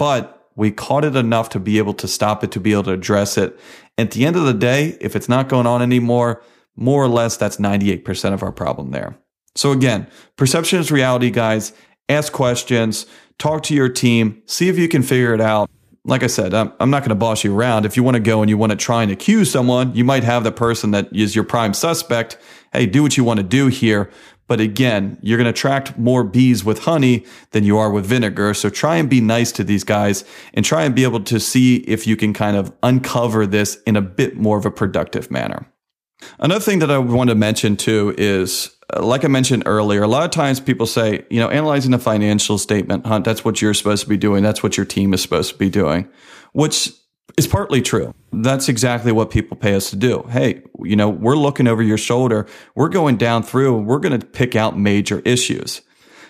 But 0.00 0.48
we 0.56 0.72
caught 0.72 1.04
it 1.04 1.14
enough 1.14 1.50
to 1.50 1.60
be 1.60 1.78
able 1.78 1.94
to 1.94 2.08
stop 2.08 2.42
it, 2.42 2.50
to 2.50 2.58
be 2.58 2.72
able 2.72 2.82
to 2.84 2.92
address 2.92 3.38
it. 3.38 3.56
At 3.96 4.10
the 4.10 4.26
end 4.26 4.34
of 4.34 4.44
the 4.46 4.54
day, 4.54 4.98
if 5.00 5.14
it's 5.14 5.28
not 5.28 5.48
going 5.48 5.68
on 5.68 5.80
anymore, 5.80 6.42
more 6.74 7.04
or 7.04 7.08
less, 7.08 7.36
that's 7.36 7.58
98% 7.58 8.32
of 8.32 8.42
our 8.42 8.50
problem 8.50 8.90
there. 8.90 9.16
So 9.54 9.70
again, 9.70 10.08
perception 10.34 10.80
is 10.80 10.90
reality, 10.90 11.30
guys. 11.30 11.72
Ask 12.08 12.32
questions, 12.32 13.06
talk 13.38 13.62
to 13.64 13.76
your 13.76 13.88
team, 13.88 14.42
see 14.46 14.68
if 14.68 14.76
you 14.76 14.88
can 14.88 15.04
figure 15.04 15.34
it 15.34 15.40
out 15.40 15.70
like 16.04 16.22
I 16.22 16.28
said, 16.28 16.54
I'm, 16.54 16.72
I'm 16.80 16.90
not 16.90 17.00
going 17.00 17.10
to 17.10 17.14
boss 17.14 17.44
you 17.44 17.54
around. 17.54 17.84
If 17.84 17.96
you 17.96 18.02
want 18.02 18.14
to 18.14 18.20
go 18.20 18.40
and 18.40 18.48
you 18.48 18.56
want 18.56 18.70
to 18.70 18.76
try 18.76 19.02
and 19.02 19.12
accuse 19.12 19.50
someone, 19.50 19.94
you 19.94 20.04
might 20.04 20.24
have 20.24 20.44
the 20.44 20.52
person 20.52 20.92
that 20.92 21.14
is 21.14 21.34
your 21.34 21.44
prime 21.44 21.74
suspect. 21.74 22.38
Hey, 22.72 22.86
do 22.86 23.02
what 23.02 23.16
you 23.16 23.24
want 23.24 23.38
to 23.38 23.44
do 23.44 23.66
here. 23.66 24.10
But 24.46 24.60
again, 24.60 25.16
you're 25.20 25.38
going 25.38 25.44
to 25.44 25.50
attract 25.50 25.96
more 25.96 26.24
bees 26.24 26.64
with 26.64 26.80
honey 26.80 27.24
than 27.52 27.62
you 27.62 27.78
are 27.78 27.90
with 27.90 28.04
vinegar. 28.06 28.52
So 28.54 28.68
try 28.68 28.96
and 28.96 29.08
be 29.08 29.20
nice 29.20 29.52
to 29.52 29.62
these 29.62 29.84
guys 29.84 30.24
and 30.54 30.64
try 30.64 30.82
and 30.82 30.94
be 30.94 31.04
able 31.04 31.22
to 31.24 31.38
see 31.38 31.76
if 31.76 32.06
you 32.06 32.16
can 32.16 32.32
kind 32.32 32.56
of 32.56 32.72
uncover 32.82 33.46
this 33.46 33.80
in 33.86 33.94
a 33.94 34.02
bit 34.02 34.36
more 34.36 34.58
of 34.58 34.66
a 34.66 34.70
productive 34.70 35.30
manner. 35.30 35.66
Another 36.38 36.64
thing 36.64 36.80
that 36.80 36.90
I 36.90 36.98
want 36.98 37.30
to 37.30 37.36
mention 37.36 37.76
too 37.76 38.14
is 38.18 38.76
like 38.98 39.24
I 39.24 39.28
mentioned 39.28 39.64
earlier, 39.66 40.02
a 40.02 40.08
lot 40.08 40.24
of 40.24 40.30
times 40.30 40.60
people 40.60 40.86
say, 40.86 41.24
you 41.30 41.38
know, 41.38 41.48
analyzing 41.48 41.94
a 41.94 41.98
financial 41.98 42.58
statement, 42.58 43.06
Hunt, 43.06 43.24
that's 43.24 43.44
what 43.44 43.60
you're 43.60 43.74
supposed 43.74 44.02
to 44.02 44.08
be 44.08 44.16
doing. 44.16 44.42
That's 44.42 44.62
what 44.62 44.76
your 44.76 44.86
team 44.86 45.14
is 45.14 45.22
supposed 45.22 45.52
to 45.52 45.58
be 45.58 45.68
doing, 45.68 46.08
which 46.52 46.92
is 47.36 47.46
partly 47.46 47.82
true. 47.82 48.14
That's 48.32 48.68
exactly 48.68 49.12
what 49.12 49.30
people 49.30 49.56
pay 49.56 49.74
us 49.74 49.90
to 49.90 49.96
do. 49.96 50.24
Hey, 50.30 50.62
you 50.82 50.96
know, 50.96 51.08
we're 51.08 51.36
looking 51.36 51.66
over 51.66 51.82
your 51.82 51.98
shoulder. 51.98 52.46
We're 52.74 52.88
going 52.88 53.16
down 53.16 53.42
through, 53.42 53.80
we're 53.80 53.98
going 53.98 54.18
to 54.18 54.26
pick 54.26 54.56
out 54.56 54.78
major 54.78 55.20
issues. 55.20 55.82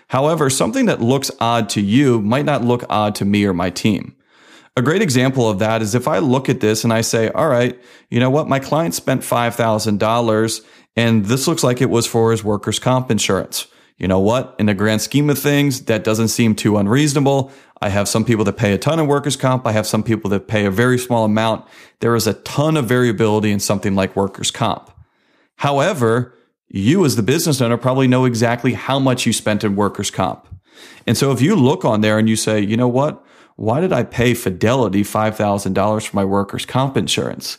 However, 0.08 0.50
something 0.50 0.86
that 0.86 1.00
looks 1.00 1.30
odd 1.40 1.68
to 1.70 1.80
you 1.80 2.20
might 2.20 2.44
not 2.44 2.64
look 2.64 2.84
odd 2.90 3.14
to 3.16 3.24
me 3.24 3.44
or 3.44 3.54
my 3.54 3.70
team. 3.70 4.16
A 4.76 4.82
great 4.82 5.02
example 5.02 5.48
of 5.48 5.58
that 5.58 5.82
is 5.82 5.94
if 5.94 6.06
I 6.08 6.18
look 6.18 6.48
at 6.48 6.60
this 6.60 6.84
and 6.84 6.92
I 6.92 7.00
say, 7.00 7.28
all 7.30 7.48
right, 7.48 7.80
you 8.08 8.20
know 8.20 8.30
what? 8.30 8.48
My 8.48 8.60
client 8.60 8.94
spent 8.94 9.22
$5,000 9.22 10.64
and 10.96 11.26
this 11.26 11.46
looks 11.46 11.62
like 11.62 11.80
it 11.80 11.90
was 11.90 12.06
for 12.06 12.30
his 12.30 12.44
workers' 12.44 12.78
comp 12.78 13.10
insurance. 13.10 13.66
You 13.96 14.08
know 14.08 14.18
what? 14.18 14.56
In 14.58 14.66
the 14.66 14.74
grand 14.74 15.02
scheme 15.02 15.28
of 15.28 15.38
things, 15.38 15.84
that 15.84 16.04
doesn't 16.04 16.28
seem 16.28 16.54
too 16.54 16.78
unreasonable. 16.78 17.52
I 17.82 17.90
have 17.90 18.08
some 18.08 18.24
people 18.24 18.44
that 18.46 18.56
pay 18.56 18.72
a 18.72 18.78
ton 18.78 18.98
of 18.98 19.06
workers' 19.06 19.36
comp. 19.36 19.66
I 19.66 19.72
have 19.72 19.86
some 19.86 20.02
people 20.02 20.30
that 20.30 20.48
pay 20.48 20.64
a 20.64 20.70
very 20.70 20.98
small 20.98 21.24
amount. 21.24 21.66
There 22.00 22.14
is 22.14 22.26
a 22.26 22.34
ton 22.34 22.76
of 22.76 22.86
variability 22.86 23.50
in 23.50 23.60
something 23.60 23.94
like 23.94 24.16
workers' 24.16 24.50
comp. 24.50 24.90
However, 25.56 26.34
you 26.68 27.04
as 27.04 27.16
the 27.16 27.22
business 27.22 27.60
owner 27.60 27.76
probably 27.76 28.08
know 28.08 28.24
exactly 28.24 28.72
how 28.72 28.98
much 28.98 29.26
you 29.26 29.32
spent 29.32 29.64
in 29.64 29.76
workers' 29.76 30.10
comp. 30.10 30.46
And 31.06 31.16
so 31.16 31.32
if 31.32 31.42
you 31.42 31.54
look 31.54 31.84
on 31.84 32.00
there 32.00 32.18
and 32.18 32.28
you 32.28 32.36
say, 32.36 32.60
you 32.60 32.76
know 32.76 32.88
what? 32.88 33.22
Why 33.56 33.80
did 33.80 33.92
I 33.92 34.04
pay 34.04 34.32
Fidelity 34.32 35.02
$5,000 35.02 36.06
for 36.06 36.16
my 36.16 36.24
workers' 36.24 36.64
comp 36.64 36.96
insurance? 36.96 37.58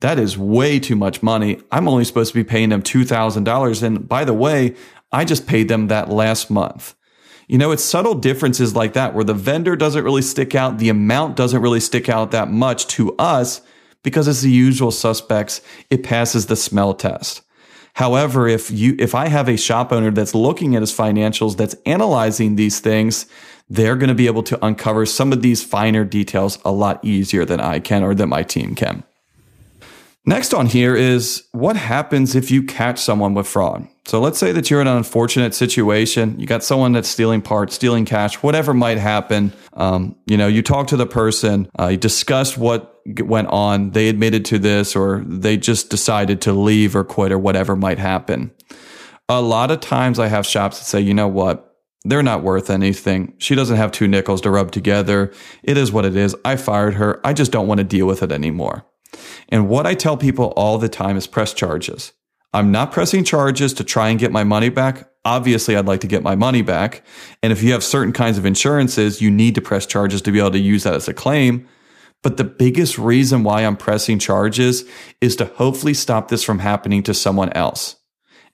That 0.00 0.18
is 0.18 0.38
way 0.38 0.80
too 0.80 0.96
much 0.96 1.22
money. 1.22 1.60
I'm 1.70 1.88
only 1.88 2.04
supposed 2.04 2.32
to 2.32 2.38
be 2.38 2.44
paying 2.44 2.70
them 2.70 2.82
$2,000. 2.82 3.82
And 3.82 4.08
by 4.08 4.24
the 4.24 4.34
way, 4.34 4.74
I 5.12 5.24
just 5.24 5.46
paid 5.46 5.68
them 5.68 5.88
that 5.88 6.08
last 6.08 6.50
month. 6.50 6.94
You 7.48 7.58
know, 7.58 7.72
it's 7.72 7.84
subtle 7.84 8.14
differences 8.14 8.76
like 8.76 8.92
that 8.92 9.12
where 9.12 9.24
the 9.24 9.34
vendor 9.34 9.76
doesn't 9.76 10.04
really 10.04 10.22
stick 10.22 10.54
out. 10.54 10.78
The 10.78 10.88
amount 10.88 11.36
doesn't 11.36 11.60
really 11.60 11.80
stick 11.80 12.08
out 12.08 12.30
that 12.30 12.50
much 12.50 12.86
to 12.88 13.14
us 13.16 13.60
because 14.02 14.28
it's 14.28 14.42
the 14.42 14.50
usual 14.50 14.92
suspects. 14.92 15.60
It 15.90 16.04
passes 16.04 16.46
the 16.46 16.56
smell 16.56 16.94
test. 16.94 17.42
However, 17.94 18.46
if 18.46 18.70
you, 18.70 18.94
if 18.98 19.16
I 19.16 19.28
have 19.28 19.48
a 19.48 19.56
shop 19.56 19.92
owner 19.92 20.12
that's 20.12 20.34
looking 20.34 20.76
at 20.76 20.82
his 20.82 20.96
financials, 20.96 21.56
that's 21.56 21.74
analyzing 21.86 22.54
these 22.54 22.78
things, 22.78 23.26
they're 23.68 23.96
going 23.96 24.08
to 24.08 24.14
be 24.14 24.28
able 24.28 24.44
to 24.44 24.64
uncover 24.64 25.04
some 25.04 25.32
of 25.32 25.42
these 25.42 25.62
finer 25.62 26.04
details 26.04 26.58
a 26.64 26.70
lot 26.70 27.04
easier 27.04 27.44
than 27.44 27.60
I 27.60 27.80
can 27.80 28.04
or 28.04 28.14
that 28.14 28.28
my 28.28 28.44
team 28.44 28.76
can. 28.76 29.02
Next 30.26 30.52
on 30.52 30.66
here 30.66 30.94
is 30.94 31.44
what 31.52 31.76
happens 31.76 32.34
if 32.34 32.50
you 32.50 32.62
catch 32.62 32.98
someone 32.98 33.32
with 33.32 33.46
fraud. 33.46 33.88
So 34.06 34.20
let's 34.20 34.38
say 34.38 34.52
that 34.52 34.70
you're 34.70 34.80
in 34.80 34.86
an 34.86 34.96
unfortunate 34.98 35.54
situation. 35.54 36.38
You 36.38 36.46
got 36.46 36.62
someone 36.62 36.92
that's 36.92 37.08
stealing 37.08 37.40
parts, 37.40 37.74
stealing 37.74 38.04
cash, 38.04 38.34
whatever 38.42 38.74
might 38.74 38.98
happen. 38.98 39.52
Um, 39.72 40.16
you 40.26 40.36
know, 40.36 40.46
you 40.46 40.62
talk 40.62 40.88
to 40.88 40.96
the 40.96 41.06
person, 41.06 41.70
uh, 41.78 41.88
you 41.88 41.96
discussed 41.96 42.58
what 42.58 43.00
went 43.06 43.48
on. 43.48 43.92
They 43.92 44.08
admitted 44.08 44.44
to 44.46 44.58
this, 44.58 44.94
or 44.94 45.24
they 45.26 45.56
just 45.56 45.88
decided 45.88 46.42
to 46.42 46.52
leave 46.52 46.94
or 46.94 47.04
quit, 47.04 47.32
or 47.32 47.38
whatever 47.38 47.74
might 47.74 47.98
happen. 47.98 48.50
A 49.28 49.40
lot 49.40 49.70
of 49.70 49.80
times, 49.80 50.18
I 50.18 50.26
have 50.26 50.44
shops 50.46 50.80
that 50.80 50.84
say, 50.84 51.00
you 51.00 51.14
know 51.14 51.28
what, 51.28 51.76
they're 52.04 52.22
not 52.22 52.42
worth 52.42 52.68
anything. 52.68 53.34
She 53.38 53.54
doesn't 53.54 53.76
have 53.76 53.92
two 53.92 54.08
nickels 54.08 54.40
to 54.42 54.50
rub 54.50 54.70
together. 54.70 55.32
It 55.62 55.78
is 55.78 55.92
what 55.92 56.04
it 56.04 56.16
is. 56.16 56.34
I 56.44 56.56
fired 56.56 56.94
her. 56.94 57.24
I 57.24 57.32
just 57.32 57.52
don't 57.52 57.68
want 57.68 57.78
to 57.78 57.84
deal 57.84 58.06
with 58.06 58.22
it 58.22 58.32
anymore. 58.32 58.84
And 59.48 59.68
what 59.68 59.86
I 59.86 59.94
tell 59.94 60.16
people 60.16 60.52
all 60.56 60.78
the 60.78 60.88
time 60.88 61.16
is 61.16 61.26
press 61.26 61.52
charges. 61.52 62.12
I'm 62.52 62.72
not 62.72 62.90
pressing 62.90 63.24
charges 63.24 63.72
to 63.74 63.84
try 63.84 64.08
and 64.08 64.18
get 64.18 64.32
my 64.32 64.44
money 64.44 64.70
back. 64.70 65.08
Obviously, 65.24 65.76
I'd 65.76 65.86
like 65.86 66.00
to 66.00 66.08
get 66.08 66.22
my 66.22 66.34
money 66.34 66.62
back. 66.62 67.04
And 67.42 67.52
if 67.52 67.62
you 67.62 67.72
have 67.72 67.84
certain 67.84 68.12
kinds 68.12 68.38
of 68.38 68.46
insurances, 68.46 69.20
you 69.20 69.30
need 69.30 69.54
to 69.54 69.60
press 69.60 69.86
charges 69.86 70.22
to 70.22 70.32
be 70.32 70.40
able 70.40 70.50
to 70.52 70.58
use 70.58 70.82
that 70.82 70.94
as 70.94 71.08
a 71.08 71.14
claim. 71.14 71.68
But 72.22 72.36
the 72.36 72.44
biggest 72.44 72.98
reason 72.98 73.44
why 73.44 73.62
I'm 73.62 73.76
pressing 73.76 74.18
charges 74.18 74.84
is 75.20 75.36
to 75.36 75.46
hopefully 75.46 75.94
stop 75.94 76.28
this 76.28 76.42
from 76.42 76.58
happening 76.58 77.02
to 77.04 77.14
someone 77.14 77.52
else. 77.52 77.96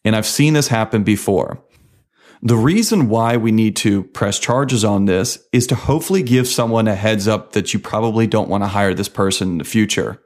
And 0.05 0.15
I've 0.15 0.27
seen 0.27 0.53
this 0.53 0.69
happen 0.69 1.03
before. 1.03 1.63
The 2.43 2.57
reason 2.57 3.09
why 3.09 3.39
we 3.39 3.51
need 3.51 3.77
to 3.77 4.05
press 4.05 4.39
charges 4.39 4.85
on 4.85 5.07
this 5.07 5.39
is 5.53 5.67
to 5.69 5.75
hopefully 5.75 6.23
give 6.23 6.47
someone 6.47 6.87
a 6.87 6.95
heads 6.95 7.27
up 7.27 7.53
that 7.53 7.73
you 7.73 7.81
probably 7.81 8.27
don't 8.27 8.51
want 8.51 8.63
to 8.63 8.69
hire 8.69 8.93
this 8.93 9.09
person 9.09 9.49
in 9.53 9.59
the 9.59 9.65
future. 9.65 10.21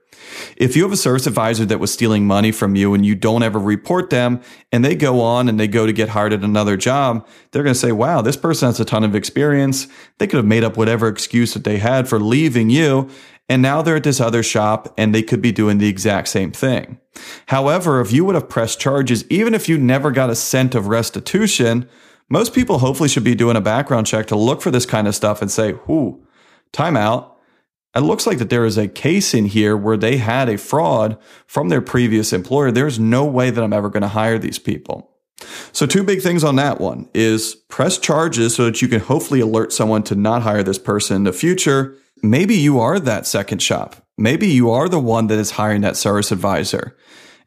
If 0.56 0.76
you 0.76 0.82
have 0.82 0.92
a 0.92 0.96
service 0.96 1.26
advisor 1.26 1.64
that 1.66 1.80
was 1.80 1.92
stealing 1.92 2.26
money 2.26 2.52
from 2.52 2.76
you 2.76 2.94
and 2.94 3.04
you 3.04 3.14
don't 3.14 3.42
ever 3.42 3.58
report 3.58 4.10
them 4.10 4.40
and 4.72 4.84
they 4.84 4.94
go 4.94 5.20
on 5.20 5.48
and 5.48 5.58
they 5.58 5.68
go 5.68 5.86
to 5.86 5.92
get 5.92 6.10
hired 6.10 6.32
at 6.32 6.42
another 6.42 6.76
job, 6.76 7.26
they're 7.50 7.62
going 7.62 7.74
to 7.74 7.78
say, 7.80 7.92
wow, 7.92 8.20
this 8.20 8.36
person 8.36 8.66
has 8.66 8.80
a 8.80 8.84
ton 8.84 9.04
of 9.04 9.14
experience. 9.14 9.88
They 10.18 10.26
could 10.26 10.36
have 10.36 10.46
made 10.46 10.64
up 10.64 10.76
whatever 10.76 11.08
excuse 11.08 11.54
that 11.54 11.64
they 11.64 11.78
had 11.78 12.08
for 12.08 12.20
leaving 12.20 12.70
you. 12.70 13.08
And 13.48 13.62
now 13.62 13.82
they're 13.82 13.96
at 13.96 14.04
this 14.04 14.20
other 14.20 14.44
shop 14.44 14.94
and 14.96 15.12
they 15.12 15.22
could 15.22 15.42
be 15.42 15.50
doing 15.50 15.78
the 15.78 15.88
exact 15.88 16.28
same 16.28 16.52
thing. 16.52 17.00
However, 17.46 18.00
if 18.00 18.12
you 18.12 18.24
would 18.24 18.36
have 18.36 18.48
pressed 18.48 18.78
charges, 18.78 19.24
even 19.28 19.54
if 19.54 19.68
you 19.68 19.76
never 19.76 20.12
got 20.12 20.30
a 20.30 20.36
cent 20.36 20.76
of 20.76 20.86
restitution, 20.86 21.88
most 22.28 22.54
people 22.54 22.78
hopefully 22.78 23.08
should 23.08 23.24
be 23.24 23.34
doing 23.34 23.56
a 23.56 23.60
background 23.60 24.06
check 24.06 24.28
to 24.28 24.36
look 24.36 24.62
for 24.62 24.70
this 24.70 24.86
kind 24.86 25.08
of 25.08 25.16
stuff 25.16 25.42
and 25.42 25.50
say, 25.50 25.72
whoo, 25.72 26.24
time 26.70 26.96
out 26.96 27.39
it 27.94 28.00
looks 28.00 28.26
like 28.26 28.38
that 28.38 28.50
there 28.50 28.64
is 28.64 28.78
a 28.78 28.88
case 28.88 29.34
in 29.34 29.46
here 29.46 29.76
where 29.76 29.96
they 29.96 30.18
had 30.18 30.48
a 30.48 30.58
fraud 30.58 31.18
from 31.46 31.68
their 31.68 31.80
previous 31.80 32.32
employer. 32.32 32.70
There's 32.70 33.00
no 33.00 33.24
way 33.24 33.50
that 33.50 33.62
I'm 33.62 33.72
ever 33.72 33.88
going 33.88 34.02
to 34.02 34.08
hire 34.08 34.38
these 34.38 34.58
people. 34.58 35.10
So 35.72 35.86
two 35.86 36.04
big 36.04 36.20
things 36.20 36.44
on 36.44 36.56
that 36.56 36.80
one 36.80 37.08
is 37.14 37.54
press 37.68 37.98
charges 37.98 38.54
so 38.54 38.66
that 38.66 38.82
you 38.82 38.88
can 38.88 39.00
hopefully 39.00 39.40
alert 39.40 39.72
someone 39.72 40.02
to 40.04 40.14
not 40.14 40.42
hire 40.42 40.62
this 40.62 40.78
person 40.78 41.16
in 41.16 41.24
the 41.24 41.32
future. 41.32 41.96
Maybe 42.22 42.54
you 42.54 42.78
are 42.78 43.00
that 43.00 43.26
second 43.26 43.60
shop. 43.62 43.96
Maybe 44.18 44.48
you 44.48 44.70
are 44.70 44.88
the 44.88 45.00
one 45.00 45.28
that 45.28 45.38
is 45.38 45.52
hiring 45.52 45.80
that 45.80 45.96
service 45.96 46.30
advisor. 46.30 46.96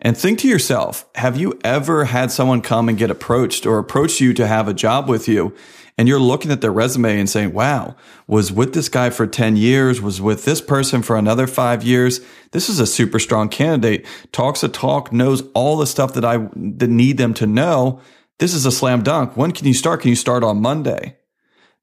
And 0.04 0.18
think 0.18 0.40
to 0.40 0.50
yourself, 0.50 1.06
have 1.16 1.38
you 1.38 1.58
ever 1.64 2.06
had 2.06 2.30
someone 2.30 2.62
come 2.62 2.90
and 2.90 2.98
get 2.98 3.10
approached 3.10 3.66
or 3.66 3.80
approach 3.80 4.20
you 4.20 4.34
to 4.34 4.46
have 4.46 4.68
a 4.68 4.74
job 4.74 5.08
with 5.08 5.30
you 5.30 5.56
and 5.98 6.08
you're 6.08 6.20
looking 6.20 6.52
at 6.52 6.60
their 6.60 6.74
resume 6.74 7.20
and 7.20 7.30
saying, 7.30 7.54
wow, 7.54 7.96
was 8.28 8.52
with 8.52 8.74
this 8.74 8.90
guy 8.90 9.10
for 9.12 9.28
10 9.28 9.56
years, 9.56 10.02
was 10.02 10.20
with 10.20 10.44
this 10.44 10.60
person 10.60 11.04
for 11.04 11.16
another 11.16 11.48
five 11.48 11.84
years. 11.84 12.20
This 12.52 12.68
is 12.68 12.80
a 12.80 12.88
super 12.88 13.20
strong 13.20 13.48
candidate, 13.48 14.06
talks 14.32 14.64
a 14.64 14.70
talk, 14.70 15.14
knows 15.14 15.44
all 15.54 15.78
the 15.78 15.88
stuff 15.88 16.14
that 16.16 16.26
I 16.26 16.50
that 16.56 16.90
need 16.90 17.18
them 17.18 17.34
to 17.36 17.48
know. 17.48 18.02
This 18.40 18.54
is 18.54 18.66
a 18.66 18.72
slam 18.72 19.04
dunk. 19.04 19.38
When 19.38 19.52
can 19.52 19.68
you 19.68 19.74
start? 19.74 20.02
Can 20.02 20.10
you 20.10 20.16
start 20.16 20.44
on 20.44 20.62
Monday? 20.62 21.18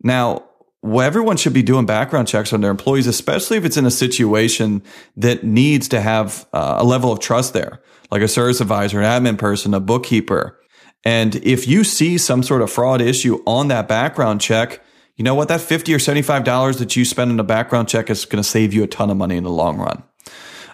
Now, 0.03 0.45
well, 0.83 1.07
everyone 1.07 1.37
should 1.37 1.53
be 1.53 1.63
doing 1.63 1.87
background 1.87 2.29
checks 2.29 2.53
on 2.53 2.61
their 2.61 2.71
employees, 2.71 3.07
especially 3.07 3.57
if 3.57 3.65
it's 3.65 3.77
in 3.77 3.87
a 3.87 3.91
situation 3.91 4.83
that 5.17 5.45
needs 5.45 5.89
to 5.89 6.01
have 6.01 6.47
uh, 6.53 6.77
a 6.79 6.85
level 6.85 7.13
of 7.13 7.21
trust 7.21 7.53
there, 7.53 7.83
like 8.11 8.23
a 8.23 8.29
service 8.29 8.61
advisor, 8.61 9.01
an 9.01 9.05
admin 9.25 9.39
person, 9.39 9.75
a 9.75 9.81
bookkeeper, 9.81 10.61
and 11.05 11.37
if 11.37 11.67
you 11.67 11.85
see 11.85 12.19
some 12.19 12.43
sort 12.43 12.63
of 12.63 12.71
fraud 12.71 13.01
issue 13.01 13.43
on 13.47 13.69
that 13.69 13.89
background 13.89 14.41
check, 14.41 14.83
you 15.17 15.25
know 15.25 15.35
what? 15.35 15.49
That 15.49 15.61
50 15.61 15.95
or 15.95 15.99
$75 15.99 16.79
that 16.79 16.97
you 16.97 17.05
spend 17.05 17.31
on 17.31 17.41
a 17.41 17.45
background 17.45 17.89
check 17.89 18.11
is 18.11 18.25
going 18.25 18.43
to 18.43 18.49
save 18.49 18.75
you 18.75 18.83
a 18.83 18.87
ton 18.87 19.11
of 19.11 19.17
money 19.17 19.37
in 19.37 19.45
the 19.45 19.51
long 19.51 19.79
run. 19.79 20.03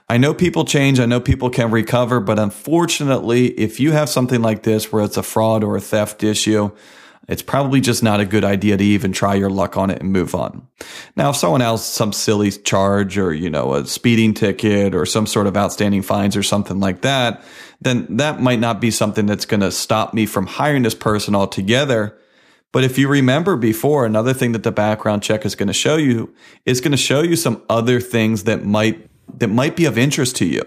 I 0.08 0.18
know 0.18 0.34
people 0.34 0.64
change. 0.64 1.00
I 1.00 1.06
know 1.06 1.20
people 1.20 1.50
can 1.50 1.70
recover, 1.70 2.20
but 2.20 2.38
unfortunately, 2.38 3.46
if 3.58 3.80
you 3.80 3.92
have 3.92 4.08
something 4.08 4.40
like 4.40 4.62
this 4.62 4.92
where 4.92 5.04
it's 5.04 5.16
a 5.16 5.22
fraud 5.22 5.64
or 5.64 5.76
a 5.76 5.80
theft 5.80 6.22
issue, 6.22 6.70
it's 7.28 7.42
probably 7.42 7.80
just 7.80 8.02
not 8.02 8.20
a 8.20 8.24
good 8.24 8.44
idea 8.44 8.76
to 8.76 8.84
even 8.84 9.12
try 9.12 9.34
your 9.34 9.50
luck 9.50 9.76
on 9.76 9.90
it 9.90 10.00
and 10.00 10.12
move 10.12 10.34
on. 10.34 10.66
Now, 11.16 11.30
if 11.30 11.36
someone 11.36 11.62
else, 11.62 11.84
some 11.84 12.12
silly 12.12 12.50
charge 12.50 13.18
or, 13.18 13.34
you 13.34 13.50
know, 13.50 13.74
a 13.74 13.86
speeding 13.86 14.32
ticket 14.32 14.94
or 14.94 15.04
some 15.06 15.26
sort 15.26 15.46
of 15.46 15.56
outstanding 15.56 16.02
fines 16.02 16.36
or 16.36 16.42
something 16.42 16.78
like 16.78 17.00
that, 17.02 17.42
then 17.80 18.06
that 18.16 18.40
might 18.40 18.60
not 18.60 18.80
be 18.80 18.90
something 18.90 19.26
that's 19.26 19.44
going 19.44 19.60
to 19.60 19.72
stop 19.72 20.14
me 20.14 20.24
from 20.24 20.46
hiring 20.46 20.82
this 20.82 20.94
person 20.94 21.34
altogether. 21.34 22.16
But 22.72 22.84
if 22.84 22.96
you 22.98 23.08
remember 23.08 23.56
before, 23.56 24.06
another 24.06 24.32
thing 24.32 24.52
that 24.52 24.62
the 24.62 24.72
background 24.72 25.22
check 25.22 25.44
is 25.44 25.54
going 25.54 25.68
to 25.68 25.72
show 25.72 25.96
you 25.96 26.32
is 26.64 26.80
going 26.80 26.92
to 26.92 26.96
show 26.96 27.22
you 27.22 27.34
some 27.34 27.62
other 27.68 28.00
things 28.00 28.44
that 28.44 28.64
might, 28.64 29.08
that 29.38 29.48
might 29.48 29.74
be 29.76 29.84
of 29.84 29.98
interest 29.98 30.36
to 30.36 30.44
you. 30.44 30.62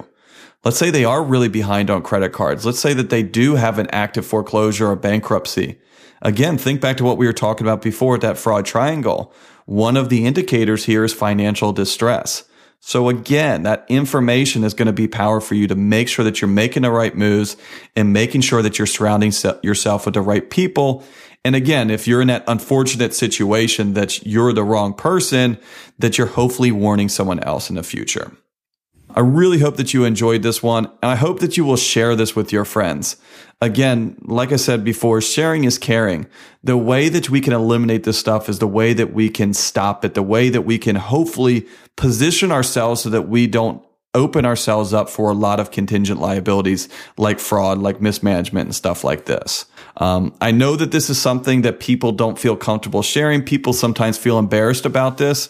Let's 0.66 0.78
say 0.78 0.90
they 0.90 1.06
are 1.06 1.24
really 1.24 1.48
behind 1.48 1.90
on 1.90 2.02
credit 2.02 2.34
cards. 2.34 2.66
Let's 2.66 2.80
say 2.80 2.94
that 2.94 3.10
they 3.10 3.24
do 3.24 3.56
have 3.56 3.80
an 3.80 3.88
active 3.92 4.26
foreclosure 4.26 4.88
or 4.88 4.96
bankruptcy 4.98 5.80
Again, 6.22 6.58
think 6.58 6.82
back 6.82 6.98
to 6.98 7.04
what 7.04 7.18
we 7.18 7.26
were 7.26 7.34
talking 7.34 7.66
about 7.66 7.82
before 7.82 8.18
that 8.18 8.38
fraud 8.38 8.66
triangle. 8.66 9.34
One 9.66 9.98
of 9.98 10.10
the 10.10 10.26
indicators 10.26 10.86
here 10.86 11.04
is 11.04 11.14
financial 11.14 11.72
distress. 11.74 12.44
So 12.82 13.10
again, 13.10 13.64
that 13.64 13.86
information 13.90 14.64
is 14.64 14.74
going 14.74 14.88
to 14.88 14.94
be 14.94 15.08
power 15.08 15.42
for 15.42 15.56
you 15.56 15.68
to 15.68 15.76
make 15.76 16.08
sure 16.08 16.24
that 16.24 16.42
you're 16.42 16.48
making 16.48 16.84
the 16.84 16.92
right 16.92 17.16
moves 17.16 17.58
and 17.96 18.14
making 18.14 18.42
sure 18.42 18.62
that 18.62 18.80
you're 18.80 18.88
surrounding 18.88 19.34
yourself 19.62 20.06
with 20.06 20.14
the 20.14 20.22
right 20.22 20.50
people. 20.50 21.04
And 21.44 21.56
again, 21.56 21.90
if 21.90 22.08
you're 22.08 22.22
in 22.22 22.30
that 22.30 22.46
unfortunate 22.48 23.14
situation 23.14 23.94
that 23.94 24.26
you're 24.26 24.54
the 24.54 24.64
wrong 24.64 24.94
person, 24.94 25.58
that 26.00 26.18
you're 26.18 26.28
hopefully 26.28 26.72
warning 26.72 27.10
someone 27.10 27.40
else 27.42 27.70
in 27.70 27.76
the 27.76 27.84
future. 27.84 28.32
I 29.20 29.22
really 29.22 29.60
hope 29.60 29.76
that 29.76 29.94
you 29.94 30.06
enjoyed 30.06 30.44
this 30.44 30.64
one, 30.64 30.86
and 30.86 31.12
I 31.12 31.18
hope 31.18 31.42
that 31.42 31.58
you 31.58 31.66
will 31.66 31.76
share 31.76 32.16
this 32.16 32.38
with 32.38 32.54
your 32.54 32.64
friends. 32.64 33.18
Again, 33.60 34.16
like 34.22 34.54
I 34.54 34.56
said 34.56 34.86
before, 34.86 35.20
sharing 35.20 35.66
is 35.66 35.78
caring. 35.78 36.26
The 36.64 36.78
way 36.78 37.10
that 37.10 37.30
we 37.30 37.42
can 37.42 37.52
eliminate 37.52 38.06
this 38.06 38.18
stuff 38.18 38.48
is 38.48 38.60
the 38.60 38.66
way 38.68 38.94
that 38.94 39.12
we 39.12 39.30
can 39.30 39.54
stop 39.54 40.06
it, 40.06 40.14
the 40.14 40.24
way 40.24 40.48
that 40.48 40.62
we 40.62 40.78
can 40.78 40.96
hopefully 40.96 41.68
position 41.98 42.50
ourselves 42.50 43.02
so 43.02 43.10
that 43.10 43.24
we 43.28 43.46
don't 43.46 43.84
open 44.14 44.46
ourselves 44.46 44.94
up 44.94 45.10
for 45.10 45.30
a 45.30 45.34
lot 45.34 45.60
of 45.60 45.70
contingent 45.70 46.22
liabilities 46.22 46.88
like 47.18 47.40
fraud, 47.40 47.78
like 47.78 48.00
mismanagement 48.00 48.68
and 48.68 48.74
stuff 48.74 49.04
like 49.04 49.26
this. 49.26 49.66
Um, 49.98 50.34
I 50.40 50.52
know 50.52 50.78
that 50.78 50.92
this 50.92 51.10
is 51.10 51.22
something 51.22 51.64
that 51.64 51.82
people 51.82 52.14
don't 52.14 52.40
feel 52.40 52.56
comfortable 52.56 53.02
sharing. 53.02 53.44
People 53.44 53.74
sometimes 53.74 54.18
feel 54.18 54.40
embarrassed 54.40 54.86
about 54.86 55.18
this. 55.18 55.50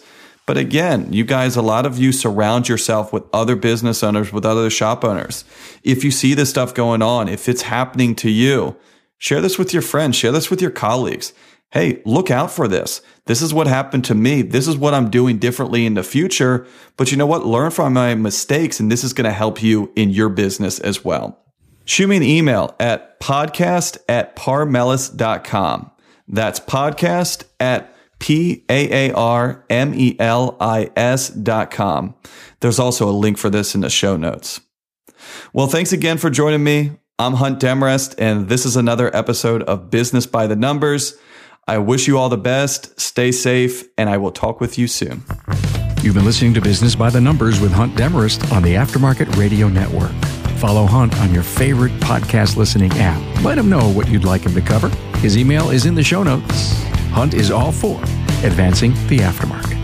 But 0.50 0.58
again, 0.58 1.14
you 1.14 1.26
guys, 1.26 1.56
a 1.56 1.62
lot 1.62 1.86
of 1.86 2.00
you 2.00 2.12
surround 2.12 2.68
yourself 2.68 3.14
with 3.14 3.24
other 3.32 3.56
business 3.56 4.02
owners, 4.02 4.34
with 4.34 4.48
other 4.48 4.72
shop 4.72 5.06
owners. 5.06 5.46
If 5.84 6.04
you 6.04 6.10
see 6.10 6.34
this 6.34 6.50
stuff 6.50 6.74
going 6.74 7.04
on, 7.04 7.30
if 7.30 7.48
it's 7.48 7.62
happening 7.62 8.16
to 8.16 8.32
you, 8.32 8.76
share 9.20 9.42
this 9.42 9.60
with 9.60 9.74
your 9.74 9.84
friends, 9.84 10.16
share 10.16 10.32
this 10.32 10.50
with 10.50 10.60
your 10.60 10.72
colleagues. 10.72 11.34
Hey, 11.70 12.02
look 12.04 12.32
out 12.32 12.50
for 12.50 12.68
this. 12.68 13.04
This 13.28 13.44
is 13.44 13.54
what 13.54 13.68
happened 13.68 14.06
to 14.06 14.16
me. 14.16 14.42
This 14.42 14.68
is 14.68 14.76
what 14.76 14.96
I'm 14.96 15.12
doing 15.12 15.38
differently 15.38 15.86
in 15.86 15.94
the 15.94 16.02
future. 16.02 16.66
But 16.98 17.12
you 17.12 17.18
know 17.18 17.28
what? 17.28 17.46
Learn 17.46 17.70
from 17.70 17.94
my 17.94 18.16
mistakes, 18.16 18.80
and 18.80 18.92
this 18.92 19.04
is 19.04 19.14
going 19.14 19.30
to 19.30 19.32
help 19.32 19.62
you 19.62 19.92
in 19.96 20.10
your 20.10 20.30
business 20.30 20.80
as 20.80 21.06
well. 21.06 21.38
Shoot 21.86 22.08
me 22.08 22.18
an 22.18 22.24
email 22.24 22.76
at 22.80 23.20
podcast 23.20 24.00
at 24.10 24.36
paarmelis.com. 24.36 25.92
That's 26.28 26.60
podcast 26.60 27.44
at 27.60 27.94
P 28.20 28.65
A 28.70 29.10
A 29.10 29.13
R 29.13 29.65
M 29.70 29.94
E 29.94 30.15
L 30.20 30.58
I 30.60 30.92
S 30.96 31.30
dot 31.30 31.72
com. 31.72 32.15
There's 32.60 32.80
also 32.80 33.10
a 33.10 33.12
link 33.12 33.38
for 33.38 33.50
this 33.50 33.76
in 33.76 33.82
the 33.82 33.90
show 33.90 34.17
notes. 34.17 34.62
Well, 35.54 35.67
thanks 35.67 35.92
again 35.92 36.17
for 36.17 36.30
joining 36.30 36.63
me. 36.63 36.92
I'm 37.17 37.34
Hunt 37.34 37.60
Demarest, 37.60 38.15
and 38.17 38.48
this 38.48 38.65
is 38.65 38.78
another 38.78 39.13
episode 39.15 39.63
of 39.63 39.90
Business 39.90 40.26
by 40.26 40.48
the 40.48 40.56
Numbers. 40.56 41.17
I 41.67 41.78
wish 41.78 42.08
you 42.08 42.17
all 42.17 42.30
the 42.30 42.38
best, 42.38 43.00
stay 43.00 43.32
safe, 43.32 43.84
and 43.98 44.10
I 44.10 44.17
will 44.17 44.32
talk 44.32 44.62
with 44.62 44.78
you 44.78 44.88
soon. 44.88 45.24
You've 46.02 46.15
been 46.15 46.26
listening 46.26 46.54
to 46.54 46.62
Business 46.62 46.96
by 46.96 47.10
the 47.10 47.20
Numbers 47.20 47.60
with 47.60 47.72
Hunt 47.72 47.96
Demarest 47.96 48.52
on 48.54 48.63
the 48.63 48.76
Aftermarket 48.76 49.36
Radio 49.36 49.67
Network. 49.67 50.12
Follow 50.60 50.86
Hunt 50.86 51.15
on 51.20 51.34
your 51.34 51.44
favorite 51.44 51.92
podcast 52.00 52.56
listening 52.56 52.92
app. 52.94 53.44
Let 53.44 53.58
him 53.58 53.70
know 53.70 53.92
what 53.92 54.08
you'd 54.08 54.24
like 54.24 54.42
him 54.44 54.54
to 54.56 54.62
cover. 54.62 54.90
His 55.17 55.38
email 55.38 55.70
is 55.70 55.86
in 55.86 55.96
the 55.96 56.04
show 56.04 56.24
notes. 56.24 56.88
Hunt 57.12 57.34
is 57.34 57.52
all 57.52 57.72
for 57.72 58.02
advancing 58.44 58.94
the 59.08 59.20
aftermarket. 59.20 59.79